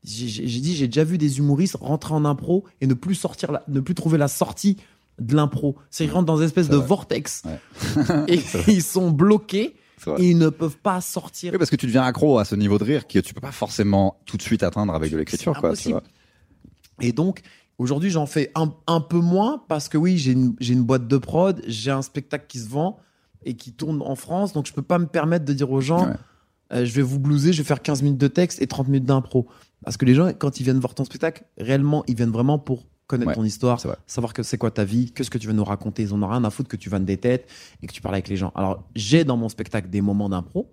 J'ai 0.04 0.26
dit, 0.60 0.74
j'ai 0.76 0.86
déjà 0.86 1.04
vu 1.04 1.16
des 1.18 1.38
humoristes 1.38 1.76
rentrer 1.80 2.14
en 2.14 2.24
impro 2.24 2.64
et 2.80 2.86
ne 2.86 2.94
plus 2.94 3.14
sortir, 3.14 3.52
la- 3.52 3.62
ne 3.68 3.80
plus 3.80 3.94
trouver 3.94 4.16
la 4.18 4.28
sortie 4.28 4.76
de 5.18 5.34
l'impro. 5.36 5.76
C'est 5.90 6.04
qu'ils 6.04 6.12
rentrent 6.14 6.26
dans 6.26 6.38
une 6.38 6.44
espèce 6.44 6.68
de 6.70 6.76
vrai. 6.76 6.86
vortex 6.86 7.42
et 8.28 8.40
ils 8.66 8.82
sont 8.82 9.10
bloqués 9.10 9.74
C'est 9.98 10.10
vrai. 10.10 10.22
et 10.22 10.30
ils 10.30 10.38
ne 10.38 10.48
peuvent 10.48 10.78
pas 10.78 11.00
sortir. 11.02 11.52
Oui, 11.52 11.58
parce 11.58 11.70
que 11.70 11.76
tu 11.76 11.86
deviens 11.86 12.02
accro 12.02 12.38
à 12.38 12.44
ce 12.46 12.54
niveau 12.56 12.78
de 12.78 12.84
rire 12.84 13.06
que 13.06 13.18
tu 13.18 13.34
peux 13.34 13.40
pas 13.42 13.52
forcément 13.52 14.18
tout 14.26 14.36
de 14.38 14.42
suite 14.42 14.62
atteindre 14.62 14.94
avec 14.94 15.10
de 15.12 15.16
l'écriture, 15.18 15.52
C'est 15.54 15.60
quoi. 15.60 15.68
Tu 15.70 15.72
impossible. 15.88 15.92
vois. 15.94 16.02
Et 17.06 17.12
donc, 17.12 17.40
aujourd'hui, 17.80 18.10
j'en 18.10 18.26
fais 18.26 18.52
un, 18.54 18.72
un 18.86 19.00
peu 19.00 19.18
moins 19.18 19.64
parce 19.68 19.88
que 19.88 19.96
oui, 19.96 20.18
j'ai 20.18 20.32
une, 20.32 20.82
boîte 20.82 21.08
de 21.08 21.16
prod, 21.16 21.62
j'ai 21.66 21.90
un 21.90 22.02
spectacle 22.02 22.44
qui 22.46 22.58
se 22.58 22.68
vend 22.68 22.98
et 23.44 23.54
qui 23.54 23.72
tourne 23.72 24.02
en 24.02 24.14
France, 24.14 24.52
donc 24.52 24.66
je 24.66 24.72
peux 24.72 24.82
pas 24.82 24.98
me 24.98 25.06
permettre 25.06 25.44
de 25.46 25.52
dire 25.54 25.70
aux 25.70 25.80
gens, 25.80 26.06
Ouais. 26.06 26.14
euh, 26.72 26.84
je 26.84 26.92
vais 26.92 27.02
vous 27.02 27.18
blouser, 27.18 27.52
je 27.54 27.62
vais 27.62 27.66
faire 27.66 27.80
15 27.82 28.02
minutes 28.02 28.20
de 28.20 28.28
texte 28.28 28.60
et 28.60 28.66
30 28.66 28.88
minutes 28.88 29.04
d'impro. 29.06 29.48
Parce 29.82 29.96
que 29.96 30.04
les 30.04 30.14
gens, 30.14 30.30
quand 30.34 30.60
ils 30.60 30.64
viennent 30.64 30.78
voir 30.78 30.94
ton 30.94 31.04
spectacle, 31.04 31.44
réellement, 31.56 32.04
ils 32.06 32.14
viennent 32.14 32.30
vraiment 32.30 32.58
pour 32.58 32.86
connaître 33.06 33.30
Ouais, 33.30 33.34
ton 33.34 33.44
histoire, 33.44 33.80
savoir 34.06 34.34
que 34.34 34.42
c'est 34.42 34.58
quoi 34.58 34.70
ta 34.70 34.84
vie, 34.84 35.10
que 35.12 35.24
ce 35.24 35.30
que 35.30 35.38
tu 35.38 35.46
veux 35.48 35.52
nous 35.54 35.64
raconter. 35.64 36.02
Ils 36.02 36.12
en 36.12 36.22
ont 36.22 36.28
rien 36.28 36.44
à 36.44 36.50
foutre 36.50 36.68
que 36.68 36.76
tu 36.76 36.90
vannes 36.90 37.06
des 37.06 37.16
têtes 37.16 37.48
et 37.82 37.86
que 37.86 37.92
tu 37.92 38.00
parles 38.02 38.14
avec 38.14 38.28
les 38.28 38.36
gens. 38.36 38.52
Alors, 38.54 38.84
j'ai 38.94 39.24
dans 39.24 39.36
mon 39.38 39.48
spectacle 39.48 39.88
des 39.88 40.00
moments 40.02 40.28
d'impro, 40.28 40.70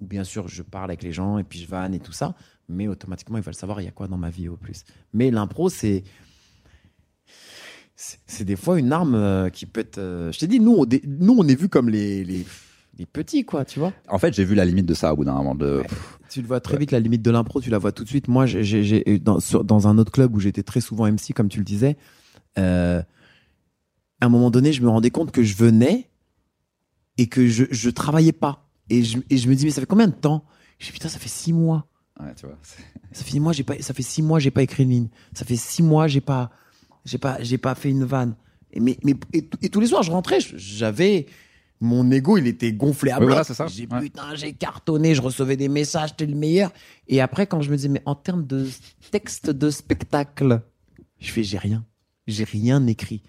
où 0.00 0.06
bien 0.06 0.24
sûr, 0.24 0.48
je 0.48 0.62
parle 0.62 0.90
avec 0.90 1.02
les 1.04 1.12
gens 1.12 1.38
et 1.38 1.44
puis 1.44 1.60
je 1.60 1.68
vanne 1.68 1.94
et 1.94 2.00
tout 2.00 2.12
ça, 2.12 2.34
mais 2.68 2.88
automatiquement, 2.88 3.38
ils 3.38 3.44
veulent 3.44 3.54
savoir 3.54 3.80
il 3.80 3.84
y 3.84 3.88
a 3.88 3.92
quoi 3.92 4.08
dans 4.08 4.18
ma 4.18 4.28
vie 4.30 4.48
au 4.48 4.56
plus? 4.56 4.84
Mais 5.14 5.30
l'impro, 5.30 5.68
c'est. 5.68 6.02
C'est 7.94 8.44
des 8.44 8.56
fois 8.56 8.78
une 8.78 8.92
arme 8.92 9.14
euh, 9.14 9.48
qui 9.48 9.66
peut 9.66 9.80
être. 9.80 9.98
euh, 9.98 10.32
je 10.32 10.38
t'ai 10.38 10.46
dit, 10.46 10.58
nous, 10.60 10.72
on, 10.74 10.84
dé- 10.84 11.02
nous, 11.06 11.34
on 11.38 11.46
est 11.46 11.54
vus 11.54 11.68
comme 11.68 11.88
les, 11.88 12.24
les, 12.24 12.44
les 12.98 13.06
petits, 13.06 13.44
quoi, 13.44 13.64
tu 13.64 13.78
vois. 13.78 13.92
En 14.08 14.18
fait, 14.18 14.34
j'ai 14.34 14.44
vu 14.44 14.54
la 14.54 14.64
limite 14.64 14.86
de 14.86 14.94
ça 14.94 15.12
au 15.12 15.16
bout 15.16 15.24
d'un 15.24 15.34
moment. 15.34 15.54
De... 15.54 15.78
Ouais. 15.78 15.86
Tu 16.28 16.40
le 16.40 16.48
vois 16.48 16.60
très 16.60 16.78
vite, 16.78 16.90
la 16.90 16.98
limite 17.00 17.22
de 17.22 17.30
l'impro, 17.30 17.60
tu 17.60 17.70
la 17.70 17.78
vois 17.78 17.92
tout 17.92 18.02
de 18.02 18.08
suite. 18.08 18.26
Moi, 18.28 18.46
j'ai- 18.46 19.18
dans, 19.20 19.38
dans 19.62 19.88
un 19.88 19.98
autre 19.98 20.10
club 20.10 20.34
où 20.34 20.40
j'étais 20.40 20.62
très 20.62 20.80
souvent 20.80 21.06
MC, 21.06 21.32
comme 21.34 21.48
tu 21.48 21.58
le 21.58 21.64
disais, 21.64 21.96
euh, 22.58 23.02
à 24.20 24.26
un 24.26 24.28
moment 24.28 24.50
donné, 24.50 24.72
je 24.72 24.82
me 24.82 24.88
rendais 24.88 25.10
compte 25.10 25.30
que 25.30 25.42
je 25.42 25.54
venais 25.56 26.08
et 27.18 27.28
que 27.28 27.46
je, 27.46 27.64
je 27.70 27.90
travaillais 27.90 28.32
pas. 28.32 28.68
Et 28.90 29.04
je, 29.04 29.18
et 29.30 29.36
je 29.36 29.48
me 29.48 29.54
dis, 29.54 29.64
mais 29.64 29.70
ça 29.70 29.80
fait 29.80 29.86
combien 29.86 30.08
de 30.08 30.12
temps? 30.14 30.44
Je 30.78 30.86
dis, 30.86 30.92
putain, 30.92 31.08
ça 31.08 31.18
fait 31.18 31.28
six 31.28 31.52
mois. 31.52 31.86
Ouais, 32.20 32.34
tu 32.34 32.46
vois. 32.46 32.58
Ça 33.12 33.24
fait 33.24 33.30
six 33.30 33.40
mois, 33.40 33.52
j'ai 33.52 33.62
pas, 33.62 33.74
ça 33.80 33.94
fait 33.94 34.02
six 34.02 34.22
mois, 34.22 34.38
j'ai 34.38 34.50
pas 34.50 34.62
écrit 34.62 34.82
une 34.84 34.90
ligne. 34.90 35.08
Ça 35.34 35.44
fait 35.44 35.56
six 35.56 35.82
mois, 35.82 36.06
j'ai 36.08 36.20
pas, 36.20 36.50
j'ai 37.04 37.18
pas, 37.18 37.42
j'ai 37.42 37.58
pas 37.58 37.74
fait 37.74 37.90
une 37.90 38.04
vanne. 38.04 38.34
Et, 38.72 38.80
mais, 38.80 38.98
mais, 39.04 39.14
et, 39.32 39.48
et 39.62 39.68
tous 39.68 39.80
les 39.80 39.86
soirs, 39.86 40.02
je 40.02 40.10
rentrais, 40.10 40.38
j'avais, 40.40 41.26
mon 41.80 42.10
ego, 42.10 42.38
il 42.38 42.46
était 42.46 42.72
gonflé 42.72 43.10
à 43.10 43.18
Oui, 43.18 43.26
bloc. 43.26 43.44
voilà. 43.46 43.68
J'ai, 43.70 43.86
Ouais. 43.86 44.00
putain, 44.00 44.34
j'ai 44.34 44.52
cartonné, 44.52 45.14
je 45.14 45.20
recevais 45.22 45.56
des 45.56 45.68
messages, 45.68 46.16
t'es 46.16 46.26
le 46.26 46.34
meilleur. 46.36 46.72
Et 47.08 47.20
après, 47.20 47.46
quand 47.46 47.60
je 47.60 47.70
me 47.70 47.76
disais, 47.76 47.88
mais 47.88 48.02
en 48.06 48.14
termes 48.14 48.46
de 48.46 48.68
texte 49.10 49.50
de 49.50 49.70
spectacle, 49.70 50.62
je 51.18 51.30
fais, 51.30 51.42
j'ai 51.42 51.58
rien. 51.58 51.84
J'ai 52.26 52.44
rien 52.44 52.86
écrit. 52.86 53.22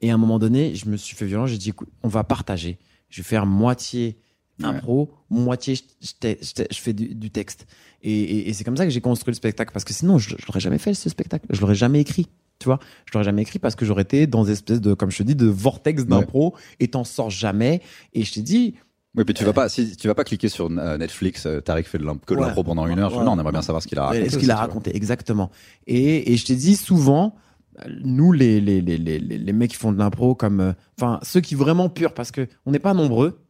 Et 0.00 0.10
à 0.10 0.14
un 0.14 0.18
moment 0.18 0.38
donné, 0.38 0.74
je 0.74 0.88
me 0.88 0.96
suis 0.96 1.14
fait 1.14 1.26
violent, 1.26 1.46
j'ai 1.46 1.58
dit, 1.58 1.68
écoute, 1.68 1.90
on 2.02 2.08
va 2.08 2.24
partager. 2.24 2.78
Je 3.08 3.18
vais 3.20 3.26
faire 3.28 3.46
moitié 3.46 4.18
impro, 4.62 5.12
moitié 5.28 5.74
je, 5.74 5.82
je 6.00 6.12
te- 6.18 6.44
je 6.44 6.52
te- 6.54 6.74
je 6.74 6.78
fais 6.80 6.92
du, 6.92 7.14
du 7.14 7.30
texte. 7.30 7.66
Et, 8.02 8.12
et- 8.12 8.48
et 8.48 8.52
c'est 8.52 8.64
comme 8.64 8.76
ça 8.76 8.84
que 8.84 8.90
j'ai 8.90 9.00
construit 9.00 9.32
le 9.32 9.36
spectacle. 9.36 9.72
Parce 9.72 9.84
que 9.84 9.92
sinon, 9.92 10.18
je, 10.18 10.30
je 10.38 10.46
l'aurais 10.46 10.60
jamais 10.60 10.78
fait, 10.78 10.94
ce 10.94 11.08
spectacle. 11.08 11.46
Je 11.50 11.60
l'aurais 11.60 11.74
jamais 11.74 12.00
écrit. 12.00 12.26
Tu 12.58 12.66
vois, 12.66 12.78
je 13.06 13.12
l'aurais 13.14 13.24
jamais 13.24 13.42
écrit 13.42 13.58
parce 13.58 13.74
que 13.74 13.84
j'aurais 13.84 14.02
été 14.02 14.26
dans 14.26 14.44
une 14.44 14.52
espèce 14.52 14.80
de, 14.80 14.94
comme 14.94 15.10
je 15.10 15.18
te 15.18 15.22
dis, 15.24 15.34
de 15.34 15.46
vortex 15.46 16.06
d'impro 16.06 16.54
et 16.80 16.88
t'en 16.88 17.04
sors 17.04 17.30
jamais. 17.30 17.80
Et 18.12 18.22
je 18.24 18.32
t'ai 18.32 18.42
dit, 18.42 18.74
Oui, 19.16 19.24
puis 19.24 19.34
tu 19.34 19.44
vas 19.44 19.52
pas, 19.52 19.68
si 19.68 19.96
tu 19.96 20.06
vas 20.06 20.14
pas 20.14 20.24
cliquer 20.24 20.48
sur 20.48 20.70
euh, 20.70 20.96
Netflix, 20.98 21.44
euh, 21.46 21.60
Tariq 21.60 21.88
fait 21.88 21.98
de 21.98 22.04
que 22.24 22.34
Ouais. 22.34 22.40
l'impro 22.40 22.62
pendant 22.62 22.86
une 22.86 22.98
heure. 23.00 23.16
Ouais. 23.16 23.24
Non, 23.24 23.32
on 23.32 23.38
aimerait 23.40 23.52
bien 23.52 23.62
savoir 23.62 23.82
ce 23.82 23.88
qu'il 23.88 23.98
a 23.98 24.06
raconté. 24.06 24.30
ce 24.30 24.36
qu'il 24.38 24.50
a 24.50 24.56
raconté, 24.56 24.96
exactement. 24.96 25.50
Et, 25.86 26.32
et 26.32 26.36
je 26.36 26.44
t'ai 26.46 26.54
dit 26.56 26.76
souvent, 26.76 27.34
euh, 27.80 27.88
nous, 28.04 28.30
les, 28.32 28.60
les, 28.60 28.80
les, 28.80 28.96
les, 28.96 29.18
les 29.18 29.38
les 29.38 29.52
mecs 29.52 29.70
qui 29.70 29.76
font 29.76 29.92
de 29.92 29.98
l'impro, 29.98 30.34
comme. 30.34 30.60
euh, 30.60 30.72
Enfin, 30.98 31.18
ceux 31.22 31.40
qui 31.40 31.54
vraiment 31.56 31.88
purs, 31.88 32.14
parce 32.14 32.30
que 32.30 32.46
on 32.64 32.70
n'est 32.70 32.78
pas 32.78 32.94
nombreux. 32.94 33.40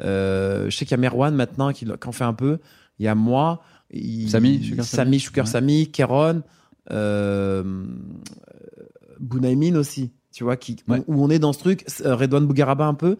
Euh, 0.00 0.70
je 0.70 0.76
sais 0.76 0.84
qu'il 0.84 0.92
y 0.92 0.94
a 0.94 0.98
Merwan 0.98 1.34
maintenant 1.34 1.72
qui, 1.72 1.84
qui 1.84 2.08
en 2.08 2.12
fait 2.12 2.24
un 2.24 2.32
peu. 2.34 2.58
Il 2.98 3.04
y 3.04 3.08
a 3.08 3.14
moi. 3.14 3.62
il- 3.90 4.30
Samy, 4.30 4.62
Sugar 4.62 4.86
Samy. 4.86 5.18
Samy, 5.46 5.86
Kéron, 5.90 6.42
euh, 6.90 7.62
Bounaimin 9.18 9.76
aussi. 9.76 10.12
Tu 10.32 10.44
vois, 10.44 10.56
qui, 10.56 10.76
Ouais. 10.88 11.02
où 11.08 11.22
on 11.22 11.28
est 11.28 11.38
dans 11.40 11.52
ce 11.52 11.58
truc. 11.58 11.84
euh, 12.04 12.14
Redouane 12.14 12.46
Bougaraba 12.46 12.86
un 12.86 12.94
peu. 12.94 13.16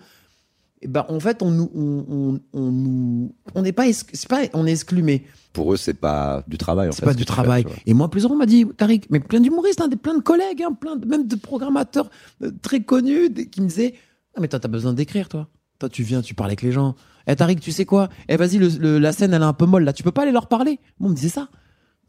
Et 0.82 0.88
ben, 0.88 1.04
en 1.08 1.20
fait, 1.20 1.42
on 1.42 1.50
nous, 1.50 1.70
on, 1.74 2.04
on, 2.08 2.40
on 2.58 2.70
nous, 2.72 3.34
on 3.54 3.62
n'est 3.62 3.72
pas, 3.72 3.92
c'est 3.92 4.28
pas, 4.28 4.42
on 4.54 4.66
est 4.66 4.70
exclu, 4.70 5.02
mais 5.02 5.24
Pour 5.52 5.74
eux, 5.74 5.76
c'est 5.76 5.92
pas 5.94 6.42
du 6.48 6.56
travail. 6.56 6.88
en 6.88 6.92
c'est 6.92 7.04
pas 7.04 7.12
ce 7.12 7.16
du 7.18 7.24
fais, 7.24 7.26
travail. 7.26 7.66
et 7.84 7.92
moi, 7.92 8.08
plusieurs 8.08 8.32
on 8.32 8.36
m'a 8.36 8.46
dit, 8.46 8.64
Tariq, 8.78 9.06
mais 9.10 9.20
plein 9.20 9.40
d'humoristes, 9.40 9.80
hein, 9.82 9.90
plein 10.02 10.16
de 10.16 10.22
collègues, 10.22 10.62
hein, 10.62 10.72
plein 10.72 10.96
de, 10.96 11.04
même 11.06 11.26
de 11.26 11.36
programmateurs 11.36 12.08
euh, 12.42 12.50
très 12.62 12.80
connus 12.82 13.30
qui 13.50 13.60
me 13.60 13.66
disaient, 13.66 13.92
ah, 14.34 14.40
mais 14.40 14.48
toi, 14.48 14.58
t'as 14.58 14.68
besoin 14.68 14.94
d'écrire, 14.94 15.28
toi. 15.28 15.48
Toi, 15.80 15.88
tu 15.90 16.02
viens, 16.02 16.22
tu 16.22 16.34
parles 16.34 16.50
avec 16.50 16.62
les 16.62 16.72
gens. 16.72 16.94
Eh, 17.26 17.36
Tariq, 17.36 17.60
tu 17.60 17.72
sais 17.72 17.84
quoi? 17.84 18.08
Eh, 18.28 18.36
vas-y, 18.36 18.58
la 18.58 19.12
scène, 19.12 19.34
elle 19.34 19.42
est 19.42 19.44
un 19.44 19.52
peu 19.52 19.66
molle, 19.66 19.84
là. 19.84 19.92
Tu 19.92 20.02
peux 20.02 20.12
pas 20.12 20.22
aller 20.22 20.32
leur 20.32 20.46
parler? 20.46 20.78
Moi, 20.98 21.08
on 21.08 21.10
me 21.10 21.14
disait 21.16 21.28
ça. 21.28 21.48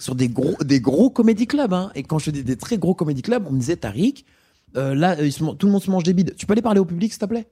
Sur 0.01 0.15
des 0.15 0.27
gros, 0.29 0.55
des 0.63 0.81
gros 0.81 1.09
comédie 1.11 1.45
clubs, 1.47 1.73
hein. 1.73 1.91
Et 1.95 2.01
quand 2.03 2.17
je 2.19 2.31
dis 2.31 2.43
des 2.43 2.55
très 2.57 2.77
gros 2.77 2.95
comédie 2.95 3.21
clubs, 3.21 3.45
on 3.47 3.51
me 3.51 3.59
disait, 3.59 3.75
Tariq, 3.77 4.25
euh, 4.75 4.95
là, 4.95 5.15
euh, 5.19 5.29
se 5.29 5.43
tout 5.53 5.67
le 5.67 5.71
monde 5.71 5.83
se 5.83 5.91
mange 5.91 6.03
des 6.03 6.13
bides. 6.13 6.33
Tu 6.35 6.45
peux 6.45 6.53
aller 6.53 6.61
parler 6.61 6.79
au 6.79 6.85
public, 6.85 7.11
s'il 7.11 7.19
te 7.19 7.25
plaît? 7.25 7.47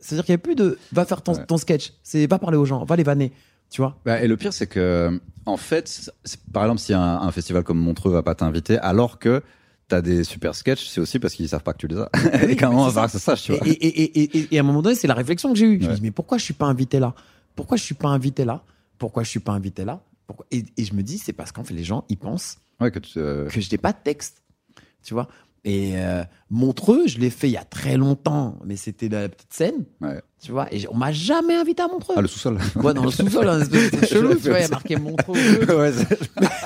C'est-à-dire 0.00 0.24
qu'il 0.24 0.32
n'y 0.32 0.36
a 0.36 0.42
plus 0.42 0.54
de, 0.56 0.76
va 0.92 1.04
faire 1.04 1.22
ton, 1.22 1.34
Ouais. 1.34 1.46
ton 1.46 1.56
sketch. 1.56 1.92
C'est, 2.02 2.26
va 2.26 2.38
parler 2.38 2.56
aux 2.56 2.64
gens, 2.64 2.84
va 2.84 2.96
les 2.96 3.02
vanner. 3.04 3.32
Tu 3.70 3.80
vois? 3.80 3.96
Bah, 4.04 4.20
et 4.22 4.26
le 4.28 4.36
pire, 4.36 4.52
c'est 4.52 4.66
que, 4.66 5.20
en 5.46 5.56
fait, 5.56 6.10
par 6.52 6.64
exemple, 6.64 6.80
si 6.80 6.94
un, 6.94 7.00
un 7.02 7.30
festival 7.30 7.62
comme 7.64 7.78
Montreux 7.78 8.10
va 8.12 8.22
pas 8.22 8.34
t'inviter, 8.34 8.78
alors 8.78 9.18
que 9.18 9.42
t'as 9.88 10.00
des 10.00 10.24
super 10.24 10.54
sketchs, 10.54 10.86
c'est 10.88 11.00
aussi 11.00 11.18
parce 11.18 11.34
qu'ils 11.34 11.48
savent 11.48 11.62
pas 11.62 11.72
que 11.74 11.78
tu 11.78 11.86
les 11.88 11.96
as. 11.98 12.10
et 12.48 12.56
qu'à 12.56 12.68
un 12.68 12.70
moment, 12.72 12.90
ça 12.90 13.08
sache, 13.08 13.42
tu 13.44 13.52
vois. 13.52 13.66
Et, 13.66 13.70
et, 13.70 13.86
et, 14.02 14.20
et, 14.22 14.38
et- 14.38 14.48
et 14.54 14.58
à 14.58 14.60
un 14.62 14.64
moment 14.64 14.82
donné, 14.82 14.94
c'est 14.96 15.06
la 15.06 15.14
réflexion 15.14 15.52
que 15.52 15.58
j'ai 15.58 15.66
eue. 15.66 15.80
Je 15.82 15.88
me 15.88 15.94
dis, 15.94 16.02
mais 16.02 16.10
pourquoi 16.10 16.38
je 16.38 16.44
suis 16.44 16.54
pas 16.54 16.66
invité 16.66 16.98
là? 16.98 17.14
Pourquoi 17.54 17.76
je 17.76 17.82
suis 17.82 17.94
pas 17.94 18.08
invité 18.08 18.44
là? 18.44 18.62
Pourquoi 18.98 19.22
je 19.22 19.28
suis 19.28 19.40
pas 19.40 19.52
invité 19.52 19.84
là? 19.84 20.00
Pourquoi? 20.28 20.46
Et, 20.52 20.64
et 20.76 20.84
je 20.84 20.94
me 20.94 21.02
dis, 21.02 21.18
c'est 21.18 21.32
parce 21.32 21.50
qu'en 21.50 21.64
fait, 21.64 21.74
les 21.74 21.82
gens, 21.84 22.04
ils 22.08 22.18
pensent 22.18 22.58
Ouais, 22.80 22.92
que 22.92 23.00
tu, 23.00 23.18
euh, 23.18 23.48
que 23.48 23.60
je 23.60 23.68
n'ai 23.72 23.78
pas 23.78 23.92
de 23.92 23.98
texte. 24.04 24.42
Tu 25.02 25.12
vois 25.14 25.26
Et 25.64 25.94
euh, 25.96 26.22
Montreux, 26.50 27.08
je 27.08 27.18
l'ai 27.18 27.30
fait 27.30 27.48
il 27.48 27.52
y 27.52 27.56
a 27.56 27.64
très 27.64 27.96
longtemps, 27.96 28.56
mais 28.64 28.76
c'était 28.76 29.08
la 29.08 29.28
petite 29.28 29.52
scène. 29.52 29.84
Ouais. 30.00 30.20
Tu 30.40 30.52
vois 30.52 30.72
Et 30.72 30.86
on 30.88 30.94
m'a 30.94 31.10
jamais 31.10 31.56
invité 31.56 31.82
à 31.82 31.88
Montreux. 31.88 32.14
Ah, 32.16 32.20
le 32.20 32.28
sous-sol. 32.28 32.58
Ouais, 32.76 32.94
dans 32.94 33.04
le 33.04 33.10
sous-sol, 33.10 33.46
de 33.46 33.88
truc 33.88 34.04
chelou, 34.06 34.34
tu 34.42 34.48
vois, 34.50 34.60
il 34.60 34.62
y 34.62 34.66
a 34.66 34.68
marqué 34.68 34.94
Montreux. 34.96 35.34
ouais, 35.76 35.92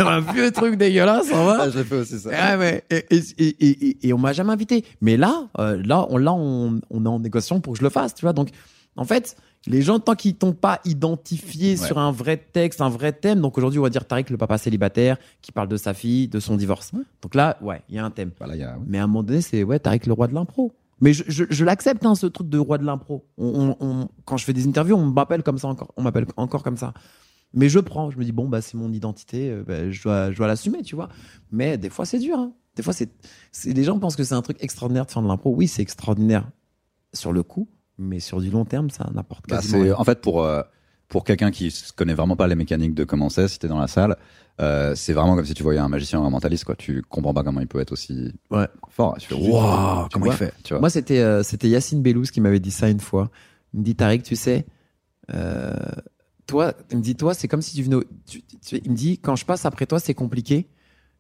un 0.01 0.21
vieux 0.21 0.51
truc 0.51 0.77
dégueulasse, 0.77 1.29
ça 1.29 1.43
va 1.43 1.59
ah, 1.63 1.71
j'ai 1.71 1.85
fait 1.85 1.97
aussi 1.97 2.19
ça. 2.19 2.29
Ouais, 2.29 2.57
ouais. 2.59 2.85
Et, 2.91 3.07
et, 3.11 3.23
et, 3.39 3.87
et, 3.89 4.09
et 4.09 4.13
on 4.13 4.19
m'a 4.19 4.35
jamais 4.35 4.53
invité. 4.53 4.85
Mais 5.01 5.17
là, 5.17 5.49
euh, 5.59 5.81
là, 5.83 6.07
on, 6.11 6.19
là 6.19 6.35
on, 6.35 6.81
on 6.91 7.05
est 7.07 7.09
en 7.09 7.21
négociation 7.21 7.61
pour 7.61 7.73
que 7.73 7.79
je 7.79 7.85
le 7.85 7.91
fasse, 7.91 8.15
tu 8.15 8.27
vois. 8.27 8.35
Donc, 8.35 8.49
en 8.97 9.05
fait, 9.05 9.37
les 9.67 9.83
gens, 9.83 10.01
tant 10.01 10.15
qu'ils 10.15 10.35
t'ont 10.35 10.53
pas 10.55 10.81
identifié 10.85 11.73
Ouais. 11.73 11.77
sur 11.87 11.99
un 11.99 12.11
vrai 12.13 12.37
texte, 12.37 12.81
un 12.81 12.89
vrai 12.89 13.13
thème, 13.13 13.41
donc 13.41 13.57
aujourd'hui, 13.59 13.79
on 13.79 13.83
va 13.83 13.91
dire 13.91 14.07
Tariq, 14.07 14.31
le 14.31 14.37
papa 14.37 14.59
célibataire, 14.59 15.17
qui 15.41 15.53
parle 15.53 15.69
de 15.69 15.77
sa 15.77 15.95
fille, 15.95 16.29
de 16.29 16.41
son 16.41 16.57
divorce. 16.57 16.91
Donc 17.23 17.35
là, 17.35 17.57
ouais, 17.63 17.83
il 17.89 17.95
y 17.95 17.99
a 17.99 18.05
un 18.05 18.11
thème. 18.11 18.31
Y 18.55 18.63
a- 18.63 18.79
Mais 18.87 18.99
à 18.99 19.05
un 19.05 19.07
moment 19.07 19.23
donné, 19.23 19.41
c'est 19.41 19.63
ouais, 19.63 19.79
Tariq, 19.79 20.07
le 20.07 20.13
roi 20.15 20.27
de 20.27 20.35
l'impro. 20.35 20.73
Mais 21.01 21.13
je, 21.13 21.25
je, 21.27 21.45
je 21.51 21.65
l'accepte, 21.65 22.05
hein, 22.07 22.15
ce 22.15 22.27
truc 22.27 22.49
de 22.49 22.59
roi 22.59 22.79
de 22.79 22.85
l'impro. 22.85 23.25
On, 23.39 23.77
on- 23.81 23.87
on- 23.87 24.09
quand 24.25 24.37
je 24.37 24.45
fais 24.45 24.53
des 24.53 24.67
interviews, 24.69 24.97
on 24.97 25.07
m'appelle 25.07 25.43
comme 25.43 25.59
ça 25.59 25.69
encore. 25.69 25.93
On 25.97 26.03
m'appelle 26.03 26.27
encore 26.37 26.63
comme 26.63 26.77
ça. 26.77 26.93
Mais 27.55 27.69
je 27.69 27.79
prends, 27.81 28.11
je 28.11 28.19
me 28.19 28.25
dis, 28.25 28.33
bon, 28.33 28.49
bah, 28.49 28.63
c'est 28.63 28.77
mon 28.77 28.93
identité, 28.93 29.51
euh, 29.51 29.63
bah, 29.67 29.91
je 29.91 30.03
dois, 30.03 30.31
je 30.33 30.37
dois 30.39 30.47
l'assumer, 30.47 30.83
tu 30.83 30.95
vois. 30.95 31.09
Mais 31.51 31.77
des 31.77 31.91
fois, 31.91 32.07
c'est 32.07 32.19
dur. 32.19 32.39
hein. 32.39 32.53
Des 32.77 32.83
fois, 32.83 32.93
c'est, 32.95 33.11
c'est, 33.51 33.73
les 33.73 33.85
gens 33.85 33.99
pensent 33.99 34.17
que 34.17 34.25
c'est 34.25 34.35
un 34.35 34.43
truc 34.43 34.57
extraordinaire 34.63 35.05
de 35.07 35.11
faire 35.11 35.23
de 35.23 35.29
l'impro. 35.29 35.55
Oui, 35.55 35.69
c'est 35.69 35.83
extraordinaire 35.83 36.49
sur 37.13 37.33
le 37.33 37.43
coup, 37.43 37.69
mais 37.99 38.21
sur 38.21 38.41
du 38.41 38.51
long 38.51 38.65
terme, 38.65 38.91
ça 38.91 39.09
n'apporte 39.15 39.45
Bah, 39.49 39.57
quasiment 39.57 39.79
c'est 39.79 39.85
rien. 39.85 39.95
en 39.97 40.05
fait 40.05 40.21
pour 40.21 40.45
euh, 40.45 40.63
pour 41.09 41.25
quelqu'un 41.25 41.51
qui 41.51 41.71
se 41.71 41.93
connaît 41.93 42.15
vraiment 42.15 42.37
pas 42.37 42.47
les 42.47 42.55
mécaniques 42.55 42.95
de 42.95 43.05
comment 43.05 43.29
c'est, 43.29 43.47
si 43.49 43.59
t'es 43.59 43.69
dans 43.69 43.79
la 43.79 43.87
salle, 43.87 44.17
euh, 44.63 44.95
c'est 44.95 45.13
vraiment 45.13 45.37
comme 45.37 45.45
si 45.45 45.53
tu 45.53 45.63
voyais 45.63 45.79
un 45.79 45.89
magicien 45.89 46.19
ou 46.21 46.25
un 46.25 46.31
mentaliste 46.31 46.65
quoi. 46.65 46.75
Tu 46.75 47.03
comprends 47.03 47.35
pas 47.35 47.43
comment 47.45 47.61
il 47.61 47.67
peut 47.67 47.81
être 47.81 47.93
aussi 47.93 48.33
Ouais. 48.51 48.67
fort. 48.89 49.17
Tu 49.19 49.29
fais 49.29 49.35
Tu- 49.35 49.41
waouh, 49.43 50.05
tu 50.05 50.09
comment 50.15 50.25
vois. 50.27 50.35
il 50.35 50.37
fait, 50.39 50.55
tu 50.65 50.73
vois. 50.73 50.81
Moi, 50.81 50.89
c'était, 50.89 51.19
euh, 51.19 51.43
c'était 51.43 51.69
Yacine 51.69 52.01
Bellouz 52.03 52.31
qui 52.31 52.41
m'avait 52.41 52.61
dit 52.61 52.71
ça 52.71 52.89
une 52.89 53.01
fois. 53.01 53.31
Il 53.75 53.81
me 53.81 53.85
dit, 53.85 53.95
Tariq, 53.95 54.23
tu 54.23 54.37
sais, 54.37 54.65
toi, 56.47 56.75
il 56.91 56.99
me 56.99 57.03
dit, 57.03 57.15
toi, 57.17 57.35
c'est 57.35 57.49
comme 57.49 57.63
si 57.63 57.75
tu 57.77 57.83
venais. 57.83 57.97
au- 57.97 58.05
tu- 58.27 58.43
tu- 58.65 58.81
il 58.85 58.91
me 58.91 58.97
dit, 58.97 59.19
quand 59.19 59.37
je 59.37 59.45
passe 59.45 59.65
après 59.65 59.87
toi, 59.87 59.99
c'est 60.01 60.15
compliqué. 60.15 60.69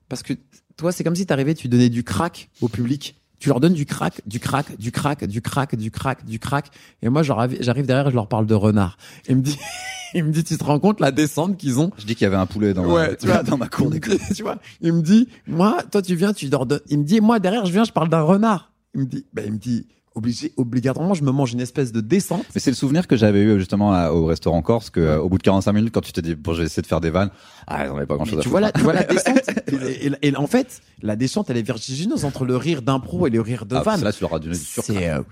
Parce 0.08 0.22
que 0.22 0.34
toi, 0.76 0.92
c'est 0.92 1.04
comme 1.04 1.16
si 1.16 1.26
t'arrivais, 1.26 1.54
tu 1.54 1.68
donnais 1.68 1.88
du 1.88 2.04
crack 2.04 2.50
au 2.60 2.68
public. 2.68 3.20
Tu 3.42 3.48
leur 3.48 3.58
donnes 3.58 3.72
du 3.72 3.86
crack, 3.86 4.20
du 4.24 4.38
crack, 4.38 4.76
du 4.78 4.92
crack, 4.92 5.24
du 5.24 5.42
crack, 5.42 5.74
du 5.74 5.90
crack, 5.90 6.24
du 6.24 6.38
crack. 6.38 6.66
Et 7.02 7.08
moi, 7.08 7.24
j'arrive 7.24 7.86
derrière, 7.86 8.08
je 8.08 8.14
leur 8.14 8.28
parle 8.28 8.46
de 8.46 8.54
renard. 8.54 8.96
Il 9.28 9.34
me 9.34 9.42
dit, 9.42 9.58
il 10.14 10.22
me 10.22 10.30
dit, 10.30 10.44
tu 10.44 10.56
te 10.56 10.62
rends 10.62 10.78
compte 10.78 11.00
la 11.00 11.10
descente 11.10 11.56
qu'ils 11.56 11.80
ont? 11.80 11.90
Je 11.98 12.06
dis 12.06 12.14
qu'il 12.14 12.22
y 12.24 12.28
avait 12.28 12.36
un 12.36 12.46
poulet 12.46 12.72
dans, 12.72 12.84
Ouais, 12.84 13.08
ma, 13.08 13.16
tu 13.16 13.26
vois, 13.26 13.42
dans 13.42 13.58
ma 13.58 13.66
cour 13.66 13.90
d'école. 13.90 14.18
tu 14.36 14.44
vois, 14.44 14.58
il 14.80 14.92
me 14.92 15.02
dit, 15.02 15.28
moi, 15.48 15.82
toi, 15.90 16.02
tu 16.02 16.14
viens, 16.14 16.32
tu 16.32 16.48
leur 16.50 16.66
donnes. 16.66 16.82
Il 16.86 17.00
me 17.00 17.04
dit, 17.04 17.20
moi, 17.20 17.40
derrière, 17.40 17.66
je 17.66 17.72
viens, 17.72 17.82
je 17.82 17.90
parle 17.90 18.08
d'un 18.08 18.22
renard. 18.22 18.70
Il 18.94 19.00
me 19.00 19.06
dit, 19.06 19.26
ben, 19.32 19.44
il 19.44 19.54
me 19.54 19.58
dit, 19.58 19.88
obligé, 20.14 20.52
obligatoirement, 20.56 21.14
je 21.14 21.22
me 21.24 21.30
mange 21.32 21.52
une 21.52 21.60
espèce 21.60 21.92
de 21.92 22.00
descente. 22.00 22.44
Mais 22.54 22.60
c'est 22.60 22.70
le 22.70 22.76
souvenir 22.76 23.06
que 23.06 23.16
j'avais 23.16 23.42
eu 23.42 23.58
justement 23.58 23.92
à- 23.92 24.10
au 24.10 24.26
restaurant 24.26 24.60
Corse 24.62 24.90
que 24.90 25.00
euh, 25.00 25.18
au 25.20 25.28
bout 25.28 25.38
de 25.38 25.42
45 25.42 25.72
minutes 25.72 25.92
quand 25.94 26.00
tu 26.00 26.12
t'es 26.12 26.22
dit 26.22 26.34
bon 26.34 26.52
je 26.52 26.60
vais 26.60 26.66
essayer 26.66 26.82
de 26.82 26.86
faire 26.86 27.00
des 27.00 27.10
vannes, 27.10 27.30
ah 27.66 27.86
j'en 27.86 27.96
avais 27.96 28.06
pas 28.06 28.16
grand 28.16 28.24
chose 28.24 28.34
Mais 28.34 28.40
à 28.40 28.42
tu 28.42 28.48
vois, 28.48 28.60
la, 28.60 28.72
tu 28.72 28.80
vois 28.82 28.92
la 28.92 29.02
descente. 29.04 29.40
et, 29.68 30.06
et- 30.06 30.12
et 30.28 30.36
en 30.36 30.46
fait, 30.46 30.80
la 31.02 31.16
descente, 31.16 31.50
elle 31.50 31.56
est 31.56 31.62
vertigineuse 31.62 32.24
entre 32.24 32.44
le 32.44 32.56
rire 32.56 32.82
d'impro 32.82 33.26
et 33.26 33.30
le 33.30 33.40
rire 33.40 33.66
de 33.66 33.76
Ah, 33.76 33.82
vanne. 33.82 34.02
là 34.04 34.12
tu 34.12 34.20
leur 34.22 34.34
as 34.34 34.38
donné 34.38 34.54
du. 34.56 34.60
C'est, 34.64 35.08
euh, 35.10 35.22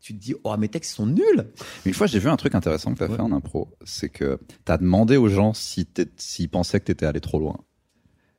tu 0.00 0.14
te 0.14 0.18
dis, 0.18 0.34
oh, 0.44 0.56
mes 0.56 0.68
textes 0.68 0.94
sont 0.96 1.06
nuls. 1.06 1.46
Une 1.84 1.92
fois 1.92 2.06
j'ai 2.06 2.18
vu 2.18 2.28
un 2.28 2.36
truc 2.36 2.54
intéressant 2.54 2.94
que 2.94 2.98
t'as 3.00 3.08
fait 3.08 3.20
en 3.20 3.32
impro, 3.32 3.68
c'est 3.84 4.08
que 4.08 4.38
t'as 4.64 4.78
demandé 4.78 5.16
aux 5.18 5.28
gens 5.28 5.52
si 5.52 5.86
s'ils 6.16 6.48
pensaient 6.48 6.80
que 6.80 6.86
t'étais 6.86 7.04
allé 7.06 7.20
trop 7.20 7.38
loin. 7.38 7.58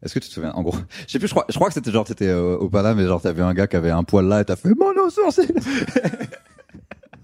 Est-ce 0.04 0.14
que 0.14 0.20
tu 0.20 0.30
te 0.30 0.34
souviens 0.34 0.52
En 0.54 0.64
gros, 0.64 0.76
je 1.08 1.12
sais 1.12 1.20
plus, 1.20 1.28
je 1.28 1.34
crois, 1.34 1.46
je 1.50 1.56
crois 1.56 1.68
que 1.68 1.74
c'était 1.74 1.92
genre 1.92 2.06
t'étais 2.06 2.28
euh, 2.28 2.58
au 2.58 2.70
Panama, 2.70 3.02
mais 3.02 3.08
genre 3.08 3.22
t'avais 3.22 3.42
un 3.42 3.54
gars 3.54 3.68
qui 3.68 3.76
avait 3.76 3.92
un 3.92 4.04
poil 4.04 4.26
là 4.26 4.42
et 4.42 4.46
t'as 4.46 4.56
fait 4.56 4.70
mon 4.70 5.10
sourcil. 5.10 5.54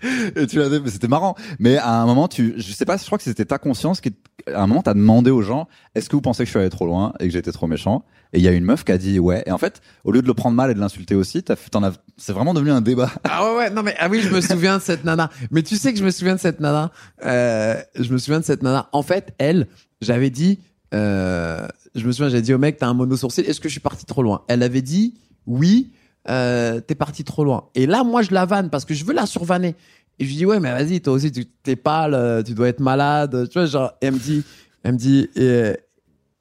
et 0.36 0.48
tu 0.48 0.60
l'as 0.60 0.70
dit, 0.70 0.80
mais 0.84 0.90
c'était 0.90 1.08
marrant. 1.08 1.36
Mais 1.60 1.78
à 1.78 2.02
un 2.02 2.06
moment, 2.06 2.28
tu, 2.28 2.54
je 2.58 2.72
sais 2.72 2.86
pas, 2.86 2.98
je 2.98 3.06
crois 3.06 3.18
que 3.18 3.24
c'était 3.24 3.46
ta 3.46 3.58
conscience 3.58 4.02
qui, 4.02 4.13
à 4.54 4.62
un 4.62 4.68
moment, 4.68 4.82
t'as 4.82 4.94
demandé 4.94 5.32
aux 5.32 5.42
gens, 5.42 5.68
est-ce 5.96 6.10
que 6.10 6.16
vous 6.16 6.22
pensez 6.22 6.44
que 6.44 6.48
je 6.48 6.52
suis 6.52 6.60
allé 6.60 6.70
trop 6.70 6.86
loin 6.86 7.13
et 7.20 7.26
que 7.26 7.34
j'étais 7.34 7.52
trop 7.52 7.68
méchant? 7.68 8.06
Et 8.34 8.40
il 8.40 8.44
y 8.44 8.48
a 8.48 8.52
une 8.52 8.66
meuf 8.66 8.84
qui 8.84 8.92
a 8.92 8.98
dit 8.98 9.20
ouais. 9.20 9.44
Et 9.46 9.52
en 9.52 9.58
fait, 9.58 9.82
au 10.04 10.12
lieu 10.12 10.22
de 10.22 10.28
le 10.28 10.34
prendre 10.34 10.56
mal 10.56 10.70
et 10.70 10.74
de 10.74 10.80
l'insulter 10.80 11.16
aussi, 11.16 11.44
t'as, 11.44 11.56
t'en 11.56 11.84
as, 11.84 11.94
c'est 12.18 12.34
vraiment 12.34 12.54
devenu 12.54 12.72
un 12.72 12.82
débat. 12.82 13.10
Ah 13.24 13.46
ouais, 13.46 13.58
ouais, 13.58 13.70
non 13.70 13.84
mais 13.84 13.96
ah 14.00 14.08
oui, 14.10 14.22
je 14.22 14.30
me 14.30 14.42
souviens 14.42 14.78
de 14.78 14.82
cette 14.82 15.04
nana. 15.04 15.30
Mais 15.52 15.63
tu 15.63 15.76
sais 15.76 15.94
que 15.94 16.00
je 16.00 16.04
me 16.04 16.12
souviens 16.12 16.36
de 16.36 16.40
cette 16.40 16.60
nana. 16.60 16.92
Euh, 17.26 17.82
je 17.96 18.12
me 18.12 18.18
souviens 18.18 18.40
de 18.40 18.46
cette 18.46 18.63
nana. 18.63 18.90
En 18.92 19.04
fait, 19.04 19.34
elle, 19.38 19.68
j'avais 20.02 20.30
dit, 20.30 20.60
euh, 20.93 21.67
je 21.95 22.06
me 22.06 22.12
souviens, 22.12 22.30
j'avais 22.30 22.41
dit 22.41 22.54
au 22.54 22.58
mec, 22.58 22.78
t'as 22.78 22.88
un 22.88 22.93
mono 22.93 23.17
sourcil. 23.17 23.45
Est-ce 23.45 23.60
que 23.60 23.67
je 23.67 23.73
suis 23.73 23.82
parti 23.82 24.06
trop 24.06 24.23
loin? 24.23 24.43
Elle 24.47 24.63
avait 24.63 24.82
dit 24.82 25.15
oui. 25.45 25.91
Euh, 26.30 26.82
t'es 26.82 26.95
parti 26.95 27.23
trop 27.23 27.43
loin. 27.43 27.69
Et 27.73 27.86
là, 27.86 28.04
moi, 28.04 28.21
je 28.21 28.34
la 28.34 28.45
vanne 28.45 28.69
parce 28.69 28.84
que 28.86 28.93
je 28.93 29.06
veux 29.06 29.13
la 29.13 29.26
survanner. 29.26 29.76
Et 30.19 30.26
je 30.26 30.30
lui 30.30 30.36
dis 30.36 30.45
ouais, 30.45 30.60
mais 30.60 30.71
vas-y, 30.71 31.00
toi 31.00 31.13
aussi, 31.13 31.32
t'es 31.32 31.76
pâle, 31.76 32.13
euh, 32.13 32.43
tu 32.43 32.54
dois 32.54 32.67
être 32.67 32.80
malade. 32.80 33.47
Tu 33.50 33.60
vois, 33.60 33.65
genre, 33.65 33.93
et 34.02 34.08
elle 34.08 34.15
me 34.15 34.19
dit, 34.19 34.43
elle 34.84 34.93
me 34.93 34.97
dit, 34.97 35.30
euh, 35.38 35.73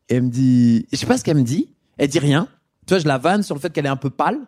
elle 0.09 0.23
me 0.23 0.29
dit, 0.29 0.87
je 0.93 0.97
sais 0.97 1.07
pas 1.07 1.19
ce 1.19 1.25
qu'elle 1.25 1.37
me 1.37 1.43
dit. 1.43 1.69
Elle 1.99 2.09
dit 2.09 2.19
rien. 2.19 2.49
Tu 2.87 2.95
vois, 2.95 2.99
je 2.99 3.07
la 3.07 3.19
vanne 3.19 3.43
sur 3.43 3.55
le 3.55 3.61
fait 3.61 3.73
qu'elle 3.73 3.87
est 3.87 3.91
un 3.91 3.97
peu 3.97 4.11
pâle. 4.11 4.39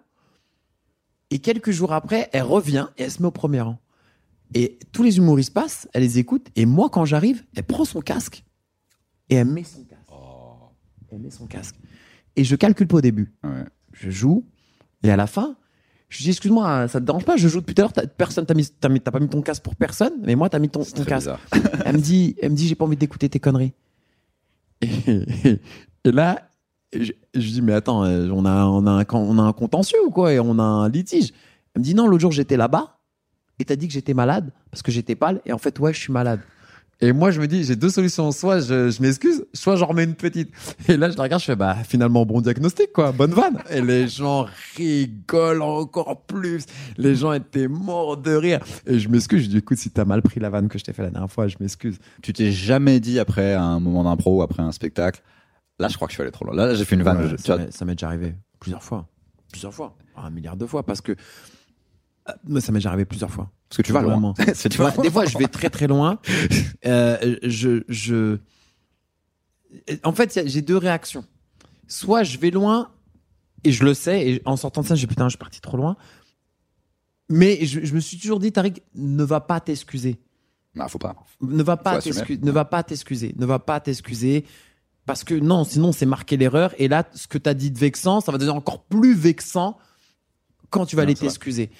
Et 1.30 1.38
quelques 1.40 1.70
jours 1.70 1.92
après, 1.92 2.30
elle 2.32 2.42
revient 2.42 2.88
et 2.96 3.04
elle 3.04 3.10
se 3.10 3.20
met 3.22 3.28
au 3.28 3.32
premier 3.32 3.60
rang. 3.60 3.78
Et 4.54 4.78
tous 4.92 5.02
les 5.02 5.18
humoristes 5.18 5.52
passent, 5.52 5.86
elle 5.92 6.02
les 6.02 6.18
écoute. 6.18 6.46
Et 6.56 6.64
moi, 6.64 6.88
quand 6.88 7.04
j'arrive, 7.04 7.44
elle 7.54 7.64
prend 7.64 7.84
son 7.84 8.00
casque 8.00 8.44
et 9.28 9.36
elle 9.36 9.46
met 9.46 9.64
son. 9.64 9.84
Elle 11.12 11.18
met 11.20 11.30
son 11.30 11.46
casque. 11.46 11.76
Et 12.36 12.44
je 12.44 12.54
calcule 12.56 12.86
pas 12.86 12.98
au 12.98 13.00
début. 13.00 13.32
Ouais. 13.44 13.64
Je 13.92 14.10
joue. 14.10 14.44
Et 15.02 15.10
à 15.10 15.16
la 15.16 15.26
fin, 15.26 15.56
je 16.08 16.22
dis, 16.22 16.30
excuse-moi, 16.30 16.88
ça 16.88 17.00
te 17.00 17.04
dérange 17.06 17.24
pas 17.24 17.36
Je 17.36 17.48
joue 17.48 17.60
depuis 17.60 17.74
tout 17.74 17.82
à 17.82 17.84
l'heure. 17.84 17.92
t'as- 17.92 18.06
Personne 18.06 18.46
t'a 18.46 18.54
mis, 18.54 18.66
t'as 18.66 18.88
mis- 18.88 19.00
t'as 19.00 19.10
pas 19.10 19.20
mis 19.20 19.28
ton 19.28 19.42
casque 19.42 19.62
pour 19.62 19.76
personne, 19.76 20.12
mais 20.22 20.34
moi, 20.34 20.48
t'as 20.48 20.58
mis 20.58 20.68
ton, 20.68 20.82
casque. 21.06 21.30
Elle 21.84 21.96
me 21.96 22.00
dit, 22.00 22.36
elle 22.42 22.50
me 22.52 22.56
dit, 22.56 22.66
j'ai 22.68 22.74
pas 22.74 22.84
envie 22.84 22.96
d'écouter 22.96 23.28
tes 23.28 23.40
conneries. 23.40 23.72
Et, 24.80 24.88
et 26.04 26.12
là, 26.12 26.48
je, 26.92 27.12
je 27.34 27.40
dis, 27.40 27.62
mais 27.62 27.72
attends, 27.72 28.04
euh, 28.04 28.28
on 28.32 28.44
a, 28.44 28.64
on 28.66 28.86
a 28.86 28.90
un, 28.92 29.04
on 29.12 29.38
a 29.38 29.42
un 29.42 29.52
contentieux 29.52 29.98
ou 30.06 30.10
quoi 30.10 30.32
Et 30.32 30.40
on 30.40 30.58
a 30.58 30.62
un 30.62 30.88
litige. 30.88 31.32
Elle 31.74 31.80
me 31.80 31.84
dit, 31.84 31.94
non, 31.94 32.06
l'autre 32.06 32.22
jour, 32.22 32.32
j'étais 32.32 32.56
là-bas 32.56 32.98
et 33.58 33.64
t'as 33.64 33.76
dit 33.76 33.88
que 33.88 33.92
j'étais 33.94 34.14
malade 34.14 34.52
parce 34.70 34.82
que 34.82 34.92
j'étais 34.92 35.14
pâle. 35.16 35.40
Et 35.46 35.52
en 35.52 35.58
fait, 35.58 35.78
ouais, 35.80 35.92
je 35.92 35.98
suis 35.98 36.12
malade. 36.12 36.40
Et 37.00 37.12
moi, 37.12 37.30
je 37.30 37.40
me 37.40 37.46
dis, 37.46 37.62
j'ai 37.62 37.76
deux 37.76 37.90
solutions. 37.90 38.32
Soit 38.32 38.58
je, 38.60 38.90
je 38.90 39.00
m'excuse, 39.00 39.44
soit 39.54 39.76
j'en 39.76 39.86
remets 39.86 40.02
une 40.04 40.16
petite. 40.16 40.50
Et 40.88 40.96
là, 40.96 41.08
je 41.10 41.16
la 41.16 41.22
regarde, 41.22 41.40
je 41.40 41.46
fais, 41.46 41.54
bah, 41.56 41.76
finalement, 41.86 42.26
bon 42.26 42.40
diagnostic, 42.40 42.92
quoi. 42.92 43.12
Bonne 43.12 43.32
vanne. 43.32 43.58
Et 43.70 43.80
les 43.80 44.08
gens 44.08 44.46
rigolent 44.76 45.62
encore 45.62 46.22
plus. 46.22 46.64
Les 46.96 47.14
gens 47.14 47.32
étaient 47.32 47.68
morts 47.68 48.16
de 48.16 48.32
rire. 48.34 48.58
Et 48.86 48.98
je 48.98 49.08
m'excuse. 49.08 49.44
Je 49.44 49.48
dis, 49.48 49.58
écoute, 49.58 49.78
si 49.78 49.90
t'as 49.90 50.04
mal 50.04 50.22
pris 50.22 50.40
la 50.40 50.50
vanne 50.50 50.68
que 50.68 50.76
je 50.78 50.82
t'ai 50.84 50.92
fait 50.92 51.02
la 51.02 51.10
dernière 51.10 51.30
fois, 51.30 51.46
je 51.46 51.56
m'excuse. 51.60 51.98
Tu 52.22 52.32
t'es 52.32 52.50
jamais 52.50 52.98
dit 52.98 53.18
après 53.20 53.54
un 53.54 53.78
moment 53.78 54.02
d'impro 54.02 54.38
ou 54.38 54.42
après 54.42 54.62
un 54.64 54.72
spectacle, 54.72 55.22
là, 55.78 55.86
je 55.88 55.94
crois 55.94 56.08
que 56.08 56.12
je 56.12 56.16
suis 56.16 56.22
allé 56.22 56.32
trop 56.32 56.44
loin. 56.46 56.56
Là, 56.56 56.74
j'ai 56.74 56.84
fait 56.84 56.96
une 56.96 57.02
vanne. 57.04 57.18
Ouais, 57.18 57.30
je- 57.30 57.70
ça 57.70 57.84
m'est 57.84 57.94
déjà 57.94 58.08
arrivé 58.08 58.34
plusieurs 58.58 58.82
fois. 58.82 59.06
Plusieurs 59.52 59.72
fois. 59.72 59.96
Un 60.16 60.30
milliard 60.30 60.56
de 60.56 60.66
fois. 60.66 60.84
Parce 60.84 61.00
que, 61.00 61.12
euh, 62.28 62.32
mais 62.46 62.60
ça 62.60 62.72
m'est 62.72 62.78
déjà 62.78 62.90
arrivé 62.90 63.04
plusieurs 63.04 63.30
fois. 63.30 63.50
parce 63.68 63.78
que 63.78 63.82
tu 63.82 63.92
vas 63.92 64.02
loin. 64.02 64.34
Tu 64.70 64.78
vas 64.78 64.90
des 64.90 65.10
fois, 65.10 65.24
je 65.24 65.38
vais 65.38 65.48
très 65.48 65.70
très 65.70 65.86
loin. 65.86 66.18
Euh, 66.86 67.36
je, 67.42 67.82
je... 67.88 68.38
En 70.04 70.12
fait, 70.12 70.40
j'ai 70.46 70.62
deux 70.62 70.76
réactions. 70.76 71.24
Soit 71.88 72.22
je 72.22 72.38
vais 72.38 72.50
loin 72.50 72.88
et 73.64 73.72
je 73.72 73.84
le 73.84 73.94
sais, 73.94 74.26
et 74.28 74.42
en 74.44 74.56
sortant 74.56 74.82
de 74.82 74.86
ça, 74.86 74.94
j'ai 74.94 75.08
putain, 75.08 75.24
je 75.26 75.30
suis 75.30 75.38
parti 75.38 75.60
trop 75.60 75.76
loin. 75.76 75.96
Mais 77.28 77.66
je, 77.66 77.84
je 77.84 77.94
me 77.94 78.00
suis 78.00 78.16
toujours 78.16 78.38
dit, 78.38 78.52
Tariq, 78.52 78.80
ne 78.94 79.24
va 79.24 79.40
pas 79.40 79.60
t'excuser. 79.60 80.18
Non, 80.74 80.88
faut 80.88 80.98
pas. 80.98 81.16
Ne 81.40 81.62
va 81.62 81.76
pas 81.76 82.00
t'excuser. 82.00 82.40
Ne 82.42 82.50
va 82.52 82.64
pas 82.64 82.82
t'excuser. 82.82 83.34
Ne 83.36 83.44
va 83.44 83.58
pas 83.58 83.80
t'excuser. 83.80 84.44
Parce 85.04 85.24
que 85.24 85.34
non, 85.34 85.64
sinon 85.64 85.92
c'est 85.92 86.06
marquer 86.06 86.36
l'erreur. 86.36 86.74
Et 86.78 86.86
là, 86.86 87.08
ce 87.14 87.26
que 87.26 87.38
tu 87.38 87.48
as 87.48 87.54
dit 87.54 87.70
de 87.70 87.78
vexant, 87.78 88.20
ça 88.20 88.30
va 88.30 88.38
devenir 88.38 88.54
encore 88.54 88.84
plus 88.84 89.14
vexant 89.14 89.78
quand 90.70 90.86
tu 90.86 90.96
vas 90.96 91.02
Non, 91.02 91.08
aller 91.08 91.14
t'excuser. 91.14 91.70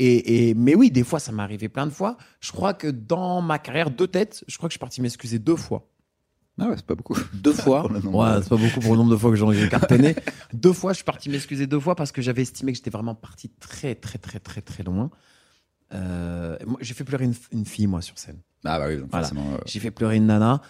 Et, 0.00 0.50
et, 0.50 0.54
mais 0.54 0.74
oui, 0.76 0.90
des 0.90 1.02
fois, 1.04 1.18
ça 1.18 1.32
m'est 1.32 1.42
arrivé 1.42 1.68
plein 1.68 1.86
de 1.86 1.90
fois. 1.92 2.16
Je 2.40 2.52
crois 2.52 2.72
que 2.74 2.86
dans 2.86 3.40
ma 3.42 3.58
carrière, 3.58 3.90
deux 3.90 4.06
têtes, 4.06 4.44
je 4.46 4.56
crois 4.56 4.68
que 4.68 4.72
je 4.72 4.74
suis 4.74 4.80
parti 4.80 5.02
m'excuser 5.02 5.38
deux 5.40 5.56
fois. 5.56 5.88
Ah 6.60 6.68
ouais, 6.68 6.74
c'est 6.76 6.86
pas 6.86 6.94
beaucoup. 6.94 7.16
Deux 7.34 7.52
fois. 7.64 7.90
Ouais, 7.90 8.42
c'est 8.42 8.48
pas 8.48 8.56
beaucoup 8.56 8.80
pour 8.80 8.92
le 8.92 8.98
nombre 8.98 9.10
de 9.10 9.16
fois 9.16 9.30
que 9.30 9.36
j'en 9.36 9.50
ai 9.52 9.68
cartonné. 9.68 10.14
deux 10.52 10.72
fois, 10.72 10.92
je 10.92 10.96
suis 10.96 11.04
parti 11.04 11.28
m'excuser 11.30 11.66
deux 11.66 11.80
fois 11.80 11.94
parce 11.96 12.12
que 12.12 12.22
j'avais 12.22 12.42
estimé 12.42 12.72
que 12.72 12.76
j'étais 12.78 12.90
vraiment 12.90 13.14
parti 13.14 13.48
très, 13.60 13.94
très, 13.94 14.18
très, 14.18 14.38
très, 14.40 14.60
très 14.60 14.82
loin. 14.84 15.10
Euh, 15.94 16.56
j'ai 16.80 16.94
fait 16.94 17.04
pleurer 17.04 17.24
une, 17.24 17.34
une 17.52 17.64
fille, 17.64 17.86
moi, 17.86 18.02
sur 18.02 18.18
scène. 18.18 18.38
Ah 18.64 18.78
bah 18.78 18.86
oui, 18.88 18.96
donc 18.98 19.08
Voilà. 19.10 19.26
forcément. 19.26 19.52
euh, 19.54 19.58
J'ai 19.66 19.80
fait 19.80 19.90
pleurer 19.90 20.16
une 20.16 20.26
nana. 20.26 20.60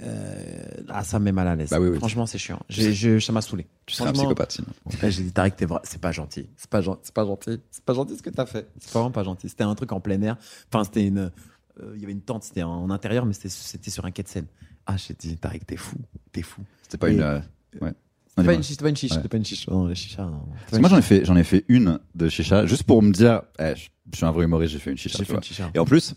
Euh, 0.00 0.64
ah, 0.88 1.04
ça 1.04 1.18
me 1.18 1.24
met 1.26 1.32
mal 1.32 1.46
à 1.48 1.54
l'aise. 1.56 1.70
Bah 1.70 1.78
oui, 1.80 1.88
oui. 1.88 1.98
Franchement, 1.98 2.26
c'est 2.26 2.38
chiant. 2.38 2.60
Je- 2.68 3.18
ça 3.18 3.32
m'a 3.32 3.42
saoulé. 3.42 3.66
tu 3.86 3.94
serais 3.94 4.08
un 4.08 4.12
psychopathe 4.12 4.52
sinon. 4.52 4.68
J'ai 5.02 5.22
dit, 5.22 5.32
Tariq, 5.32 5.54
t'es 5.56 5.66
vrai. 5.66 5.80
C'est 5.84 6.00
pas 6.00 6.12
gentil. 6.12 6.46
C'est 6.56 6.70
pas, 6.70 6.80
gen- 6.80 6.96
pas 7.14 7.24
gentil. 7.26 7.60
C'est 7.70 7.84
pas 7.84 7.94
gentil 7.94 8.16
ce 8.16 8.22
que 8.22 8.30
t'as 8.30 8.46
fait. 8.46 8.68
C'est 8.78 8.90
vraiment 8.92 9.10
pas 9.10 9.22
gentil. 9.24 9.48
C'était 9.48 9.64
un 9.64 9.74
truc 9.74 9.92
en 9.92 10.00
plein 10.00 10.20
air. 10.22 10.36
Enfin, 10.72 10.84
c'était 10.84 11.06
une. 11.06 11.18
euh, 11.18 11.92
Il 11.94 12.00
y 12.00 12.04
avait 12.04 12.12
une 12.12 12.20
tente, 12.22 12.44
c'était 12.44 12.62
en 12.62 12.90
intérieur, 12.90 13.24
mais 13.26 13.32
c'était- 13.32 13.90
sur 13.90 14.04
un 14.04 14.10
quai 14.10 14.22
de 14.22 14.28
Seine. 14.28 14.46
Ah, 14.86 14.96
j'ai 14.96 15.14
dit, 15.14 15.36
Tariq, 15.36 15.64
t'es 15.66 15.76
fou. 15.76 15.96
T'es 16.32 16.42
fou. 16.42 16.62
C'était 16.82 16.98
pas 16.98 17.08
Et- 17.10 17.14
une. 17.14 17.20
euh, 17.20 17.40
Ouais. 17.80 17.92
C'était 18.34 18.46
pas 18.46 18.54
une 18.54 18.62
chiche, 18.62 18.70
c'était 18.70 18.82
pas 18.82 18.88
une 18.88 18.96
chiche. 18.96 19.10
Ouais. 19.12 19.16
C'était 19.16 19.28
pas 19.28 19.36
une 19.36 19.44
chiche. 19.44 19.68
Non. 19.68 20.42
Parce 20.70 20.72
que 20.72 20.76
moi 20.78 20.88
j'en 20.88 20.96
ai 20.98 21.02
fait 21.02 21.22
ai 21.28 21.44
fait 21.44 21.64
une 21.68 21.98
de 22.14 22.28
chicha 22.30 22.64
juste 22.64 22.84
pour 22.84 23.02
me 23.02 23.12
dire 23.12 23.42
eh, 23.58 23.74
je, 23.76 24.16
suis 24.16 24.24
un 24.24 24.30
vrai 24.30 24.44
humoriste 24.46 24.72
j'ai 24.72 24.78
fait 24.78 24.90
une 24.90 24.96
chicha 24.96 25.22
fait 25.22 25.34
une 25.34 25.42
chicha. 25.42 25.70
et 25.74 25.78
en 25.78 25.84
plus 25.84 26.14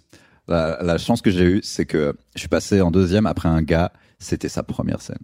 la, 0.48 0.82
la 0.82 0.98
chance 0.98 1.22
que 1.22 1.32
j'ai 1.32 1.46
eue 1.46 1.60
c'est 1.64 1.86
que 1.86 2.16
je 2.36 2.40
suis 2.40 2.50
passé 2.50 2.82
en 2.82 2.92
deuxième 2.92 3.26
après 3.26 3.50
un 3.50 3.62
gars 3.62 3.92
c'était 4.20 4.50
sa 4.50 4.64
première 4.64 5.02
scène. 5.02 5.20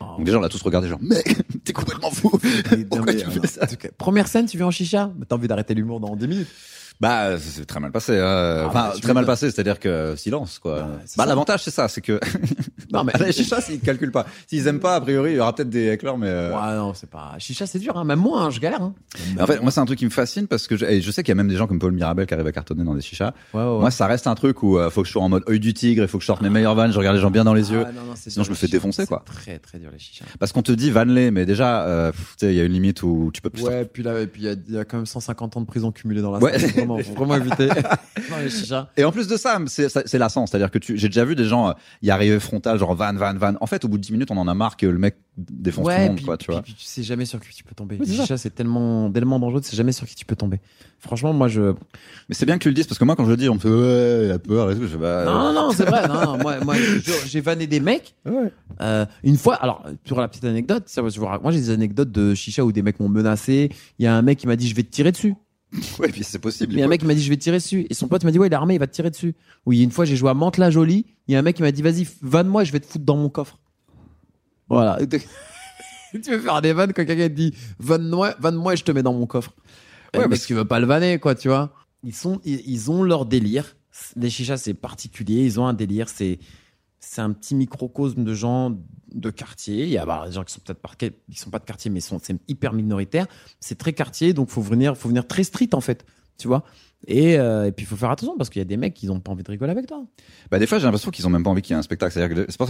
Oh, 0.00 0.16
donc 0.16 0.24
déjà 0.24 0.38
on 0.38 0.40
l'a 0.40 0.48
tous 0.48 0.62
regardé 0.62 0.88
genre 0.88 1.02
mec 1.02 1.36
t'es 1.64 1.72
complètement 1.72 2.10
fou. 2.10 2.30
Mais 2.70 2.84
pourquoi 2.84 3.12
mais, 3.12 3.16
tu 3.16 3.26
euh, 3.26 3.30
fais 3.30 3.46
ça 3.46 3.66
Première 3.98 4.28
scène, 4.28 4.46
tu 4.46 4.56
viens 4.56 4.66
en 4.66 4.70
chicha. 4.70 5.12
Mais 5.16 5.26
T'as 5.26 5.36
envie 5.36 5.48
d'arrêter 5.48 5.74
l'humour 5.74 6.00
dans 6.00 6.16
10 6.16 6.28
minutes. 6.28 6.48
Bah 7.00 7.36
c'est 7.38 7.64
très 7.66 7.80
mal 7.80 7.90
passé. 7.90 8.18
Ah, 8.18 8.64
enfin 8.68 8.88
bah, 8.88 8.92
tu 8.94 9.00
très 9.00 9.12
mal 9.14 9.26
passé 9.26 9.50
c'est 9.50 9.60
à 9.60 9.64
dire 9.64 9.80
que 9.80 10.14
silence 10.16 10.58
quoi 10.60 10.78
Bah, 10.80 10.88
bah 11.16 11.26
l'avantage 11.26 11.62
c'est 11.64 11.70
ça 11.70 11.88
c'est 11.88 12.00
que 12.00 12.20
Non, 12.92 13.04
mais. 13.04 13.12
la 13.18 13.32
chicha 13.32 13.60
s'ils 13.60 13.80
calculent 13.80 14.12
pas 14.12 14.26
s'ils 14.46 14.66
aiment 14.68 14.78
pas 14.80 14.96
a 14.96 15.00
priori 15.00 15.32
il 15.32 15.36
y 15.36 15.40
aura 15.40 15.54
peut-être 15.54 15.70
des 15.70 15.90
éclairs 15.92 16.18
mais 16.18 16.28
euh, 16.28 16.52
Ouais, 16.52 16.76
non, 16.76 16.92
c'est 16.94 17.08
pas. 17.10 17.32
Chicha, 17.38 17.66
c'est 17.66 17.78
dur, 17.78 17.96
hein. 17.96 18.04
Même 18.04 18.18
moi, 18.20 18.42
hein, 18.42 18.50
je 18.50 18.60
galère. 18.60 18.82
Hein. 18.82 18.94
en 19.40 19.46
fait 19.46 19.60
moi 19.60 19.70
c'est 19.70 19.80
un 19.80 19.84
truc 19.86 19.98
qui 19.98 20.04
me 20.04 20.10
fascine 20.10 20.46
parce 20.46 20.66
que 20.66 20.76
je, 20.76 20.84
et 20.84 21.00
je 21.00 21.10
sais 21.10 21.22
qu'il 21.22 21.30
y 21.30 21.32
a 21.32 21.36
même 21.36 21.48
des 21.48 21.56
gens 21.56 21.66
comme 21.66 21.78
Paul 21.78 21.92
Mirabel 21.92 22.26
qui 22.26 22.34
arrivent 22.34 22.46
à 22.46 22.52
cartonner 22.52 22.84
dans 22.84 22.94
des 22.94 23.00
chichas 23.00 23.32
Ouais, 23.54 23.60
ouais, 23.62 23.66
ouais. 23.66 23.78
Moi, 23.80 23.90
ça 23.90 24.06
reste 24.06 24.26
un 24.26 24.34
truc 24.34 24.62
où 24.62 24.78
euh, 24.78 24.90
faut 24.90 25.02
que 25.02 25.08
je 25.08 25.12
sois 25.12 25.22
en 25.22 25.28
mode 25.28 25.42
œil 25.48 25.58
du 25.60 25.74
tigre, 25.74 26.02
il 26.02 26.08
faut 26.08 26.18
que 26.18 26.22
je 26.22 26.26
sorte 26.26 26.42
mes 26.42 26.50
meilleures 26.50 26.74
vannes, 26.74 26.92
je 26.92 26.98
regarde 26.98 27.16
les 27.16 27.22
gens 27.22 27.30
bien 27.30 27.44
dans 27.44 27.54
les 27.54 27.72
yeux. 27.72 27.84
Ah, 27.86 27.92
non, 27.92 28.02
non, 28.06 28.12
c'est 28.14 28.30
Sinon, 28.30 28.44
je 28.44 28.50
me 28.50 28.54
fais 28.54 28.68
défoncer, 28.68 29.06
quoi. 29.06 29.22
Très, 29.26 29.58
très 29.58 29.78
dur, 29.78 29.90
les 29.92 29.98
chichas. 29.98 30.24
Parce 30.38 30.52
qu'on 30.52 30.62
te 30.62 30.72
dit 30.72 30.90
vanne-les, 30.90 31.30
mais 31.30 31.46
déjà, 31.46 31.82
euh, 31.86 32.12
il 32.42 32.52
y 32.52 32.60
a 32.60 32.64
une 32.64 32.72
limite 32.72 33.02
où 33.02 33.30
tu 33.32 33.40
peux 33.40 33.50
plus. 33.50 33.62
Ouais, 33.64 33.84
puis 33.84 34.02
là, 34.02 34.20
et 34.20 34.26
puis 34.26 34.42
il 34.42 34.44
y, 34.44 34.48
a- 34.48 34.56
il 34.68 34.74
y 34.74 34.78
a 34.78 34.84
quand 34.84 34.98
même 34.98 35.06
150 35.06 35.56
ans 35.56 35.60
de 35.60 35.66
prison 35.66 35.90
cumulée 35.92 36.20
dans 36.22 36.30
la 36.32 36.38
Ouais. 36.38 36.52
Faut 36.86 37.24
Vraiment, 37.24 37.36
éviter. 37.36 37.68
non. 38.70 38.86
Et 38.96 39.04
en 39.04 39.12
plus 39.12 39.28
de 39.28 39.36
ça, 39.36 39.58
c'est 39.66 40.18
lassant. 40.18 40.46
C'est-à-dire 40.46 40.70
que 40.70 40.78
tu, 40.78 40.96
j'ai 40.98 41.08
déjà 41.08 41.24
vu 41.24 41.34
des 41.34 41.44
gens 41.44 41.68
euh, 41.68 41.72
y 42.02 42.10
arriver 42.10 42.38
frontal, 42.40 42.78
genre 42.78 42.94
van, 42.94 43.14
van, 43.14 43.34
van. 43.34 43.54
En 43.60 43.66
fait, 43.66 43.84
au 43.84 43.88
bout 43.88 43.98
de 43.98 44.02
10 44.02 44.12
minutes, 44.12 44.30
on 44.30 44.36
en 44.36 44.48
a 44.48 44.54
marre 44.54 44.76
que 44.76 44.86
le 44.86 44.98
mec 44.98 45.16
défonce 45.36 45.86
tout 45.86 45.90
le 45.90 46.06
monde, 46.08 46.16
puis, 46.16 46.24
quoi, 46.26 46.36
tu 46.36 46.46
puis- 46.46 46.52
vois. 46.54 46.62
puis 46.62 46.74
tu 46.74 46.84
sais 46.84 47.02
jamais 47.02 47.24
sur 47.24 47.40
qui 47.40 47.54
tu 47.54 47.64
peux 47.64 47.74
tomber. 47.74 47.96
Oui, 47.98 48.20
c'est 48.36 48.54
tellement, 48.54 49.10
tellement 49.10 49.38
dangereux, 49.38 49.60
tu 49.60 49.68
sais 49.70 49.76
jamais 49.76 49.92
sur 49.92 50.06
qui 50.06 50.14
tu 50.14 50.24
peux 50.26 50.36
tomber. 50.36 50.60
Franchement, 50.98 51.32
moi, 51.32 51.48
je. 51.48 51.72
Mais 52.28 52.34
c'est 52.34 52.46
bien 52.46 52.58
que 52.58 52.62
tu 52.62 52.68
le 52.68 52.74
dises 52.74 52.86
parce 52.86 52.98
que 52.98 53.04
moi, 53.04 53.16
quand 53.16 53.24
je 53.24 53.30
le 53.30 53.36
dis, 53.36 53.48
on 53.48 53.54
me 53.54 53.58
fait 53.58 53.68
ouais, 53.68 54.26
il 54.26 54.30
a 54.30 54.38
peur 54.38 54.70
et 54.70 54.76
tout. 54.76 54.86
Je 54.86 54.96
bah, 54.96 55.24
Non, 55.24 55.52
non, 55.52 55.52
non, 55.52 55.70
c'est 55.72 55.84
vrai. 55.84 56.06
Non, 56.06 56.36
non, 56.36 56.38
moi, 56.38 56.74
j'ai 57.26 57.40
vanné 57.40 57.66
des 57.66 57.80
mecs. 57.80 58.14
Ouais. 58.24 58.52
Euh, 58.80 59.04
une 59.24 59.36
fois, 59.36 59.54
alors, 59.56 59.84
pour 60.06 60.20
la 60.20 60.28
petite 60.28 60.44
anecdote, 60.44 60.84
ça, 60.86 61.02
je 61.08 61.18
vous 61.18 61.26
raconte- 61.26 61.42
moi 61.42 61.52
j'ai 61.52 61.58
des 61.60 61.70
anecdotes 61.70 62.12
de 62.12 62.34
chicha 62.34 62.64
où 62.64 62.70
des 62.72 62.82
mecs 62.82 63.00
m'ont 63.00 63.08
menacé. 63.08 63.70
Il 63.98 64.04
y 64.04 64.06
a 64.06 64.14
un 64.14 64.22
mec 64.22 64.38
qui 64.38 64.46
m'a 64.46 64.56
dit 64.56 64.68
je 64.68 64.74
vais 64.74 64.82
te 64.82 64.90
tirer 64.90 65.10
dessus. 65.12 65.34
Ouais, 65.98 66.08
puis 66.08 66.24
c'est 66.24 66.38
possible. 66.38 66.74
Il 66.74 66.78
y 66.78 66.82
a 66.82 66.84
un 66.84 66.88
mec 66.88 67.00
qui 67.00 67.06
m'a 67.06 67.14
dit 67.14 67.22
je 67.22 67.30
vais 67.30 67.36
tirer 67.36 67.56
dessus. 67.56 67.86
Et 67.88 67.94
son 67.94 68.08
pote 68.08 68.24
m'a 68.24 68.30
dit 68.30 68.38
ouais, 68.38 68.48
il 68.48 68.52
est 68.52 68.56
armé, 68.56 68.74
il 68.74 68.78
va 68.78 68.86
te 68.86 68.92
tirer 68.92 69.10
dessus. 69.10 69.34
Oui, 69.66 69.82
une 69.82 69.90
fois 69.90 70.04
j'ai 70.04 70.16
joué 70.16 70.30
à 70.30 70.34
Mante 70.34 70.58
la 70.58 70.70
Jolie. 70.70 71.06
Il 71.28 71.32
y 71.32 71.36
a 71.36 71.38
un 71.38 71.42
mec 71.42 71.56
qui 71.56 71.62
m'a 71.62 71.72
dit 71.72 71.82
vas-y, 71.82 72.06
vanne-moi, 72.20 72.64
je 72.64 72.72
vais 72.72 72.80
te 72.80 72.86
foutre 72.86 73.04
dans 73.04 73.16
mon 73.16 73.28
coffre. 73.28 73.58
Voilà. 74.68 74.98
tu 76.12 76.30
veux 76.30 76.40
faire 76.40 76.60
des 76.62 76.72
vannes 76.72 76.92
quand 76.92 77.04
quelqu'un 77.04 77.28
te 77.28 77.34
dit 77.34 77.54
vanne-moi, 77.78 78.34
vanne-moi 78.38 78.74
et 78.74 78.76
je 78.76 78.84
te 78.84 78.92
mets 78.92 79.02
dans 79.02 79.14
mon 79.14 79.26
coffre. 79.26 79.54
Ouais, 80.14 80.20
mais 80.20 80.28
parce 80.28 80.46
qu'il 80.46 80.56
veut 80.56 80.66
pas 80.66 80.78
le 80.78 80.86
vanner, 80.86 81.18
quoi, 81.18 81.34
tu 81.34 81.48
vois. 81.48 81.72
Ils, 82.02 82.14
sont, 82.14 82.40
ils, 82.44 82.60
ils 82.66 82.90
ont 82.90 83.02
leur 83.02 83.24
délire. 83.24 83.76
Les 84.16 84.28
chichas, 84.28 84.58
c'est 84.58 84.74
particulier. 84.74 85.44
Ils 85.44 85.58
ont 85.58 85.66
un 85.66 85.72
délire. 85.72 86.10
C'est, 86.10 86.38
c'est 87.00 87.22
un 87.22 87.32
petit 87.32 87.54
microcosme 87.54 88.24
de 88.24 88.34
gens 88.34 88.78
de 89.14 89.30
quartier. 89.30 89.84
Il 89.84 89.90
y 89.90 89.98
a 89.98 90.06
bah, 90.06 90.24
des 90.26 90.32
gens 90.32 90.44
qui 90.44 90.52
sont 90.52 90.60
peut-être 90.64 90.80
pas, 90.80 90.90
qui 90.98 91.38
sont 91.38 91.50
pas 91.50 91.58
de 91.58 91.64
quartier, 91.64 91.90
mais 91.90 92.00
sont, 92.00 92.18
c'est 92.22 92.36
hyper 92.48 92.72
minoritaire. 92.72 93.26
C'est 93.60 93.78
très 93.78 93.92
quartier, 93.92 94.32
donc 94.32 94.48
faut 94.48 94.62
venir, 94.62 94.96
faut 94.96 95.08
venir 95.08 95.26
très 95.26 95.44
street, 95.44 95.70
en 95.72 95.80
fait. 95.80 96.04
Tu 96.38 96.48
vois. 96.48 96.64
Et, 97.06 97.38
euh, 97.38 97.66
et 97.66 97.72
puis, 97.72 97.84
il 97.84 97.88
faut 97.88 97.96
faire 97.96 98.10
attention 98.10 98.36
parce 98.36 98.48
qu'il 98.48 98.60
y 98.60 98.62
a 98.62 98.66
des 98.66 98.76
mecs 98.76 98.94
qui 98.94 99.08
ont 99.10 99.20
pas 99.20 99.32
envie 99.32 99.42
de 99.42 99.50
rigoler 99.50 99.72
avec 99.72 99.86
toi. 99.86 100.04
Bah, 100.50 100.58
des 100.58 100.66
fois, 100.66 100.78
j'ai 100.78 100.84
l'impression 100.84 101.10
qu'ils 101.10 101.26
ont 101.26 101.30
même 101.30 101.42
pas 101.42 101.50
envie 101.50 101.62
qu'il 101.62 101.72
y 101.72 101.76
ait 101.76 101.78
un 101.78 101.82
spectacle. 101.82 102.14
C'est 102.48 102.56
pour, 102.56 102.68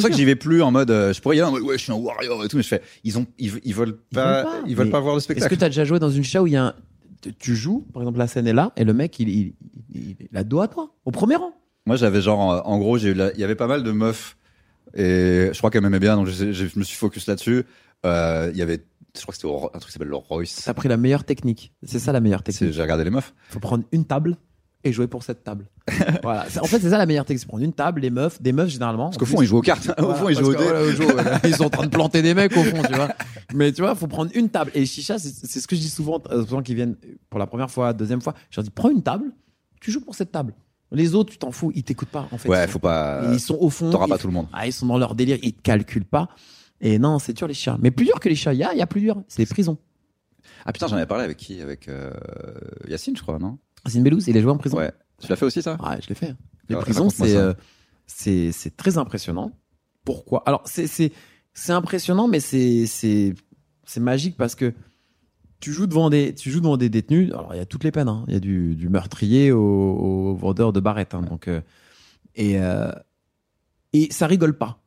ça 0.00 0.08
que 0.08 0.16
j'y 0.16 0.24
vais 0.24 0.36
plus 0.36 0.62
en 0.62 0.70
mode, 0.70 0.90
euh, 0.90 1.12
je 1.12 1.20
pourrais 1.20 1.36
y 1.36 1.40
aller 1.40 1.48
en 1.48 1.52
mode, 1.52 1.62
ouais, 1.62 1.76
je 1.76 1.82
suis 1.82 1.92
un 1.92 1.96
warrior 1.96 2.44
et 2.44 2.48
tout, 2.48 2.56
mais 2.56 2.62
je 2.62 2.68
fais, 2.68 2.82
ils 3.04 3.18
ont, 3.18 3.26
ils, 3.38 3.52
ils 3.64 3.74
veulent 3.74 3.98
pas, 4.14 4.42
veulent 4.42 4.44
pas, 4.44 4.68
ils 4.68 4.76
veulent 4.76 4.90
pas 4.90 5.00
voir 5.00 5.14
le 5.14 5.18
Est-ce 5.18 5.28
que 5.28 5.34
spectacle. 5.34 5.58
tu 5.58 5.64
as 5.64 5.68
déjà 5.68 5.84
joué 5.84 5.98
dans 5.98 6.10
une 6.10 6.24
chicha 6.24 6.42
où 6.42 6.46
il 6.46 6.54
y 6.54 6.56
a 6.56 6.66
un. 6.66 6.74
tu- 7.38 7.54
joues, 7.54 7.86
par 7.92 8.02
exemple, 8.02 8.18
la 8.18 8.26
scène 8.26 8.46
est 8.46 8.54
là, 8.54 8.72
et 8.76 8.84
le 8.84 8.94
mec, 8.94 9.18
il, 9.18 9.28
il, 9.28 9.54
il, 9.92 10.16
il 10.30 10.36
a 10.36 10.42
dos 10.42 10.60
à 10.60 10.68
toi, 10.68 10.94
au 11.04 11.10
premier 11.10 11.36
rang? 11.36 11.52
Moi, 11.84 11.96
j'avais 11.96 12.20
genre, 12.20 12.62
en 12.66 12.78
gros, 12.78 12.98
j'ai 12.98 13.10
il 13.10 13.40
y 13.40 13.44
avait 13.44 13.54
pas 13.54 13.68
mal 13.68 13.82
de 13.82 13.92
meufs 13.92 14.36
et 14.96 15.50
je 15.52 15.58
crois 15.58 15.70
qu'elles 15.70 15.82
m'aimaient 15.82 16.00
bien, 16.00 16.16
donc 16.16 16.26
je, 16.26 16.52
je- 16.52 16.66
je 16.66 16.78
me 16.78 16.84
suis 16.84 16.96
focus 16.96 17.26
là-dessus. 17.26 17.64
Euh, 18.04 18.50
Il 18.52 18.58
y 18.58 18.62
avait, 18.62 18.84
je 19.16 19.22
crois 19.22 19.32
que 19.32 19.40
c'était 19.40 19.52
un 19.52 19.78
truc 19.78 19.86
qui 19.86 19.92
s'appelle 19.92 20.08
le 20.08 20.16
Royce. 20.16 20.62
T'as 20.64 20.74
pris 20.74 20.88
la 20.88 20.96
meilleure 20.96 21.24
technique. 21.24 21.72
C'est 21.84 21.98
ça 21.98 22.12
la 22.12 22.20
meilleure 22.20 22.42
technique. 22.42 22.72
J'ai 22.72 22.82
regardé 22.82 23.04
les 23.04 23.10
meufs. 23.10 23.34
faut 23.50 23.60
prendre 23.60 23.84
une 23.92 24.04
table 24.04 24.36
et 24.84 24.92
jouer 24.92 25.08
pour 25.08 25.22
cette 25.24 25.42
table. 25.42 25.66
voilà. 26.22 26.46
En 26.60 26.66
fait, 26.66 26.78
c'est 26.78 26.90
ça 26.90 26.98
la 26.98 27.06
meilleure 27.06 27.24
technique. 27.24 27.40
C'est 27.40 27.48
prendre 27.48 27.64
une 27.64 27.72
table, 27.72 28.00
les 28.02 28.10
meufs, 28.10 28.40
des 28.40 28.52
meufs 28.52 28.68
généralement. 28.68 29.06
Parce 29.06 29.18
qu'au 29.18 29.24
fond, 29.26 29.42
ils 29.42 29.46
jouent 29.46 29.58
aux 29.58 29.62
cartes. 29.62 29.90
au 29.98 30.14
fond, 30.14 30.28
ils 30.28 30.36
jouent 30.38 30.50
au 30.50 30.54
dé. 30.54 30.64
Ils 31.48 31.56
sont 31.56 31.64
en 31.64 31.70
train 31.70 31.86
de 31.86 31.90
planter 31.90 32.22
des 32.22 32.34
mecs 32.34 32.56
au 32.56 32.62
fond, 32.62 32.82
tu 32.86 32.94
vois. 32.94 33.08
Mais 33.52 33.72
tu 33.72 33.82
vois, 33.82 33.94
faut 33.96 34.06
prendre 34.06 34.30
une 34.34 34.48
table. 34.48 34.70
Et 34.74 34.86
chicha, 34.86 35.18
c'est 35.18 35.60
ce 35.60 35.66
que 35.66 35.74
je 35.74 35.80
dis 35.80 35.88
souvent 35.88 36.22
euh, 36.30 36.44
aux 36.44 36.46
gens 36.46 36.62
qui 36.62 36.74
viennent 36.74 36.96
pour 37.30 37.40
la 37.40 37.46
première 37.46 37.70
fois, 37.70 37.92
deuxième 37.92 38.20
fois. 38.20 38.34
Je 38.50 38.60
leur 38.60 38.64
dis, 38.64 38.70
prends 38.70 38.90
une 38.90 39.02
table, 39.02 39.32
tu 39.80 39.90
joues 39.90 40.00
pour 40.02 40.14
cette 40.14 40.30
table. 40.30 40.54
Les 40.92 41.14
autres, 41.14 41.32
tu 41.32 41.38
t'en 41.38 41.50
fous, 41.50 41.72
ils 41.74 41.82
t'écoutent 41.82 42.08
pas 42.10 42.28
en 42.30 42.38
fait. 42.38 42.48
Ouais, 42.48 42.66
faut 42.68 42.78
pas. 42.78 43.22
Ils 43.32 43.40
sont 43.40 43.56
au 43.58 43.70
fond. 43.70 43.90
T'auras 43.90 44.06
ils- 44.06 44.10
pas 44.10 44.18
tout 44.18 44.28
le 44.28 44.32
monde. 44.32 44.46
Ah, 44.52 44.66
ils 44.66 44.72
sont 44.72 44.86
dans 44.86 44.98
leur 44.98 45.14
délire, 45.14 45.38
ils 45.42 45.52
te 45.52 45.62
calculent 45.62 46.04
pas. 46.04 46.28
Et 46.80 46.98
non, 46.98 47.18
c'est 47.18 47.32
dur 47.32 47.48
les 47.48 47.54
chiens. 47.54 47.78
Mais 47.82 47.90
plus 47.90 48.04
dur 48.04 48.20
que 48.20 48.28
les 48.28 48.36
chats, 48.36 48.52
il 48.54 48.58
y 48.60 48.64
a, 48.64 48.74
y 48.74 48.80
a 48.82 48.86
plus 48.86 49.00
dur. 49.00 49.22
C'est 49.28 49.40
les 49.42 49.46
prisons. 49.46 49.78
Ah 50.64 50.72
putain, 50.72 50.86
j'en 50.86 50.96
avais 50.96 51.06
parlé 51.06 51.24
avec 51.24 51.36
qui? 51.38 51.60
Avec 51.60 51.88
euh, 51.88 52.12
Yacine, 52.88 53.16
je 53.16 53.22
crois, 53.22 53.38
non? 53.38 53.58
Racine 53.84 54.02
Bellous, 54.02 54.20
il 54.28 54.36
est 54.36 54.40
joué 54.42 54.50
en 54.52 54.58
prison. 54.58 54.76
Ouais. 54.76 54.92
Tu 55.20 55.28
l'as 55.28 55.36
fait 55.36 55.46
aussi, 55.46 55.62
ça? 55.62 55.76
Ouais, 55.82 55.98
je 56.02 56.08
l'ai 56.08 56.14
fait. 56.14 56.34
Les 56.68 56.76
Ah, 56.76 56.80
prisons, 56.80 57.08
c'est 57.10 57.34
euh, 57.36 57.52
c'est 58.06 58.52
c'est 58.52 58.76
très 58.76 58.98
impressionnant. 58.98 59.52
Pourquoi? 60.04 60.42
Alors 60.46 60.62
c'est 60.66 60.86
c'est 60.86 61.12
c'est 61.54 61.72
impressionnant, 61.72 62.28
mais 62.28 62.38
c'est 62.40 62.86
c'est 62.86 63.34
c'est 63.84 64.00
magique 64.00 64.36
parce 64.36 64.54
que 64.54 64.72
tu 65.60 65.72
joues 65.72 65.86
devant 65.86 66.10
des 66.10 66.34
tu 66.34 66.50
joues 66.50 66.60
devant 66.60 66.76
des 66.76 66.88
détenus. 66.88 67.32
Alors 67.32 67.54
il 67.54 67.58
y 67.58 67.60
a 67.60 67.66
toutes 67.66 67.84
les 67.84 67.90
peines. 67.92 68.08
hein. 68.08 68.24
Il 68.28 68.34
y 68.34 68.36
a 68.36 68.40
du, 68.40 68.74
du 68.76 68.88
meurtrier 68.88 69.52
au, 69.52 69.60
au 69.60 70.34
vendeur 70.34 70.72
de 70.72 70.80
barrettes. 70.80 71.14
hein. 71.14 71.22
Donc 71.22 71.48
euh, 71.48 71.60
et 72.34 72.60
euh, 72.60 72.92
et 73.92 74.08
ça 74.12 74.26
rigole 74.26 74.56
pas. 74.58 74.82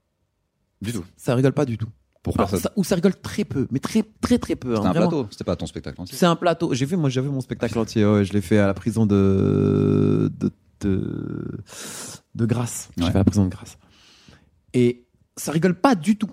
Du 0.82 0.93
tout. 0.93 1.03
Ça 1.17 1.36
rigole 1.36 1.53
pas 1.53 1.65
du 1.65 1.78
tout. 1.78 1.88
Pour 2.22 2.36
Alors, 2.38 2.49
personne. 2.49 2.63
ça- 2.63 2.74
ou 2.76 2.84
ça 2.84 2.95
rigole 2.95 3.15
très 3.15 3.45
peu, 3.45 3.67
mais 3.72 3.80
très 3.80 4.03
très 4.22 4.38
très 4.38 4.55
peu. 4.55 4.74
hein, 4.74 4.76
C'était 4.78 4.88
un 4.88 4.91
vraiment. 4.91 5.07
plateau, 5.09 5.28
c'était 5.32 5.43
pas 5.45 5.55
ton 5.55 5.65
spectacle 5.65 6.01
entier. 6.01 6.17
C'est 6.17 6.26
un 6.26 6.36
plateau. 6.36 6.74
J'ai 6.74 6.86
fait, 6.86 6.97
moi, 6.97 7.09
j'avais 7.09 7.30
mon 7.30 7.41
spectacle 7.41 7.80
entier. 7.80 8.05
ouais, 8.05 8.26
je 8.26 8.34
l'ai 8.34 8.41
fait 8.41 8.57
à 8.57 8.67
la 8.67 8.74
prison 8.74 9.05
de, 9.05 10.32
de 10.38 10.51
de, 10.82 11.59
de 12.36 12.45
Grasse. 12.45 12.89
J'ai 12.97 13.03
Ouais. 13.05 13.11
fait 13.11 13.17
la 13.17 13.24
prison 13.26 13.43
de 13.45 13.49
Grasse. 13.49 13.78
Et 14.74 15.05
ça 15.36 15.51
rigole 15.51 15.76
pas 15.80 15.95
du 15.95 16.17
tout. 16.17 16.30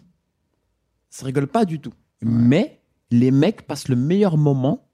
Ça 1.11 1.25
rigole 1.27 1.47
pas 1.49 1.65
du 1.65 1.81
tout. 1.81 1.93
Mais 2.23 2.81
les 3.11 3.31
mecs 3.31 3.67
passent 3.67 3.89
le 3.89 3.97
meilleur 3.97 4.37
moment 4.37 4.89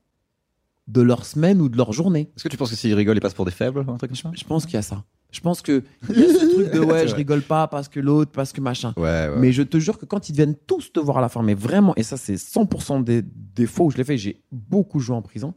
de 0.88 1.00
leur 1.00 1.24
semaine 1.24 1.60
ou 1.60 1.68
de 1.68 1.76
leur 1.76 1.92
journée. 1.92 2.30
Est-ce 2.36 2.44
que 2.44 2.48
tu 2.48 2.56
penses 2.56 2.70
que 2.70 2.76
s'ils 2.76 2.94
rigolent, 2.94 3.16
ils 3.16 3.20
passent 3.20 3.34
pour 3.34 3.44
des 3.44 3.50
faibles 3.52 3.78
ou 3.78 3.90
un 3.90 3.96
truc 3.96 4.10
comme 4.10 4.16
ça? 4.16 4.30
Je 4.34 4.44
pense 4.44 4.64
qu'il 4.64 4.74
y 4.74 4.78
a 4.78 4.82
ça. 4.82 5.04
Je 5.30 5.40
pense 5.40 5.62
que 5.62 5.82
il 6.10 6.20
y 6.20 6.24
a 6.24 6.28
ce 6.28 6.52
truc 6.52 6.72
de 6.72 6.78
ouais, 6.84 7.08
je 7.08 7.14
rigole 7.14 7.40
pas 7.40 7.66
parce 7.66 7.88
que 7.88 8.00
l'autre, 8.00 8.32
parce 8.32 8.52
que 8.52 8.60
machin. 8.60 8.92
Ouais, 8.96 9.02
ouais. 9.02 9.34
Mais 9.38 9.52
je 9.52 9.62
te 9.62 9.78
jure 9.78 9.98
que 9.98 10.04
quand 10.04 10.28
ils 10.28 10.34
viennent 10.34 10.56
tous 10.66 10.92
te 10.92 11.00
voir 11.00 11.18
à 11.18 11.20
la 11.22 11.30
fin, 11.30 11.42
mais 11.42 11.54
vraiment, 11.54 11.94
et 11.96 12.02
ça 12.02 12.18
c'est 12.18 12.34
100% 12.34 13.02
des, 13.02 13.22
des 13.22 13.66
fois 13.66 13.86
où 13.86 13.90
je 13.90 13.96
l'ai 13.96 14.04
fait, 14.04 14.18
j'ai 14.18 14.42
beaucoup 14.52 15.00
joué 15.00 15.16
en 15.16 15.22
prison, 15.22 15.54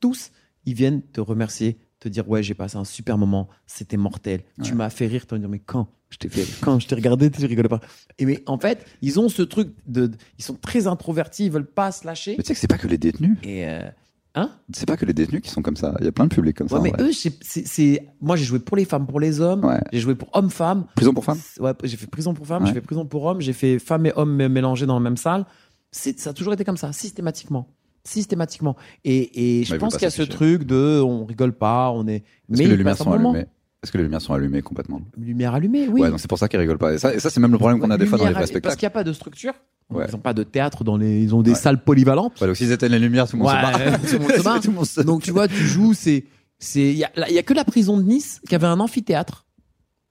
tous, 0.00 0.32
ils 0.64 0.74
viennent 0.74 1.00
te 1.00 1.20
remercier, 1.20 1.78
te 2.00 2.08
dire 2.08 2.28
ouais, 2.28 2.42
j'ai 2.42 2.54
passé 2.54 2.76
un 2.76 2.84
super 2.84 3.16
moment, 3.16 3.48
c'était 3.66 3.96
mortel, 3.96 4.42
tu 4.64 4.74
m'as 4.74 4.90
fait 4.90 5.06
rire, 5.06 5.26
te 5.26 5.36
dire 5.36 5.48
mais 5.48 5.60
quand? 5.60 5.88
Je 6.14 6.18
t'ai 6.18 6.28
fait, 6.28 6.46
quand 6.62 6.78
je 6.78 6.86
t'ai 6.86 6.94
regardé, 6.94 7.30
tu 7.30 7.44
rigolais 7.44 7.68
pas. 7.68 7.80
Et 8.18 8.24
mais 8.26 8.42
en 8.46 8.56
fait, 8.58 8.86
ils 9.02 9.18
ont 9.18 9.28
ce 9.28 9.42
truc 9.42 9.70
de, 9.86 10.10
ils 10.38 10.44
sont 10.44 10.54
très 10.54 10.86
introvertis, 10.86 11.46
ils 11.46 11.50
veulent 11.50 11.66
pas 11.66 11.90
se 11.92 12.06
lâcher. 12.06 12.34
Mais 12.38 12.44
tu 12.44 12.48
sais 12.48 12.54
que 12.54 12.60
c'est 12.60 12.68
pas 12.68 12.78
que 12.78 12.86
les 12.86 12.98
détenus. 12.98 13.36
Et 13.42 13.66
euh, 13.68 13.82
hein? 14.36 14.50
C'est 14.72 14.86
pas 14.86 14.96
que 14.96 15.04
les 15.04 15.12
détenus 15.12 15.42
qui 15.42 15.50
sont 15.50 15.60
comme 15.62 15.76
ça. 15.76 15.94
Il 15.98 16.04
y 16.04 16.08
a 16.08 16.12
plein 16.12 16.26
de 16.26 16.34
publics 16.34 16.56
comme 16.56 16.68
ça. 16.68 16.78
Ouais, 16.78 16.92
mais 16.96 17.02
eux, 17.04 17.10
c'est- 17.12 18.06
moi 18.20 18.36
j'ai 18.36 18.44
joué 18.44 18.60
pour 18.60 18.76
les 18.76 18.84
femmes, 18.84 19.06
pour 19.06 19.18
les 19.18 19.40
hommes, 19.40 19.64
Ouais. 19.64 19.80
j'ai 19.92 20.00
joué 20.00 20.14
pour 20.14 20.28
hommes-femmes. 20.32 20.86
Prison 20.94 21.12
pour 21.12 21.24
femmes? 21.24 21.40
Ouais, 21.58 21.72
j'ai 21.82 21.96
fait 21.96 22.06
prison 22.06 22.32
pour 22.32 22.46
femmes, 22.46 22.62
Ouais. 22.62 22.68
j'ai 22.68 22.74
fait 22.74 22.80
prison 22.80 23.04
pour 23.04 23.24
hommes, 23.24 23.40
j'ai 23.40 23.52
fait 23.52 23.78
femmes 23.80 24.06
et 24.06 24.12
hommes 24.14 24.36
mé- 24.40 24.48
mélangés 24.48 24.86
dans 24.86 24.94
la 24.94 25.00
même 25.00 25.16
salle. 25.16 25.44
C'est, 25.90 26.18
ça 26.20 26.30
a 26.30 26.32
toujours 26.32 26.52
été 26.52 26.64
comme 26.64 26.76
ça, 26.76 26.92
systématiquement. 26.92 27.68
Systématiquement. 28.06 28.76
Et, 29.04 29.60
et 29.60 29.64
je 29.64 29.74
pense 29.76 29.94
qu'il 29.94 30.02
y 30.02 30.06
a 30.06 30.10
ce 30.10 30.22
truc 30.22 30.64
de 30.64 31.00
on 31.00 31.24
rigole 31.24 31.52
pas, 31.54 31.90
on 31.90 32.06
est. 32.06 32.16
Est-ce 32.16 32.22
mais 32.50 32.56
que 32.58 32.62
les 32.64 32.74
il 32.74 32.76
lumières 32.76 32.96
sont 32.98 33.10
allumées 33.10 33.46
Est-ce 33.84 33.92
que 33.92 33.98
les 33.98 34.04
lumières 34.04 34.22
sont 34.22 34.32
allumées 34.32 34.62
complètement? 34.62 35.00
Lumière 35.16 35.54
allumée, 35.54 35.86
oui. 35.88 36.00
Ouais, 36.00 36.10
donc 36.10 36.18
c'est 36.20 36.26
pour 36.28 36.38
ça 36.38 36.48
qu'ils 36.48 36.58
rigolent 36.58 36.78
pas. 36.78 36.94
Et 36.94 36.98
ça, 36.98 37.14
et 37.14 37.20
ça 37.20 37.28
c'est 37.30 37.38
même 37.38 37.52
le 37.52 37.58
problème 37.58 37.78
qu'on 37.80 37.90
a 37.90 37.98
des 37.98 38.06
fois 38.06 38.18
dans 38.18 38.24
les 38.24 38.30
vrais 38.32 38.42
allumée, 38.44 38.60
Parce 38.60 38.74
spectacles. 38.74 38.76
qu'il 38.78 38.86
n'y 38.86 38.88
a 38.88 38.90
pas 38.90 39.04
de 39.04 39.12
structure. 39.12 39.52
Ouais. 39.90 40.06
Ils 40.08 40.12
n'ont 40.12 40.18
pas 40.20 40.32
de 40.32 40.42
théâtre 40.42 40.82
dans 40.84 40.96
les. 40.96 41.22
Ils 41.22 41.34
ont 41.34 41.42
des 41.42 41.50
Ouais. 41.50 41.56
salles 41.56 41.84
polyvalentes. 41.84 42.40
Ouais, 42.40 42.46
donc 42.46 42.56
s'ils 42.56 42.72
éteignent 42.72 42.92
les 42.92 42.98
lumières, 42.98 43.28
tout 43.28 43.36
le 43.36 43.42
monde 43.42 43.50
se 43.52 43.56
Ouais, 43.56 43.62
barre. 43.62 44.00
tout 44.00 44.12
le 44.14 44.18
monde 44.74 44.86
se 44.86 45.00
barre. 45.02 45.04
Donc 45.04 45.22
tu 45.22 45.30
vois, 45.30 45.46
tu 45.46 45.56
joues, 45.56 45.92
c'est. 45.94 46.24
c'est- 46.58 46.80
Il 46.92 46.96
y 46.96 47.00
y 47.34 47.38
a 47.38 47.42
que 47.42 47.52
la 47.54 47.64
prison 47.64 47.98
de 47.98 48.02
Nice 48.02 48.40
qui 48.48 48.54
avait 48.54 48.66
un 48.66 48.80
amphithéâtre. 48.80 49.44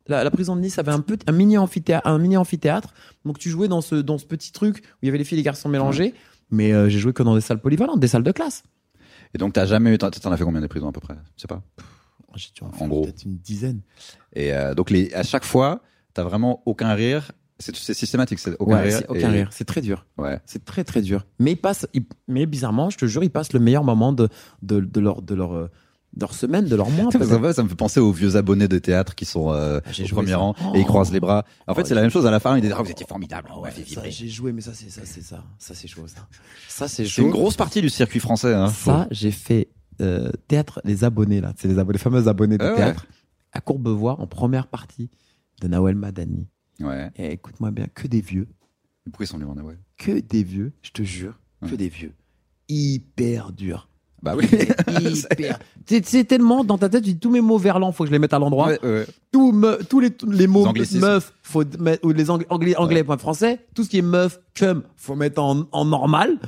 La, 0.08 0.24
la 0.24 0.30
prison 0.32 0.56
de 0.56 0.62
Nice 0.62 0.78
avait 0.80 0.92
un, 0.92 1.00
peu, 1.00 1.18
un, 1.28 1.32
mini 1.32 1.58
amphithéâtre, 1.58 2.06
un 2.08 2.20
mini 2.20 2.38
amphithéâtre. 2.38 2.94
Donc 3.26 3.40
tu 3.40 3.50
jouais 3.50 3.68
dans 3.68 3.82
ce, 3.82 3.96
dans 3.96 4.18
ce 4.20 4.26
petit 4.26 4.52
truc 4.52 4.78
où 4.78 4.98
il 5.02 5.06
y 5.08 5.10
avait 5.10 5.18
les 5.18 5.24
filles 5.24 5.38
et 5.38 5.42
les 5.42 5.46
garçons 5.46 5.70
mélangés. 5.70 6.14
Mais 6.52 6.72
euh, 6.74 6.88
j'ai 6.90 7.00
joué 7.00 7.14
que 7.14 7.24
dans 7.24 7.34
des 7.34 7.42
salles 7.42 7.60
polyvalentes, 7.62 8.00
des 8.00 8.10
salles 8.10 8.22
de 8.24 8.32
classe. 8.32 8.64
Et 9.34 9.40
donc 9.40 9.54
t'as 9.54 9.66
jamais 9.66 9.92
eu, 9.94 9.98
t'en 9.98 10.10
as 10.10 10.38
fait 10.38 10.44
combien 10.44 10.62
des 10.62 10.68
prisons 10.68 10.90
à 10.90 10.92
peu 10.92 11.00
près? 11.02 11.16
Je 11.38 11.42
sais 11.42 11.48
pas. 11.48 11.64
J'ai 12.36 12.50
dû 12.56 12.62
en 12.64 12.88
gros. 12.88 13.04
peut-être 13.04 13.24
une 13.24 13.38
dizaine. 13.38 13.82
Et 14.34 14.54
euh, 14.54 14.74
donc 14.76 14.90
les, 14.90 15.14
à 15.14 15.24
chaque 15.24 15.46
fois, 15.46 15.82
t'as 16.14 16.24
vraiment 16.24 16.62
aucun 16.66 16.94
rire. 16.94 17.32
C'est 17.60 17.76
c'est 17.76 17.94
systématique, 17.94 18.40
c'est 18.40 18.56
aucun 18.60 18.74
Ouais, 18.78 18.82
rire. 18.84 18.98
c'est 19.00 19.10
aucun 19.10 19.32
et- 19.32 19.38
rire. 19.38 19.50
C'est 19.52 19.66
très 19.66 19.82
dur. 19.82 20.06
Ouais. 20.18 20.40
C'est 20.46 20.66
très 20.66 20.84
très 20.84 21.02
dur. 21.02 21.26
Mais 21.40 21.52
ils 21.52 21.56
passent, 21.62 21.88
ils- 21.94 22.04
mais 22.28 22.46
bizarrement, 22.46 22.90
je 22.90 22.98
te 22.98 23.06
jure, 23.06 23.24
ils 23.24 23.30
passent 23.30 23.54
le 23.54 23.60
meilleur 23.60 23.84
moment 23.84 24.12
de, 24.12 24.28
de, 24.64 24.80
de 24.80 25.00
leur, 25.00 25.22
de 25.22 25.36
leur, 25.36 25.54
euh, 25.54 25.70
de 26.16 26.22
leur 26.22 26.34
semaine, 26.34 26.66
de 26.66 26.76
leur 26.76 26.90
mois. 26.90 27.06
Ça, 27.12 27.20
peut-être. 27.20 27.42
ça, 27.44 27.54
ça 27.54 27.64
me 27.64 27.70
fait 27.70 27.76
penser 27.76 28.00
aux 28.00 28.12
vieux 28.12 28.36
abonnés 28.36 28.68
de 28.68 28.80
théâtre 28.80 29.16
qui 29.16 29.26
sont 29.26 29.52
euh, 29.52 29.80
Ah, 29.86 29.90
au 30.04 30.08
premier 30.16 30.32
ça. 30.32 30.38
rang 30.38 30.56
Oh. 30.66 30.72
et 30.76 30.80
ils 30.80 30.86
croisent 30.86 31.12
les 31.14 31.20
bras. 31.20 31.46
En 31.68 31.74
fait, 31.76 31.82
Oh, 31.82 31.86
c'est 31.88 31.96
la 31.96 32.02
même 32.02 32.10
chose 32.12 32.26
à 32.26 32.32
la 32.32 32.40
fin. 32.40 32.58
Ils 32.58 32.62
disent 32.62 32.74
ah, 32.78 32.82
vous 32.82 32.92
étiez 32.92 33.06
formidable. 33.08 33.50
Ouais, 33.62 33.70
j'ai 34.10 34.28
joué, 34.30 34.52
mais 34.52 34.62
ça 34.62 34.72
c'est 34.74 34.90
ça 34.90 35.02
c'est 35.06 35.22
ça, 35.24 35.44
ça 35.60 35.74
c'est 35.76 35.88
chaud 35.88 36.06
ça. 36.08 36.28
Ça 36.68 36.88
c'est 36.88 37.04
C'est 37.04 37.10
chaud. 37.10 37.22
une 37.24 37.32
grosse 37.32 37.56
partie 37.56 37.82
du 37.82 37.90
circuit 37.90 38.20
français. 38.20 38.54
Hein. 38.54 38.68
Ça 38.70 39.08
j'ai 39.12 39.32
fait 39.32 39.70
euh, 40.02 40.32
théâtre 40.48 40.82
les 40.84 41.04
abonnés 41.04 41.42
là, 41.42 41.54
c'est 41.58 41.68
les 41.68 41.80
abonnés, 41.80 41.94
les 41.98 42.00
fameux 42.04 42.28
abonnés 42.28 42.58
de 42.58 42.64
Ah 42.64 42.70
ouais. 42.72 42.76
théâtre 42.76 43.06
à 43.52 43.62
Courbevoie 43.62 44.20
en 44.20 44.28
première 44.28 44.68
partie 44.68 45.10
de 45.62 45.68
Nawel 45.68 45.96
Madani. 45.96 46.48
Ouais. 46.80 47.12
Et 47.16 47.32
écoute-moi 47.34 47.72
bien, 47.72 47.88
que 47.94 48.08
des 48.08 48.22
vieux, 48.22 48.48
Pourquoi 49.06 49.26
ils 49.26 49.28
sont 49.28 49.38
venus 49.38 49.50
en 49.52 49.62
ouais. 49.64 49.78
que 49.98 50.20
des 50.20 50.44
vieux, 50.44 50.74
je 50.82 50.92
te 50.92 51.04
jure, 51.04 51.40
que 51.70 51.76
des 51.76 51.90
vieux, 51.90 52.14
hyper 52.70 53.52
dur. 53.52 53.88
Bah 54.22 54.36
oui. 54.38 54.46
hyper. 55.32 55.60
C'est 55.86 56.24
tellement 56.24 56.64
dans 56.64 56.78
ta 56.78 56.88
tête, 56.88 57.04
tu 57.04 57.12
dis 57.14 57.20
tous 57.20 57.30
mes 57.30 57.42
mots 57.42 57.58
verlans, 57.58 57.92
faut 57.92 58.04
que 58.06 58.08
je 58.08 58.14
les 58.14 58.20
mette 58.20 58.34
à 58.34 58.40
l'endroit. 58.40 58.68
Ouais, 58.70 58.80
ouais. 58.82 59.06
Me- 59.36 59.84
tous 59.84 60.00
les, 60.00 60.12
tous 60.12 60.30
les 60.32 60.48
mots 60.48 60.72
Les 60.74 60.98
meuf, 61.00 61.34
faut 61.44 61.64
mettre, 61.80 62.06
ou 62.08 62.12
les 62.14 62.30
ang- 62.30 62.46
anglais, 62.50 62.76
anglais 62.78 63.04
point 63.04 63.18
français, 63.18 63.60
tout 63.76 63.84
ce 63.84 63.90
qui 63.90 63.98
est 63.98 64.02
meuf, 64.02 64.40
cum, 64.54 64.84
faut 64.96 65.16
mettre 65.16 65.42
en, 65.44 65.66
en 65.74 65.86
normal. 65.86 66.40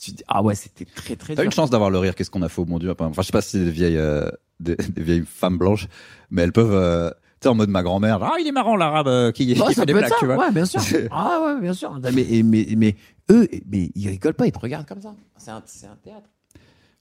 Tu 0.00 0.12
dis, 0.12 0.22
ah 0.28 0.42
ouais, 0.42 0.54
c'était 0.54 0.86
très 0.86 1.14
très 1.16 1.34
T'as 1.34 1.44
une 1.44 1.52
chance 1.52 1.68
d'avoir 1.70 1.90
le 1.90 1.98
rire. 1.98 2.14
Qu'est-ce 2.14 2.30
qu'on 2.30 2.40
a 2.42 2.48
fait 2.48 2.60
au 2.62 2.64
bon 2.64 2.78
Dieu? 2.78 2.90
Enfin, 2.98 3.10
je 3.14 3.22
sais 3.26 3.32
pas 3.32 3.42
si 3.42 3.50
c'est 3.58 3.64
des 3.64 3.70
vieilles, 3.70 3.98
euh, 3.98 4.30
des, 4.58 4.74
des 4.76 5.02
vieilles 5.02 5.24
femmes 5.26 5.58
blanches, 5.58 5.88
mais 6.30 6.40
elles 6.42 6.52
peuvent, 6.52 6.72
euh, 6.72 7.10
tu 7.10 7.16
sais, 7.42 7.48
en 7.48 7.54
mode 7.54 7.68
ma 7.68 7.82
grand-mère. 7.82 8.22
Ah, 8.22 8.36
il 8.40 8.46
est 8.46 8.52
marrant 8.52 8.76
l'arabe 8.76 9.08
euh, 9.08 9.30
qui, 9.30 9.46
Ouais, 9.52 9.68
qui 9.68 9.74
fait 9.74 9.84
des 9.86 9.92
blagues, 9.92 10.12
tu 10.18 10.24
vois. 10.24 10.38
Ouais, 10.38 10.50
bien 10.52 10.64
sûr. 10.64 10.80
Ah 11.10 11.42
ouais, 11.44 11.60
bien 11.60 11.74
sûr. 11.74 11.98
Mais, 12.14 12.42
mais, 12.42 12.66
mais, 12.76 12.96
eux, 13.30 13.46
mais 13.70 13.90
ils 13.94 14.08
rigolent 14.08 14.32
pas, 14.34 14.46
ils 14.46 14.52
te 14.52 14.58
regardent 14.58 14.86
comme 14.86 15.02
ça. 15.02 15.14
C'est 15.36 15.50
un, 15.50 15.62
c'est 15.66 15.86
un 15.86 15.96
théâtre. 16.02 16.28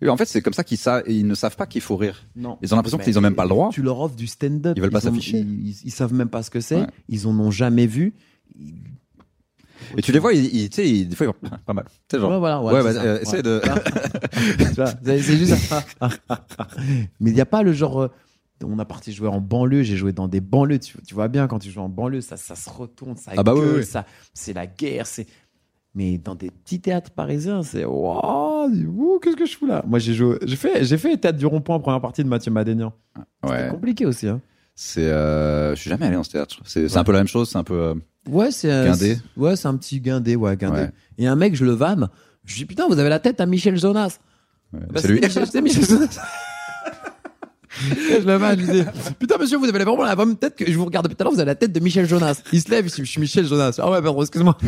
En 0.07 0.17
fait, 0.17 0.25
c'est 0.25 0.41
comme 0.41 0.53
ça 0.53 0.63
qu'ils 0.63 0.77
savent. 0.77 1.03
Ils 1.07 1.27
ne 1.27 1.35
savent 1.35 1.55
pas 1.57 1.67
qu'il 1.67 1.81
faut 1.81 1.97
rire. 1.97 2.25
Non. 2.35 2.57
Ils 2.61 2.73
ont 2.73 2.77
l'impression 2.77 2.97
qu'ils 2.97 3.17
ont 3.17 3.21
même 3.21 3.35
pas 3.35 3.43
le 3.43 3.49
droit. 3.49 3.69
Tu 3.73 3.81
leur 3.81 3.99
offres 3.99 4.15
du 4.15 4.27
stand-up. 4.27 4.73
Ils 4.77 4.81
veulent 4.81 4.91
pas 4.91 5.01
s'afficher. 5.01 5.39
Ils, 5.39 5.69
ils- 5.69 5.81
ils 5.85 5.91
savent 5.91 6.13
même 6.13 6.29
pas 6.29 6.41
ce 6.43 6.49
que 6.49 6.61
c'est. 6.61 6.81
Ouais. 6.81 6.87
Ils 7.09 7.27
en 7.27 7.37
ont 7.39 7.51
jamais 7.51 7.85
vu. 7.85 8.13
Ils- 8.57 8.75
Et 9.97 10.01
tu 10.01 10.11
les 10.11 10.19
vois, 10.19 10.33
ils, 10.33 10.45
ils- 10.55 10.69
tu 10.69 10.75
sais, 10.75 10.89
ils- 10.89 11.07
des 11.07 11.15
fois, 11.15 11.27
ils 11.27 11.47
vont 11.49 11.57
pas 11.65 11.73
mal. 11.73 11.85
Sais, 12.11 12.19
genre. 12.19 12.31
Ouais, 12.31 12.39
voilà, 12.39 12.61
ouais, 12.61 12.73
ouais, 12.81 12.93
c'est 12.93 12.97
bah, 12.99 13.03
euh, 13.05 13.19
essaie 13.21 13.41
de. 13.43 13.61
C'est 15.03 15.21
c'est 15.21 15.37
juste. 15.37 15.73
Mais 17.19 17.29
il 17.31 17.33
n'y 17.33 17.41
a 17.41 17.45
pas 17.45 17.63
le 17.63 17.73
genre. 17.73 18.01
euh, 18.01 18.07
On 18.63 18.77
a 18.79 18.85
parti 18.85 19.11
jouer 19.13 19.27
en 19.29 19.41
banlieue, 19.41 19.83
j'ai 19.83 19.95
joué 19.97 20.11
dans 20.11 20.27
des 20.27 20.41
banlieues. 20.41 20.79
Tu, 20.79 20.97
tu 21.05 21.13
vois 21.13 21.27
bien, 21.27 21.47
quand 21.47 21.59
tu 21.59 21.69
joues 21.71 21.81
en 21.81 21.89
banlieue, 21.89 22.21
ça, 22.21 22.37
ça 22.37 22.55
se 22.55 22.69
retourne, 22.69 23.15
ça 23.17 23.31
Ah 23.37 23.43
bah 23.43 23.53
oui, 23.53 23.61
gueule, 23.61 23.75
oui. 23.77 23.85
ça, 23.85 24.05
c'est 24.33 24.53
la 24.53 24.67
guerre. 24.67 25.07
c'est 25.07 25.27
Mais 25.95 26.17
dans 26.17 26.35
des 26.35 26.51
petits 26.51 26.79
théâtres 26.81 27.11
parisiens, 27.11 27.63
c'est 27.63 27.85
waouh, 27.85 28.69
ouh, 28.69 29.19
qu'est-ce 29.19 29.35
que 29.37 29.45
je 29.45 29.57
fous 29.57 29.65
là? 29.67 29.83
Moi, 29.87 29.99
j'ai 29.99 30.13
joué, 30.13 30.37
j'ai 30.45 30.55
fait, 30.55 30.83
j'ai 30.83 30.97
fait 30.97 31.17
théâtre 31.17 31.37
du 31.39 31.45
rond-point 31.45 31.75
en 31.75 31.79
première 31.79 32.01
partie 32.01 32.23
de 32.23 32.29
Mathieu 32.29 32.51
Madénian. 32.51 32.93
C'était 33.43 33.53
Ouais. 33.53 33.69
compliqué 33.69 34.05
aussi. 34.05 34.27
Hein. 34.27 34.41
C'est. 34.75 35.07
Euh, 35.07 35.75
je 35.75 35.81
suis 35.81 35.89
jamais 35.89 36.05
allé 36.05 36.15
en 36.15 36.23
ce 36.23 36.29
théâtre. 36.31 36.57
C'est 36.65 36.87
c'est 36.87 36.97
un 36.97 37.03
peu 37.03 37.11
la 37.11 37.17
même 37.19 37.27
chose. 37.27 37.49
C'est 37.49 37.57
un 37.57 37.63
peu. 37.65 37.95
Ouais, 38.27 38.51
c'est 38.51 38.71
un- 38.71 38.85
Guindé. 38.85 39.17
Ouais, 39.37 39.55
c'est 39.55 39.67
un 39.67 39.75
petit 39.77 39.99
guindé, 40.01 40.35
ouais, 40.35 40.55
guindé. 40.57 40.81
Ouais. 40.81 40.91
Et 41.17 41.27
un 41.27 41.35
mec, 41.35 41.55
je 41.55 41.65
le 41.65 41.71
vanne. 41.71 42.09
Je 42.45 42.55
dis 42.55 42.65
putain, 42.65 42.87
vous 42.87 42.97
avez 42.99 43.09
la 43.09 43.19
tête 43.19 43.39
à 43.41 43.45
Michel 43.45 43.77
Jonas. 43.77 44.17
ouais. 44.73 44.79
Bah, 44.91 44.99
c'est 45.01 45.07
lui. 45.07 45.19
Michel, 45.21 45.47
c'est 45.47 45.61
Michel 45.61 45.85
Jonas. 45.89 46.19
Je 47.79 48.25
le 48.25 48.35
vanne, 48.35 48.59
je 48.59 48.65
lui 48.65 48.81
dis 48.81 48.85
putain 49.19 49.37
monsieur, 49.37 49.57
vous 49.57 49.65
avez 49.69 49.83
vraiment 49.83 50.03
la 50.03 50.15
bonne 50.15 50.35
tête 50.35 50.55
que 50.55 50.69
je 50.69 50.77
vous 50.77 50.85
regarde 50.85 51.05
depuis 51.05 51.15
tout 51.15 51.21
à 51.21 51.25
l'heure, 51.25 51.33
vous 51.33 51.39
avez 51.39 51.47
la 51.47 51.55
tête 51.55 51.71
de 51.71 51.79
Michel 51.79 52.07
Jonas. 52.07 52.41
Il 52.51 52.61
se 52.61 52.69
lève, 52.69 52.85
je 52.93 53.03
suis 53.03 53.21
Michel 53.21 53.45
Jonas. 53.45 53.75
Ah 53.77 53.89
ouais, 53.89 54.01
pardon, 54.01 54.21
excuse-moi. 54.21 54.57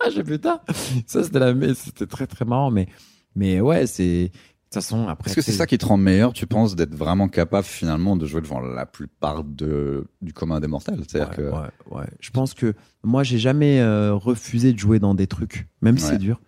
ah, 0.00 0.10
je 0.14 0.22
putain. 0.22 0.60
Ça, 1.06 1.22
c'était 1.22 1.38
la, 1.38 1.54
mais 1.54 1.74
c'était 1.74 2.06
très 2.06 2.26
très 2.26 2.44
marrant, 2.44 2.70
mais, 2.70 2.88
mais 3.36 3.60
ouais, 3.60 3.86
c'est, 3.86 4.32
toute 4.74 4.82
façon, 4.82 5.08
après. 5.08 5.30
Est-ce 5.30 5.36
que 5.36 5.42
c'est 5.42 5.52
ça 5.52 5.66
qui 5.66 5.78
te 5.78 5.86
rend 5.86 5.96
meilleur, 5.96 6.32
tu 6.32 6.46
penses, 6.46 6.76
d'être 6.76 6.94
vraiment 6.94 7.28
capable 7.28 7.64
finalement 7.64 8.16
de 8.16 8.26
jouer 8.26 8.40
devant 8.40 8.60
la 8.60 8.86
plupart 8.86 9.44
de, 9.44 10.06
du 10.22 10.32
commun 10.32 10.60
des 10.60 10.66
mortels 10.68 11.00
C'est-à-dire 11.08 11.30
ouais, 11.30 11.36
que. 11.36 11.50
ouais, 11.50 11.98
ouais. 12.00 12.06
Je 12.20 12.30
pense 12.30 12.54
que 12.54 12.74
moi, 13.02 13.22
j'ai 13.22 13.38
jamais 13.38 13.80
euh, 13.80 14.14
refusé 14.14 14.72
de 14.72 14.78
jouer 14.78 14.98
dans 14.98 15.14
des 15.14 15.26
trucs, 15.26 15.66
même 15.82 15.98
si 15.98 16.06
c'est 16.06 16.18
dur. 16.18 16.40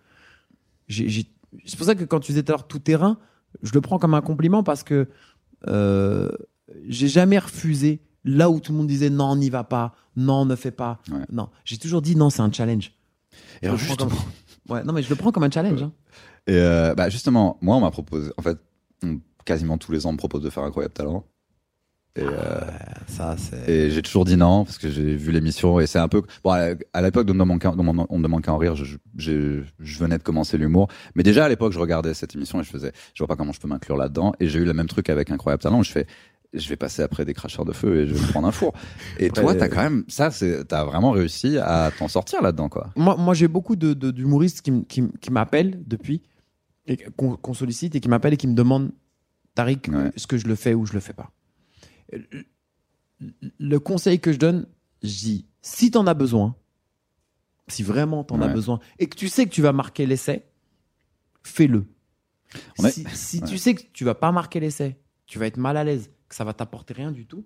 C'est 0.89 1.77
pour 1.77 1.85
ça 1.85 1.95
que 1.95 2.03
quand 2.03 2.19
tu 2.19 2.31
disais 2.31 2.43
tout 2.43 2.51
à 2.51 2.55
l'heure 2.55 2.67
tout 2.67 2.79
terrain, 2.79 3.17
je 3.63 3.73
le 3.73 3.81
prends 3.81 3.99
comme 3.99 4.13
un 4.13 4.21
compliment 4.21 4.63
parce 4.63 4.83
que 4.83 5.07
euh, 5.67 6.29
j'ai 6.87 7.07
jamais 7.07 7.39
refusé 7.39 8.01
là 8.23 8.49
où 8.49 8.59
tout 8.59 8.71
le 8.71 8.77
monde 8.77 8.87
disait 8.87 9.09
non, 9.09 9.35
n'y 9.35 9.49
va 9.49 9.63
pas, 9.63 9.95
non, 10.15 10.45
ne 10.45 10.55
fais 10.55 10.71
pas. 10.71 10.99
Non, 11.31 11.49
j'ai 11.65 11.77
toujours 11.77 12.01
dit 12.01 12.15
non, 12.15 12.29
c'est 12.29 12.41
un 12.41 12.51
challenge. 12.51 12.93
Et 13.61 13.67
alors, 13.67 13.77
justement, 13.77 14.09
comme- 14.09 14.17
Ouais, 14.69 14.83
non, 14.83 14.91
mais 14.91 15.01
je 15.01 15.09
le 15.09 15.15
prends 15.15 15.31
comme 15.31 15.43
un 15.43 15.51
challenge. 15.51 15.81
hein. 15.81 15.93
Et 16.47 16.55
euh, 16.55 16.95
bah 16.95 17.09
justement, 17.09 17.57
moi, 17.61 17.75
on 17.75 17.81
m'a 17.81 17.91
proposé, 17.91 18.31
en 18.37 18.41
fait, 18.41 18.57
on- 19.03 19.19
quasiment 19.45 19.77
tous 19.77 19.91
les 19.91 20.05
ans, 20.05 20.09
on 20.09 20.13
me 20.13 20.17
propose 20.17 20.41
de 20.43 20.49
faire 20.49 20.63
Incroyable 20.63 20.93
Talent. 20.93 21.25
Et, 22.17 22.21
euh, 22.23 22.61
Ça, 23.07 23.35
c'est. 23.37 23.69
et 23.69 23.91
j'ai 23.91 24.01
toujours 24.01 24.25
dit 24.25 24.37
non, 24.37 24.65
parce 24.65 24.79
que 24.79 24.89
j'ai 24.89 25.15
vu 25.15 25.31
l'émission, 25.31 25.79
et 25.79 25.85
c'est 25.85 25.99
un 25.99 26.07
peu... 26.07 26.23
Bon, 26.43 26.49
à 26.51 27.01
l'époque, 27.01 27.27
On 27.29 27.33
ne 27.33 28.23
demande 28.23 28.41
qu'à- 28.43 28.53
en 28.53 28.57
rire, 28.57 28.75
je, 28.75 28.97
je, 29.17 29.61
je 29.79 29.99
venais 29.99 30.17
de 30.17 30.23
commencer 30.23 30.57
l'humour. 30.57 30.87
Mais 31.15 31.21
déjà, 31.23 31.45
à 31.45 31.49
l'époque, 31.49 31.73
je 31.73 31.79
regardais 31.79 32.13
cette 32.15 32.33
émission 32.33 32.59
et 32.59 32.63
je 32.63 32.69
faisais, 32.69 32.91
je 33.13 33.19
vois 33.21 33.27
pas 33.27 33.35
comment 33.35 33.51
je 33.53 33.59
peux 33.59 33.67
m'inclure 33.67 33.97
là-dedans. 33.97 34.33
Et 34.39 34.47
j'ai 34.47 34.57
eu 34.59 34.65
le 34.65 34.73
même 34.73 34.87
truc 34.87 35.09
avec 35.09 35.29
Incroyable 35.29 35.61
Talent, 35.61 35.79
où 35.79 35.83
je 35.83 35.91
fais, 35.91 36.07
je 36.53 36.67
vais 36.69 36.75
passer 36.75 37.03
après 37.03 37.23
des 37.23 37.35
cracheurs 37.35 37.65
de 37.65 37.73
feu 37.73 37.99
et 38.01 38.07
je 38.07 38.15
vais 38.15 38.31
prendre 38.31 38.47
un 38.47 38.51
four. 38.51 38.73
Et 39.19 39.27
Après, 39.27 39.41
toi, 39.43 39.53
t'as 39.53 39.67
quand 39.67 39.83
même, 39.83 40.03
ça, 40.07 40.31
t'as 40.67 40.85
vraiment 40.85 41.11
réussi 41.11 41.57
à 41.59 41.91
t'en 41.99 42.07
sortir 42.07 42.41
là-dedans, 42.41 42.69
quoi. 42.69 42.89
Moi, 42.95 43.15
moi 43.17 43.35
j'ai 43.35 43.47
beaucoup 43.47 43.75
de, 43.75 43.93
d'humoristes 43.93 44.61
qui, 44.61 45.29
m'appellent 45.29 45.83
depuis, 45.85 46.23
qu'on, 47.15 47.53
sollicite 47.53 47.95
et 47.95 47.99
qui 47.99 48.07
m'appellent 48.09 48.33
et 48.33 48.37
qui 48.37 48.47
me 48.47 48.53
demandent 48.55 48.91
Tariq, 49.55 49.89
Ouais. 49.89 50.11
est-ce 50.15 50.27
que 50.27 50.37
je 50.37 50.47
le 50.47 50.55
fais 50.55 50.73
ou 50.73 50.85
je 50.85 50.93
le 50.93 50.99
fais 50.99 51.13
pas 51.13 51.31
Le- 53.59 53.79
conseil 53.79 54.19
que 54.19 54.31
je 54.31 54.37
donne, 54.37 54.67
je 55.03 55.09
dis 55.09 55.45
si 55.61 55.91
t'en 55.91 56.05
as 56.07 56.13
besoin, 56.13 56.55
si 57.67 57.83
vraiment 57.83 58.23
t'en 58.23 58.41
as 58.41 58.47
Ouais. 58.47 58.53
besoin 58.53 58.79
et 58.99 59.07
que 59.07 59.15
tu 59.17 59.27
sais 59.29 59.45
que 59.45 59.51
tu 59.51 59.61
vas 59.61 59.73
marquer 59.73 60.05
l'essai, 60.05 60.45
fais-le. 61.43 61.85
Si, 63.13 63.41
tu 63.41 63.57
sais 63.57 63.75
que 63.75 63.81
tu 63.91 64.05
vas 64.05 64.15
pas 64.15 64.31
marquer 64.31 64.59
l'essai, 64.59 64.97
tu 65.25 65.37
vas 65.39 65.47
être 65.47 65.57
mal 65.57 65.75
à 65.75 65.83
l'aise, 65.83 66.09
que 66.29 66.35
ça 66.35 66.43
va 66.45 66.53
t'apporter 66.53 66.93
rien 66.93 67.11
du 67.11 67.25
tout, 67.25 67.45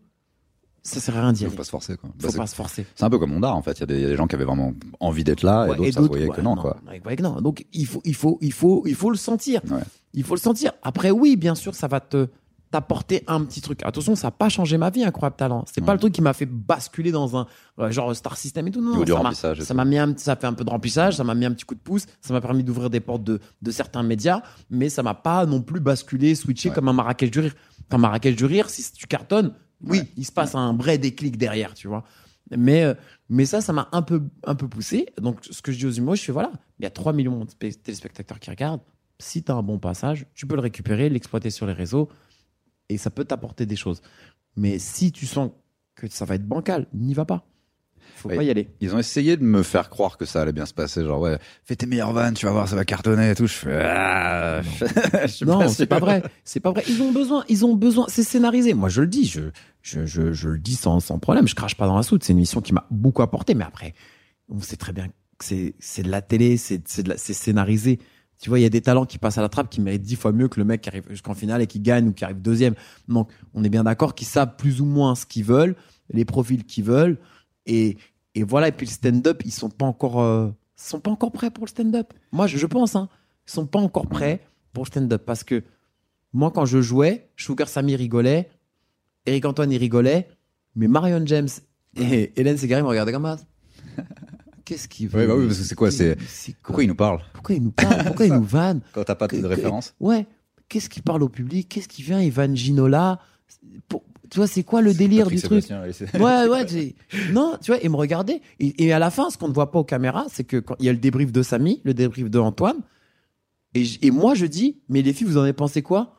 ça 0.83 0.99
sert 0.99 1.15
à 1.17 1.21
rien 1.21 1.33
d'y 1.33 1.41
Il 1.41 1.45
aller. 1.45 1.51
faut 1.51 1.57
pas 1.57 1.63
se 1.63 1.69
forcer, 1.69 1.95
quoi. 1.97 2.09
Bah, 2.09 2.15
Faut 2.21 2.29
c'est- 2.31 2.37
pas 2.37 2.47
se 2.47 2.55
forcer. 2.55 2.85
c'est 2.95 3.03
un 3.03 3.09
peu 3.09 3.19
comme 3.19 3.31
Mondar, 3.31 3.55
en 3.55 3.61
fait. 3.61 3.73
Il 3.73 3.79
y, 3.81 3.83
a 3.83 3.85
des- 3.85 3.95
il 3.95 4.01
y 4.01 4.05
a 4.05 4.09
des 4.09 4.15
gens 4.15 4.27
qui 4.27 4.35
avaient 4.35 4.45
vraiment 4.45 4.73
envie 4.99 5.23
d'être 5.23 5.43
là, 5.43 5.65
Ouais, 5.67 5.73
et 5.73 5.77
d'autres, 5.77 5.91
ça 5.93 6.01
se 6.01 6.07
voyait 6.07 6.27
ouais, 6.29 6.35
que 6.35 6.41
non, 6.41 6.55
quoi. 6.55 6.77
ouais, 7.05 7.15
non. 7.21 7.39
Donc 7.41 7.65
il 7.73 7.85
faut, 7.85 8.01
il 8.03 8.15
faut, 8.15 8.37
il 8.41 8.51
faut, 8.53 8.83
il 8.87 8.95
faut 8.95 9.09
le 9.11 9.17
sentir. 9.17 9.61
Il 10.13 10.23
faut 10.23 10.35
le 10.35 10.39
sentir. 10.41 10.71
Après, 10.83 11.11
oui, 11.11 11.35
bien 11.35 11.55
sûr, 11.55 11.75
ça 11.75 11.87
va 11.87 11.99
te 11.99 12.27
t'apporter 12.69 13.23
un 13.27 13.43
petit 13.43 13.59
truc. 13.59 13.81
Attention, 13.83 14.15
ça 14.15 14.27
n'a 14.27 14.31
pas 14.31 14.47
changé 14.47 14.77
ma 14.77 14.89
vie, 14.89 15.03
incroyable 15.03 15.35
talent. 15.35 15.65
C'est 15.69 15.81
pas 15.81 15.87
Ouais. 15.87 15.93
le 15.95 15.99
truc 15.99 16.13
qui 16.13 16.21
m'a 16.21 16.31
fait 16.31 16.45
basculer 16.45 17.11
dans 17.11 17.35
un 17.37 17.45
euh, 17.79 17.91
genre 17.91 18.15
Star 18.15 18.37
System 18.37 18.65
et 18.67 18.71
tout. 18.71 18.79
Non, 18.81 18.95
non, 18.97 19.05
ça 19.33 19.49
m'a- 19.53 19.61
ça 19.61 19.73
m'a 19.73 19.83
mis 19.83 19.97
un, 19.97 20.13
ça 20.15 20.31
a 20.31 20.35
fait 20.37 20.47
un 20.47 20.53
peu 20.53 20.63
de 20.63 20.69
remplissage, 20.69 21.17
ça 21.17 21.25
m'a 21.25 21.35
mis 21.35 21.43
un 21.45 21.51
petit 21.51 21.65
coup 21.65 21.75
de 21.75 21.81
pouce, 21.81 22.05
ça 22.21 22.33
m'a 22.33 22.39
permis 22.39 22.63
d'ouvrir 22.63 22.89
des 22.89 23.01
portes 23.01 23.23
de, 23.25 23.41
de 23.61 23.71
certains 23.71 24.03
médias, 24.03 24.41
mais 24.69 24.87
ça 24.87 25.03
m'a 25.03 25.13
pas 25.15 25.45
non 25.45 25.61
plus 25.61 25.81
basculé, 25.81 26.33
switché 26.33 26.69
Ouais. 26.69 26.75
comme 26.75 26.87
un 26.87 26.93
Marrakech 26.93 27.29
du 27.29 27.39
rire. 27.41 27.55
Un 27.89 27.97
Marrakech 27.97 28.37
du 28.37 28.45
rire, 28.45 28.69
si 28.69 28.89
tu 28.93 29.05
cartonnes, 29.05 29.51
oui, 29.83 29.99
Ouais. 29.99 30.07
il 30.17 30.25
se 30.25 30.31
passe 30.31 30.55
un 30.55 30.73
vrai 30.75 30.97
déclic 30.97 31.37
derrière, 31.37 31.73
tu 31.73 31.87
vois. 31.87 32.03
Mais, 32.55 32.83
euh, 32.83 32.93
mais 33.29 33.45
ça, 33.45 33.61
ça 33.61 33.71
m'a 33.73 33.87
un 33.93 34.01
peu, 34.01 34.23
un 34.45 34.55
peu 34.55 34.67
poussé. 34.67 35.07
Donc, 35.21 35.39
ce 35.49 35.61
que 35.61 35.71
je 35.71 35.77
dis 35.77 35.85
aux 35.85 35.91
humoristes, 35.91 36.23
je 36.23 36.25
fais 36.27 36.31
voilà, 36.33 36.51
il 36.79 36.83
y 36.83 36.85
a 36.85 36.89
3 36.89 37.13
millions 37.13 37.45
de 37.45 37.51
téléspectateurs 37.71 38.39
qui 38.39 38.49
regardent. 38.49 38.81
Si 39.19 39.43
tu 39.43 39.51
as 39.51 39.55
un 39.55 39.63
bon 39.63 39.79
passage, 39.79 40.25
tu 40.33 40.45
peux 40.47 40.55
le 40.55 40.61
récupérer, 40.61 41.07
l'exploiter 41.09 41.49
sur 41.49 41.65
les 41.65 41.73
réseaux 41.73 42.09
et 42.89 42.97
ça 42.97 43.09
peut 43.09 43.23
t'apporter 43.23 43.65
des 43.65 43.75
choses. 43.75 44.01
Mais 44.57 44.79
si 44.79 45.11
tu 45.11 45.25
sens 45.25 45.51
que 45.95 46.07
ça 46.09 46.25
va 46.25 46.35
être 46.35 46.45
bancal, 46.47 46.87
n'y 46.93 47.13
va 47.13 47.23
pas. 47.25 47.45
Faut 48.15 48.29
Ouais. 48.29 48.35
pas 48.35 48.43
y 48.43 48.49
aller. 48.49 48.67
Ils 48.81 48.93
ont 48.95 48.99
essayé 48.99 49.35
de 49.37 49.43
me 49.43 49.63
faire 49.63 49.89
croire 49.89 50.17
que 50.17 50.25
ça 50.25 50.41
allait 50.41 50.51
bien 50.51 50.65
se 50.65 50.73
passer. 50.73 51.03
Genre, 51.03 51.19
ouais, 51.19 51.37
fais 51.63 51.75
tes 51.75 51.85
meilleures 51.85 52.13
vannes, 52.13 52.33
tu 52.35 52.45
vas 52.45 52.51
voir, 52.51 52.67
ça 52.67 52.75
va 52.75 52.85
cartonner 52.85 53.31
et 53.31 53.35
tout. 53.35 53.47
Je 53.47 53.53
fais, 53.53 53.81
ah, 53.83 54.61
je 55.27 55.45
Non, 55.45 55.67
c'est 55.69 55.85
pas 55.87 55.99
vrai. 55.99 56.21
C'est 56.43 56.59
pas 56.59 56.71
vrai. 56.71 56.83
Ils 56.87 57.01
ont 57.01 57.11
besoin. 57.11 57.43
Ils 57.49 57.65
ont 57.65 57.75
besoin. 57.75 58.05
C'est 58.09 58.23
scénarisé. 58.23 58.73
Moi, 58.73 58.89
je 58.89 59.01
le 59.01 59.07
dis. 59.07 59.25
Je, 59.25 59.41
je, 59.81 60.05
je, 60.05 60.33
je 60.33 60.49
le 60.49 60.59
dis 60.59 60.75
sans, 60.75 60.99
sans 60.99 61.19
problème. 61.19 61.47
Je 61.47 61.55
crache 61.55 61.75
pas 61.75 61.87
dans 61.87 61.95
la 61.97 62.03
soude. 62.03 62.23
C'est 62.23 62.33
une 62.33 62.39
mission 62.39 62.61
qui 62.61 62.73
m'a 62.73 62.85
beaucoup 62.91 63.21
apporté. 63.21 63.55
Mais 63.55 63.63
après, 63.65 63.93
on 64.49 64.61
sait 64.61 64.77
très 64.77 64.93
bien 64.93 65.07
que 65.37 65.45
c'est, 65.79 66.03
de 66.03 66.09
la 66.11 66.21
télé. 66.21 66.57
C'est 66.57 66.81
scénarisé. 67.17 67.99
Tu 68.39 68.49
vois, 68.49 68.57
il 68.59 68.63
y 68.63 68.65
a 68.65 68.69
des 68.69 68.81
talents 68.81 69.05
qui 69.05 69.19
passent 69.19 69.37
à 69.37 69.41
la 69.43 69.49
trappe 69.49 69.69
qui 69.69 69.81
méritent 69.81 70.01
dix 70.01 70.15
fois 70.15 70.31
mieux 70.31 70.47
que 70.47 70.59
le 70.59 70.65
mec 70.65 70.81
qui 70.81 70.89
arrive 70.89 71.03
jusqu'en 71.11 71.35
finale 71.35 71.61
et 71.61 71.67
qui 71.67 71.79
gagne 71.79 72.07
ou 72.07 72.11
qui 72.11 72.23
arrive 72.25 72.41
deuxième. 72.41 72.73
Donc, 73.07 73.29
on 73.53 73.63
est 73.63 73.69
bien 73.69 73.83
d'accord 73.83 74.15
qu'ils 74.15 74.25
savent 74.25 74.55
plus 74.57 74.81
ou 74.81 74.85
moins 74.85 75.13
ce 75.13 75.27
qu'ils 75.27 75.43
veulent, 75.43 75.75
les 76.11 76.25
profils 76.25 76.63
qu'ils 76.63 76.83
veulent. 76.85 77.19
Et, 77.65 77.97
et 78.35 78.43
voilà. 78.43 78.67
Et 78.69 78.71
puis 78.71 78.85
le 78.85 78.91
stand-up, 78.91 79.41
ils 79.45 79.51
sont 79.51 79.69
pas 79.69 79.85
encore, 79.85 80.21
euh, 80.21 80.49
sont 80.75 80.99
pas 80.99 81.11
encore 81.11 81.31
prêts 81.31 81.51
pour 81.51 81.65
le 81.65 81.69
stand-up. 81.69 82.13
Moi, 82.31 82.47
je, 82.47 82.57
je 82.57 82.65
pense, 82.67 82.95
hein, 82.95 83.09
ils 83.47 83.51
sont 83.51 83.65
pas 83.67 83.79
encore 83.79 84.07
prêts 84.07 84.41
pour 84.73 84.83
le 84.83 84.87
stand-up 84.87 85.23
parce 85.25 85.43
que 85.43 85.63
moi, 86.33 86.51
quand 86.51 86.65
je 86.65 86.81
jouais, 86.81 87.29
Sugar 87.35 87.67
Sammy 87.67 87.95
rigolait, 87.95 88.49
Eric 89.25 89.45
Antoine 89.45 89.71
il 89.71 89.77
rigolait, 89.77 90.27
mais 90.75 90.87
Marion 90.87 91.21
James 91.25 91.49
et 91.97 92.31
Hélène 92.39 92.57
Ségari 92.57 92.81
me 92.81 92.87
regardaient 92.87 93.11
comme 93.11 93.25
ça. 93.25 93.37
Qu'est-ce 94.65 94.87
qu'il 94.87 95.09
veut 95.09 95.27
bah 95.27 95.35
oui, 95.35 95.47
parce 95.47 95.57
que 95.59 95.63
c'est 95.65 95.75
quoi, 95.75 95.91
c'est- 95.91 96.17
c'est 96.27 96.53
quoi 96.53 96.61
Pourquoi 96.63 96.83
ils 96.83 96.87
nous 96.87 96.95
parlent 96.95 97.21
Pourquoi 97.33 97.55
il 97.55 97.61
nous 97.63 97.71
parle 97.71 98.03
Pourquoi 98.05 98.25
il 98.25 98.33
nous 98.33 98.43
vanne 98.43 98.79
quand 98.93 99.03
t'as 99.03 99.15
pas 99.15 99.27
de 99.27 99.45
référence 99.45 99.93
Ouais. 99.99 100.25
Qu'est-ce 100.69 100.89
qu'il 100.89 101.03
parle 101.03 101.23
au 101.23 101.29
public 101.29 101.67
Qu'est-ce 101.67 101.89
qu'il 101.89 102.05
vient 102.05 102.21
Il 102.21 102.31
vanne 102.31 102.55
Ginola 102.55 103.19
Pour- 103.89 104.03
Tu 104.31 104.37
vois, 104.39 104.47
c'est 104.47 104.63
quoi 104.63 104.81
le 104.81 104.93
délire 104.93 105.25
Patrick 105.25 105.39
du 105.39 105.47
truc 105.47 105.63
Ouais, 106.15 106.47
ouais. 106.47 106.61
Non, 107.31 107.57
tu 107.61 107.69
vois, 107.71 107.83
et 107.83 107.89
me 107.89 107.95
regarder. 107.97 108.41
Et, 108.59 108.85
et 108.85 108.93
à 108.93 108.97
la 108.99 109.11
fin, 109.11 109.29
ce 109.29 109.37
qu'on 109.37 109.49
ne 109.49 109.53
voit 109.53 109.69
pas 109.71 109.77
aux 109.79 109.83
caméras, 109.83 110.25
c'est 110.29 110.43
que 110.45 110.57
quand 110.57 110.75
il 110.79 110.85
y 110.85 110.89
a 110.89 110.93
le 110.93 110.97
débrief 110.97 111.31
de 111.31 111.43
Samy, 111.43 111.81
le 111.83 111.93
débrief 111.93 112.29
de 112.29 112.39
Antoine, 112.39 112.77
et, 113.75 113.83
j- 113.83 113.99
et 114.01 114.09
moi 114.09 114.33
je 114.33 114.45
dis, 114.45 114.79
mais 114.89 115.01
les 115.01 115.13
filles, 115.13 115.27
vous 115.27 115.37
en 115.37 115.41
avez 115.43 115.53
pensé 115.53 115.81
quoi? 115.81 116.15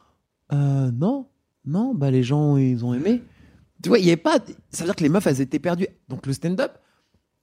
Euh, 0.52 0.90
Non, 0.92 1.26
non, 1.64 1.94
bah 1.94 2.10
les 2.10 2.22
gens, 2.22 2.56
ils 2.56 2.84
ont 2.84 2.92
aimé. 2.94 3.22
Tu 3.82 3.88
vois, 3.88 3.98
il 3.98 4.04
y 4.04 4.08
avait 4.08 4.16
pas. 4.16 4.38
Ça 4.70 4.84
veut 4.84 4.88
dire 4.88 4.96
que 4.96 5.02
les 5.02 5.08
meufs, 5.08 5.26
elles 5.26 5.40
étaient 5.40 5.58
perdues. 5.58 5.88
Donc 6.08 6.26
le 6.26 6.32
stand-up, 6.34 6.72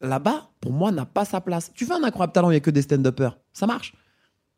là-bas, 0.01 0.49
pour 0.61 0.71
moi, 0.71 0.91
n'a 0.91 1.05
pas 1.05 1.25
sa 1.25 1.41
place. 1.41 1.71
Tu 1.73 1.85
fais 1.85 1.93
un 1.93 2.03
incroyable 2.03 2.33
talent, 2.33 2.49
il 2.49 2.53
n'y 2.53 2.57
a 2.57 2.61
que 2.61 2.69
des 2.71 2.81
stand-uppers. 2.83 3.37
Ça 3.53 3.65
marche. 3.67 3.93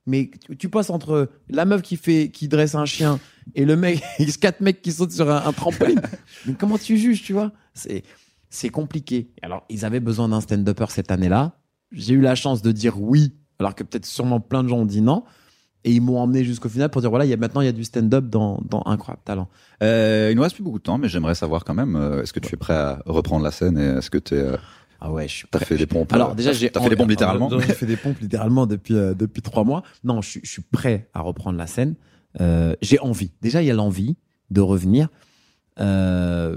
Mais 0.07 0.31
tu, 0.57 0.69
passes 0.69 0.89
entre 0.89 1.29
la 1.47 1.65
meuf 1.65 1.83
qui 1.83 1.95
fait, 1.95 2.29
qui 2.29 2.47
dresse 2.47 2.73
un 2.73 2.85
chien 2.85 3.19
et 3.53 3.65
le 3.65 3.75
mec, 3.75 4.01
quatre 4.41 4.61
mecs 4.61 4.81
qui 4.81 4.91
sautent 4.91 5.11
sur 5.11 5.29
un, 5.29 5.45
un 5.45 5.53
trampoline. 5.53 6.01
Mais 6.45 6.53
comment 6.53 6.77
tu 6.77 6.97
juges, 6.97 7.21
tu 7.21 7.33
vois? 7.33 7.51
C'est, 7.73 8.03
c'est 8.49 8.69
compliqué. 8.69 9.31
Alors, 9.41 9.63
ils 9.69 9.85
avaient 9.85 9.99
besoin 9.99 10.29
d'un 10.29 10.41
stand-upper 10.41 10.87
cette 10.89 11.11
année-là. 11.11 11.53
J'ai 11.91 12.13
eu 12.15 12.21
la 12.21 12.35
chance 12.35 12.61
de 12.61 12.71
dire 12.71 13.01
oui, 13.01 13.33
alors 13.59 13.75
que 13.75 13.83
peut-être 13.83 14.05
sûrement 14.05 14.39
plein 14.39 14.63
de 14.63 14.69
gens 14.69 14.79
ont 14.79 14.85
dit 14.85 15.01
non. 15.01 15.23
Et 15.83 15.91
ils 15.91 16.01
m'ont 16.01 16.19
emmené 16.19 16.43
jusqu'au 16.43 16.69
final 16.69 16.89
pour 16.89 17.01
dire 17.01 17.09
voilà, 17.09 17.25
il 17.25 17.29
y 17.29 17.33
a 17.33 17.37
maintenant 17.37 17.61
il 17.61 17.65
y 17.65 17.69
a 17.69 17.71
du 17.71 17.83
stand-up 17.83 18.25
dans, 18.25 18.61
dans 18.69 18.83
Incroyable 18.85 19.23
Talent. 19.25 19.49
Euh, 19.81 20.29
il 20.31 20.35
nous 20.35 20.43
reste 20.43 20.55
plus 20.55 20.63
beaucoup 20.63 20.77
de 20.77 20.83
temps, 20.83 20.99
mais 20.99 21.09
j'aimerais 21.09 21.33
savoir 21.33 21.63
quand 21.63 21.73
même, 21.73 21.95
euh, 21.95 22.21
est-ce 22.21 22.33
que 22.33 22.39
tu 22.39 22.53
es 22.53 22.57
prêt 22.57 22.75
à 22.75 23.01
reprendre 23.05 23.43
la 23.43 23.51
scène 23.51 23.79
et 23.79 23.97
est-ce 23.97 24.11
que 24.11 24.19
tu 24.19 24.35
Ah 25.03 25.11
ouais, 25.11 25.27
je 25.27 25.33
suis 25.33 25.47
fait 25.65 25.77
des 25.77 25.87
pompes 25.87 26.13
Alors 26.13 26.31
euh, 26.31 26.35
déjà, 26.35 26.53
j'ai 26.53 26.69
T'as 26.69 26.79
fait 26.79 26.89
des 26.89 26.95
pompes 26.95 27.09
littéralement 27.09 27.49
J'ai 27.49 27.59
fait 27.73 27.85
des 27.87 27.97
pompes 27.97 28.19
littéralement 28.19 28.67
depuis 28.67 28.95
euh, 28.95 29.13
depuis 29.15 29.41
trois 29.41 29.63
mois. 29.63 29.81
Non, 30.03 30.21
je, 30.21 30.29
suis- 30.29 30.41
je 30.43 30.49
suis 30.51 30.61
prêt 30.61 31.09
à 31.15 31.21
reprendre 31.21 31.57
la 31.57 31.65
scène. 31.67 31.95
Euh, 32.39 32.75
j'ai 32.81 32.99
envie. 32.99 33.31
Déjà, 33.41 33.61
il 33.63 33.65
y 33.65 33.71
a 33.71 33.73
l'envie 33.73 34.15
de 34.51 34.61
revenir. 34.61 35.09
Euh, 35.79 36.55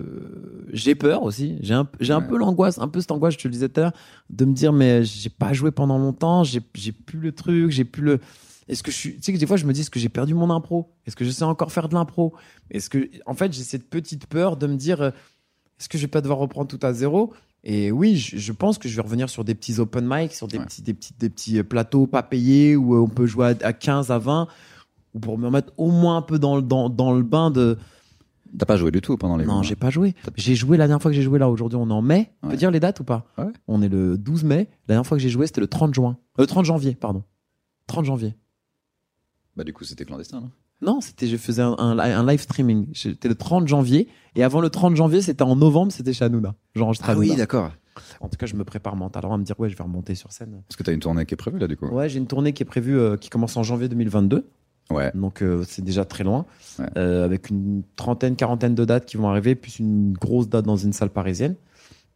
j'ai 0.72 0.94
peur 0.94 1.22
aussi. 1.22 1.56
J'ai 1.60 1.74
un, 1.74 1.88
j'ai 2.00 2.12
un 2.12 2.20
Ouais. 2.20 2.26
peu 2.28 2.36
l'angoisse, 2.36 2.78
un 2.78 2.88
peu 2.88 3.00
cette 3.00 3.12
angoisse, 3.12 3.34
je 3.34 3.38
te 3.38 3.48
le 3.48 3.52
disais 3.52 3.68
tout 3.68 3.80
à 3.80 3.84
l'heure, 3.84 3.92
de 4.30 4.44
me 4.44 4.52
dire 4.52 4.72
mais 4.72 5.04
j'ai 5.04 5.30
pas 5.30 5.52
joué 5.52 5.70
pendant 5.70 5.98
longtemps, 5.98 6.44
j'ai, 6.44 6.60
j'ai 6.74 6.92
plus 6.92 7.20
le 7.20 7.32
truc, 7.32 7.70
j'ai 7.70 7.84
plus 7.84 8.02
le. 8.02 8.20
Est-ce 8.68 8.82
que 8.82 8.90
je 8.90 8.96
suis. 8.96 9.16
Tu 9.16 9.22
sais 9.22 9.32
que 9.32 9.38
des 9.38 9.46
fois, 9.46 9.56
je 9.56 9.66
me 9.66 9.72
dis 9.72 9.80
est-ce 9.82 9.90
que 9.90 10.00
j'ai 10.00 10.08
perdu 10.08 10.34
mon 10.34 10.50
impro? 10.50 10.92
Est-ce 11.06 11.16
que 11.16 11.24
je 11.24 11.30
sais 11.30 11.44
encore 11.44 11.70
faire 11.72 11.88
de 11.88 11.94
l'impro? 11.94 12.34
Est-ce 12.70 12.90
que. 12.90 13.10
En 13.26 13.34
fait, 13.34 13.52
j'ai 13.52 13.62
cette 13.62 13.88
petite 13.88 14.26
peur 14.26 14.56
de 14.56 14.66
me 14.66 14.76
dire 14.76 15.02
est-ce 15.02 15.88
que 15.88 15.96
je 15.98 16.02
vais 16.02 16.08
pas 16.08 16.20
devoir 16.20 16.38
reprendre 16.38 16.68
tout 16.68 16.84
à 16.84 16.92
zéro? 16.92 17.32
Et 17.66 17.90
oui, 17.90 18.16
je, 18.16 18.36
je 18.36 18.52
pense 18.52 18.76
que 18.78 18.88
je 18.88 18.96
vais 18.96 19.02
revenir 19.02 19.30
sur 19.30 19.42
des 19.42 19.54
petits 19.54 19.80
open 19.80 20.06
mic, 20.08 20.32
sur 20.34 20.46
des, 20.48 20.58
Ouais. 20.58 20.64
petits, 20.66 20.82
des, 20.82 20.92
petits, 20.94 21.14
des 21.18 21.30
petits 21.30 21.62
plateaux 21.62 22.06
pas 22.06 22.22
payés 22.22 22.76
où 22.76 22.94
euh, 22.94 22.98
on 23.00 23.08
peut 23.08 23.24
jouer 23.26 23.46
à, 23.62 23.66
à 23.66 23.72
15, 23.72 24.10
à 24.10 24.18
20, 24.18 24.48
ou 25.14 25.18
pour 25.18 25.38
me 25.38 25.46
remettre 25.46 25.72
au 25.78 25.90
moins 25.90 26.18
un 26.18 26.22
peu 26.22 26.38
dans, 26.38 26.56
le- 26.56 26.62
dans, 26.62 26.90
dans 26.90 27.14
le 27.14 27.22
bain 27.22 27.50
de. 27.50 27.78
T'as 28.58 28.66
pas 28.66 28.76
joué 28.76 28.90
du 28.90 29.00
tout 29.00 29.16
pendant 29.16 29.36
les 29.36 29.46
Non, 29.46 29.62
j'ai 29.62 29.74
pas 29.76 29.90
joué. 29.90 30.14
J'ai 30.36 30.54
joué 30.54 30.76
la 30.76 30.86
dernière 30.86 31.00
fois 31.02 31.10
que 31.10 31.16
j'ai 31.16 31.22
joué 31.22 31.38
là, 31.40 31.48
aujourd'hui, 31.48 31.76
on 31.76 31.88
est 31.88 31.92
en 31.92 32.02
mai. 32.02 32.30
On 32.42 32.50
peut 32.50 32.56
dire 32.56 32.70
les 32.70 32.78
dates 32.80 33.00
ou 33.00 33.04
pas? 33.04 33.26
Ouais. 33.38 33.46
On 33.66 33.80
est 33.82 33.88
le 33.88 34.16
12 34.18 34.44
mai. 34.44 34.68
La 34.86 34.94
dernière 34.94 35.06
fois 35.06 35.16
que 35.16 35.22
j'ai 35.22 35.28
joué, 35.30 35.46
c'était 35.46 35.60
le 35.62 35.66
30 35.66 35.92
juin. 35.94 36.18
Euh, 36.38 36.46
30 36.46 36.64
janvier, 36.66 36.94
pardon. 36.94 37.24
30 37.88 38.04
janvier. 38.04 38.34
Bah 39.56 39.64
du 39.64 39.72
coup 39.72 39.84
c'était 39.84 40.04
clandestin. 40.04 40.40
Non? 40.40 40.50
Non, 40.82 41.00
c'était, 41.00 41.26
je 41.26 41.36
faisais 41.36 41.62
un, 41.62 41.76
un, 41.78 41.98
un 41.98 42.26
live 42.26 42.40
streaming. 42.40 42.88
C'était 42.94 43.28
le 43.28 43.34
30 43.34 43.68
janvier. 43.68 44.08
Et 44.36 44.42
avant 44.42 44.60
le 44.60 44.70
30 44.70 44.96
janvier, 44.96 45.22
c'était 45.22 45.42
en 45.42 45.56
novembre, 45.56 45.92
c'était 45.92 46.12
chez 46.12 46.24
Hanouna. 46.24 46.54
J'enregistrais 46.74 47.12
ah 47.12 47.18
oui 47.18 47.34
d'accord. 47.36 47.70
En 48.20 48.28
tout 48.28 48.36
cas, 48.36 48.46
je 48.46 48.56
me 48.56 48.64
prépare 48.64 48.96
mentalement 48.96 49.34
à 49.34 49.38
me 49.38 49.44
dire, 49.44 49.58
ouais, 49.60 49.70
je 49.70 49.76
vais 49.76 49.84
remonter 49.84 50.14
sur 50.14 50.32
scène. 50.32 50.62
Parce 50.68 50.76
que 50.76 50.82
t'as 50.82 50.92
une 50.92 51.00
tournée 51.00 51.24
qui 51.26 51.34
est 51.34 51.36
prévue 51.36 51.58
là 51.58 51.68
du 51.68 51.76
coup. 51.76 51.86
Ouais, 51.86 52.08
j'ai 52.08 52.18
une 52.18 52.26
tournée 52.26 52.52
qui 52.52 52.62
est 52.62 52.66
prévue, 52.66 52.98
euh, 52.98 53.16
qui 53.16 53.30
commence 53.30 53.56
en 53.56 53.62
janvier 53.62 53.88
2022. 53.88 54.48
Ouais. 54.90 55.10
Donc, 55.14 55.42
euh, 55.42 55.64
c'est 55.66 55.82
déjà 55.82 56.04
très 56.04 56.24
loin. 56.24 56.44
Ouais. 56.78 56.86
Euh, 56.98 57.24
avec 57.24 57.50
une 57.50 57.82
trentaine, 57.96 58.36
quarantaine 58.36 58.74
de 58.74 58.84
dates 58.84 59.06
qui 59.06 59.16
vont 59.16 59.28
arriver, 59.28 59.54
plus 59.54 59.78
une 59.78 60.12
grosse 60.12 60.48
date 60.48 60.64
dans 60.64 60.76
une 60.76 60.92
salle 60.92 61.10
parisienne. 61.10 61.54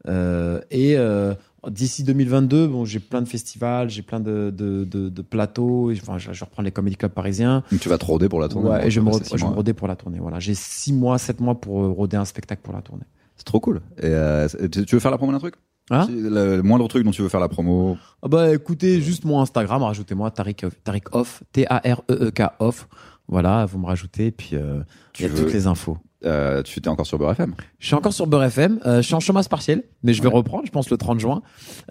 Euh, 0.08 0.60
et 0.70 0.96
euh, 0.96 1.34
d'ici 1.68 2.02
2022, 2.04 2.66
bon, 2.66 2.84
j'ai 2.84 2.98
plein 2.98 3.20
de 3.22 3.28
festivals, 3.28 3.90
j'ai 3.90 4.02
plein 4.02 4.20
de, 4.20 4.50
de, 4.56 4.84
de, 4.84 5.08
de 5.08 5.22
plateaux. 5.22 5.92
Enfin, 5.92 6.18
je, 6.18 6.28
reprendre 6.44 6.64
les 6.64 6.72
comedy 6.72 6.96
clubs 6.96 7.12
parisiens. 7.12 7.62
Tu 7.80 7.88
vas 7.88 7.98
te 7.98 8.04
roder 8.04 8.28
pour 8.28 8.40
la 8.40 8.48
tournée. 8.48 8.70
Ouais, 8.70 8.86
et 8.86 8.90
je 8.90 9.00
vais 9.00 9.06
me, 9.06 9.10
re- 9.12 9.36
je 9.38 9.44
me 9.44 9.50
roder 9.50 9.74
pour 9.74 9.86
la 9.88 9.96
tournée. 9.96 10.18
Voilà, 10.18 10.40
j'ai 10.40 10.54
six 10.54 10.92
mois, 10.92 11.18
sept 11.18 11.40
mois 11.40 11.60
pour 11.60 11.82
euh, 11.84 11.88
roder 11.88 12.16
un 12.16 12.24
spectacle 12.24 12.62
pour 12.62 12.72
la 12.74 12.80
tournée. 12.82 13.04
C'est 13.36 13.44
trop 13.44 13.60
cool. 13.60 13.82
Et 13.98 14.06
euh, 14.06 14.48
tu 14.70 14.94
veux 14.96 15.00
faire 15.00 15.10
la 15.12 15.18
promo 15.18 15.32
d'un 15.32 15.38
truc? 15.38 15.54
Hein? 15.90 16.06
Le, 16.10 16.60
moindre 16.62 16.86
truc 16.88 17.04
dont 17.04 17.12
tu 17.12 17.22
veux 17.22 17.28
faire 17.28 17.40
la 17.40 17.48
promo. 17.48 17.96
Ah 18.22 18.28
bah 18.28 18.52
écoutez, 18.52 19.00
juste 19.00 19.24
mon 19.24 19.40
Instagram, 19.40 19.82
rajoutez-moi 19.82 20.30
Tariq, 20.30 20.66
Tariq 20.84 21.04
Off, 21.12 21.42
T-A-R-E-E-K 21.52 22.42
Off. 22.58 22.88
Voilà, 23.28 23.64
vous 23.66 23.78
me 23.78 23.86
rajoutez, 23.86 24.26
et 24.26 24.30
puis 24.30 24.50
il 24.52 25.22
y 25.22 25.24
a 25.24 25.28
veux- 25.28 25.44
toutes 25.44 25.52
les 25.52 25.66
infos. 25.66 25.96
Euh, 26.24 26.62
tu 26.62 26.78
étais 26.78 26.88
encore 26.88 27.06
sur 27.06 27.16
Beurre 27.18 27.32
FM. 27.32 27.54
Je 27.78 27.86
suis 27.86 27.94
encore 27.94 28.12
sur 28.12 28.26
Beurre 28.26 28.44
FM, 28.44 28.80
euh, 28.86 28.96
je 28.96 29.02
suis 29.06 29.14
en 29.14 29.20
chômage 29.20 29.48
partiel, 29.48 29.84
mais 30.02 30.12
je 30.12 30.20
vais 30.22 30.28
reprendre, 30.28 30.64
je 30.66 30.70
pense 30.72 30.90
le 30.90 30.96
30 30.96 31.20
juin. 31.20 31.42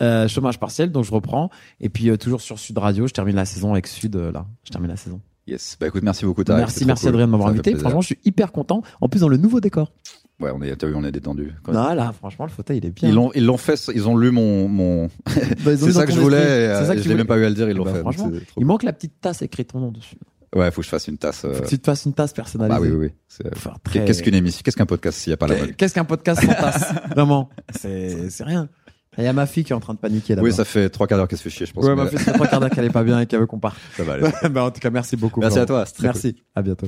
Euh, 0.02 0.28
chômage 0.28 0.60
partiel, 0.60 0.92
donc 0.92 1.06
je 1.06 1.12
reprends. 1.12 1.50
Et 1.80 1.88
puis 1.90 2.16
toujours 2.18 2.42
sur 2.42 2.60
Sud 2.60 2.78
Radio, 2.78 3.08
je 3.08 3.14
termine 3.14 3.36
la 3.36 3.46
saison 3.46 3.72
avec 3.72 3.88
Sud, 3.88 4.16
là. 4.16 4.46
Je 4.64 4.72
termine 4.72 4.90
la 4.90 4.98
saison. 4.98 5.22
Yes. 5.48 5.78
Bah 5.80 5.88
écoute, 5.88 6.04
merci 6.04 6.26
beaucoup. 6.26 6.44
Tarek, 6.44 6.60
merci, 6.60 6.86
merci 6.86 7.04
cool. 7.04 7.10
Adrien 7.12 7.28
de 7.28 7.32
m'avoir 7.32 7.50
invité. 7.50 7.74
Franchement, 7.76 8.02
je 8.02 8.08
suis 8.08 8.20
hyper 8.26 8.52
content. 8.52 8.82
En 9.00 9.08
plus, 9.08 9.20
dans 9.22 9.30
le 9.30 9.38
nouveau 9.38 9.62
décor. 9.62 9.94
Ouais, 10.42 10.52
on 10.54 10.62
est, 10.62 10.76
t'as 10.76 10.88
vu, 10.88 10.94
on 10.96 11.06
est 11.06 11.12
détendu. 11.12 11.54
quoi. 11.64 11.74
Ah 11.90 11.96
là, 11.96 12.12
franchement, 12.12 12.46
le 12.46 12.52
fauteuil, 12.52 12.78
il 12.80 12.86
est 12.86 12.90
bien. 12.90 13.08
Ils 13.10 13.16
l'ont, 13.16 13.32
ils 13.34 13.46
l'ont 13.46 13.58
fait, 13.58 13.80
ils 13.96 14.08
ont 14.10 14.18
lu 14.18 14.30
mon, 14.32 14.68
mon. 14.68 15.08
Bah, 15.64 15.78
C'est 15.78 15.94
ça 15.94 16.06
que 16.06 16.12
je 16.12 16.20
voulais. 16.20 16.66
et, 16.66 16.76
C'est 16.76 16.86
ça 16.86 16.96
que 16.96 17.02
je 17.02 17.08
l'ai 17.08 17.16
même 17.16 17.26
pas 17.28 17.38
eu 17.38 17.46
à 17.46 17.50
le 17.50 17.56
dire, 17.56 17.70
ils 17.70 17.78
l'ont 17.78 17.86
Bah, 17.86 17.94
fait. 17.94 18.02
franchement, 18.02 18.30
Il 18.58 18.66
manque 18.66 18.84
la 18.84 18.92
petite 18.92 19.22
tasse 19.22 19.42
écrit 19.42 19.64
ton 19.66 19.80
nom 19.80 19.92
dessus. 19.92 20.18
Ouais, 20.56 20.72
faut 20.72 20.82
que 20.82 20.86
je 20.86 20.90
fasse 20.90 21.08
une 21.08 21.18
tasse. 21.18 21.44
euh, 21.46 21.54
Faut 21.54 21.64
que 21.64 21.68
tu 21.68 21.78
te 21.80 21.86
fasses 21.86 22.06
une 22.06 22.14
tasse 22.14 22.34
personnalisée. 22.34 22.80
Bah 22.80 22.82
oui, 22.82 22.90
oui, 22.96 23.12
oui. 23.44 23.50
Très- 23.84 24.06
Qu'est-ce 24.06 24.24
qu'une 24.24 24.36
émission 24.36 24.62
Qu'est-ce 24.64 24.78
qu'un 24.78 24.86
podcast 24.86 25.20
s'il 25.20 25.32
n'y 25.32 25.34
a 25.36 25.38
pas 25.38 25.48
la 25.48 25.58
mode 25.58 25.76
Qu'est-ce 25.76 25.94
qu'un 25.94 26.06
podcast 26.06 26.42
sans 26.42 26.48
tasse 26.54 26.94
Vraiment, 27.16 27.50
c'est 27.80 28.30
rien. 28.42 28.70
Il 29.18 29.24
y 29.24 29.28
a 29.28 29.34
ma 29.34 29.48
fille 29.48 29.64
qui 29.64 29.74
est 29.74 29.76
en 29.76 29.80
train 29.80 29.96
de 29.96 30.00
paniquer 30.00 30.36
là-bas. 30.36 30.46
Oui, 30.48 30.54
ça 30.54 30.64
fait 30.64 30.90
trois 30.90 31.08
quarts 31.08 31.18
d'heure 31.18 31.28
qu'elle 31.28 31.40
se 31.40 31.44
fait 31.44 31.50
chier, 31.50 31.66
je 31.66 31.74
pense. 31.74 31.84
Ouais, 31.86 31.96
ma 31.96 32.06
fille, 32.08 32.20
ça 32.20 32.26
fait 32.26 32.34
trois 32.34 32.46
quarts 32.48 32.60
d'heure 32.60 32.70
qu'elle 32.70 32.86
est 32.86 32.92
pas 32.92 33.04
bien 33.04 33.20
et 33.20 33.26
qu'elle 33.26 33.40
veut 33.40 33.48
qu'on 33.48 33.60
parte. 33.60 33.78
ça 33.96 34.04
va 34.04 34.14
aller. 34.14 34.30
bah, 34.52 34.64
en 34.66 34.70
tout 34.72 34.80
cas, 34.80 34.92
merci 34.92 35.18
beaucoup. 35.18 35.40
Merci 35.42 35.58
à 35.60 35.66
toi. 35.66 35.84
très 35.86 35.94
cool. 35.96 36.04
Merci. 36.06 36.36
À 36.56 36.62
bientôt. 36.62 36.88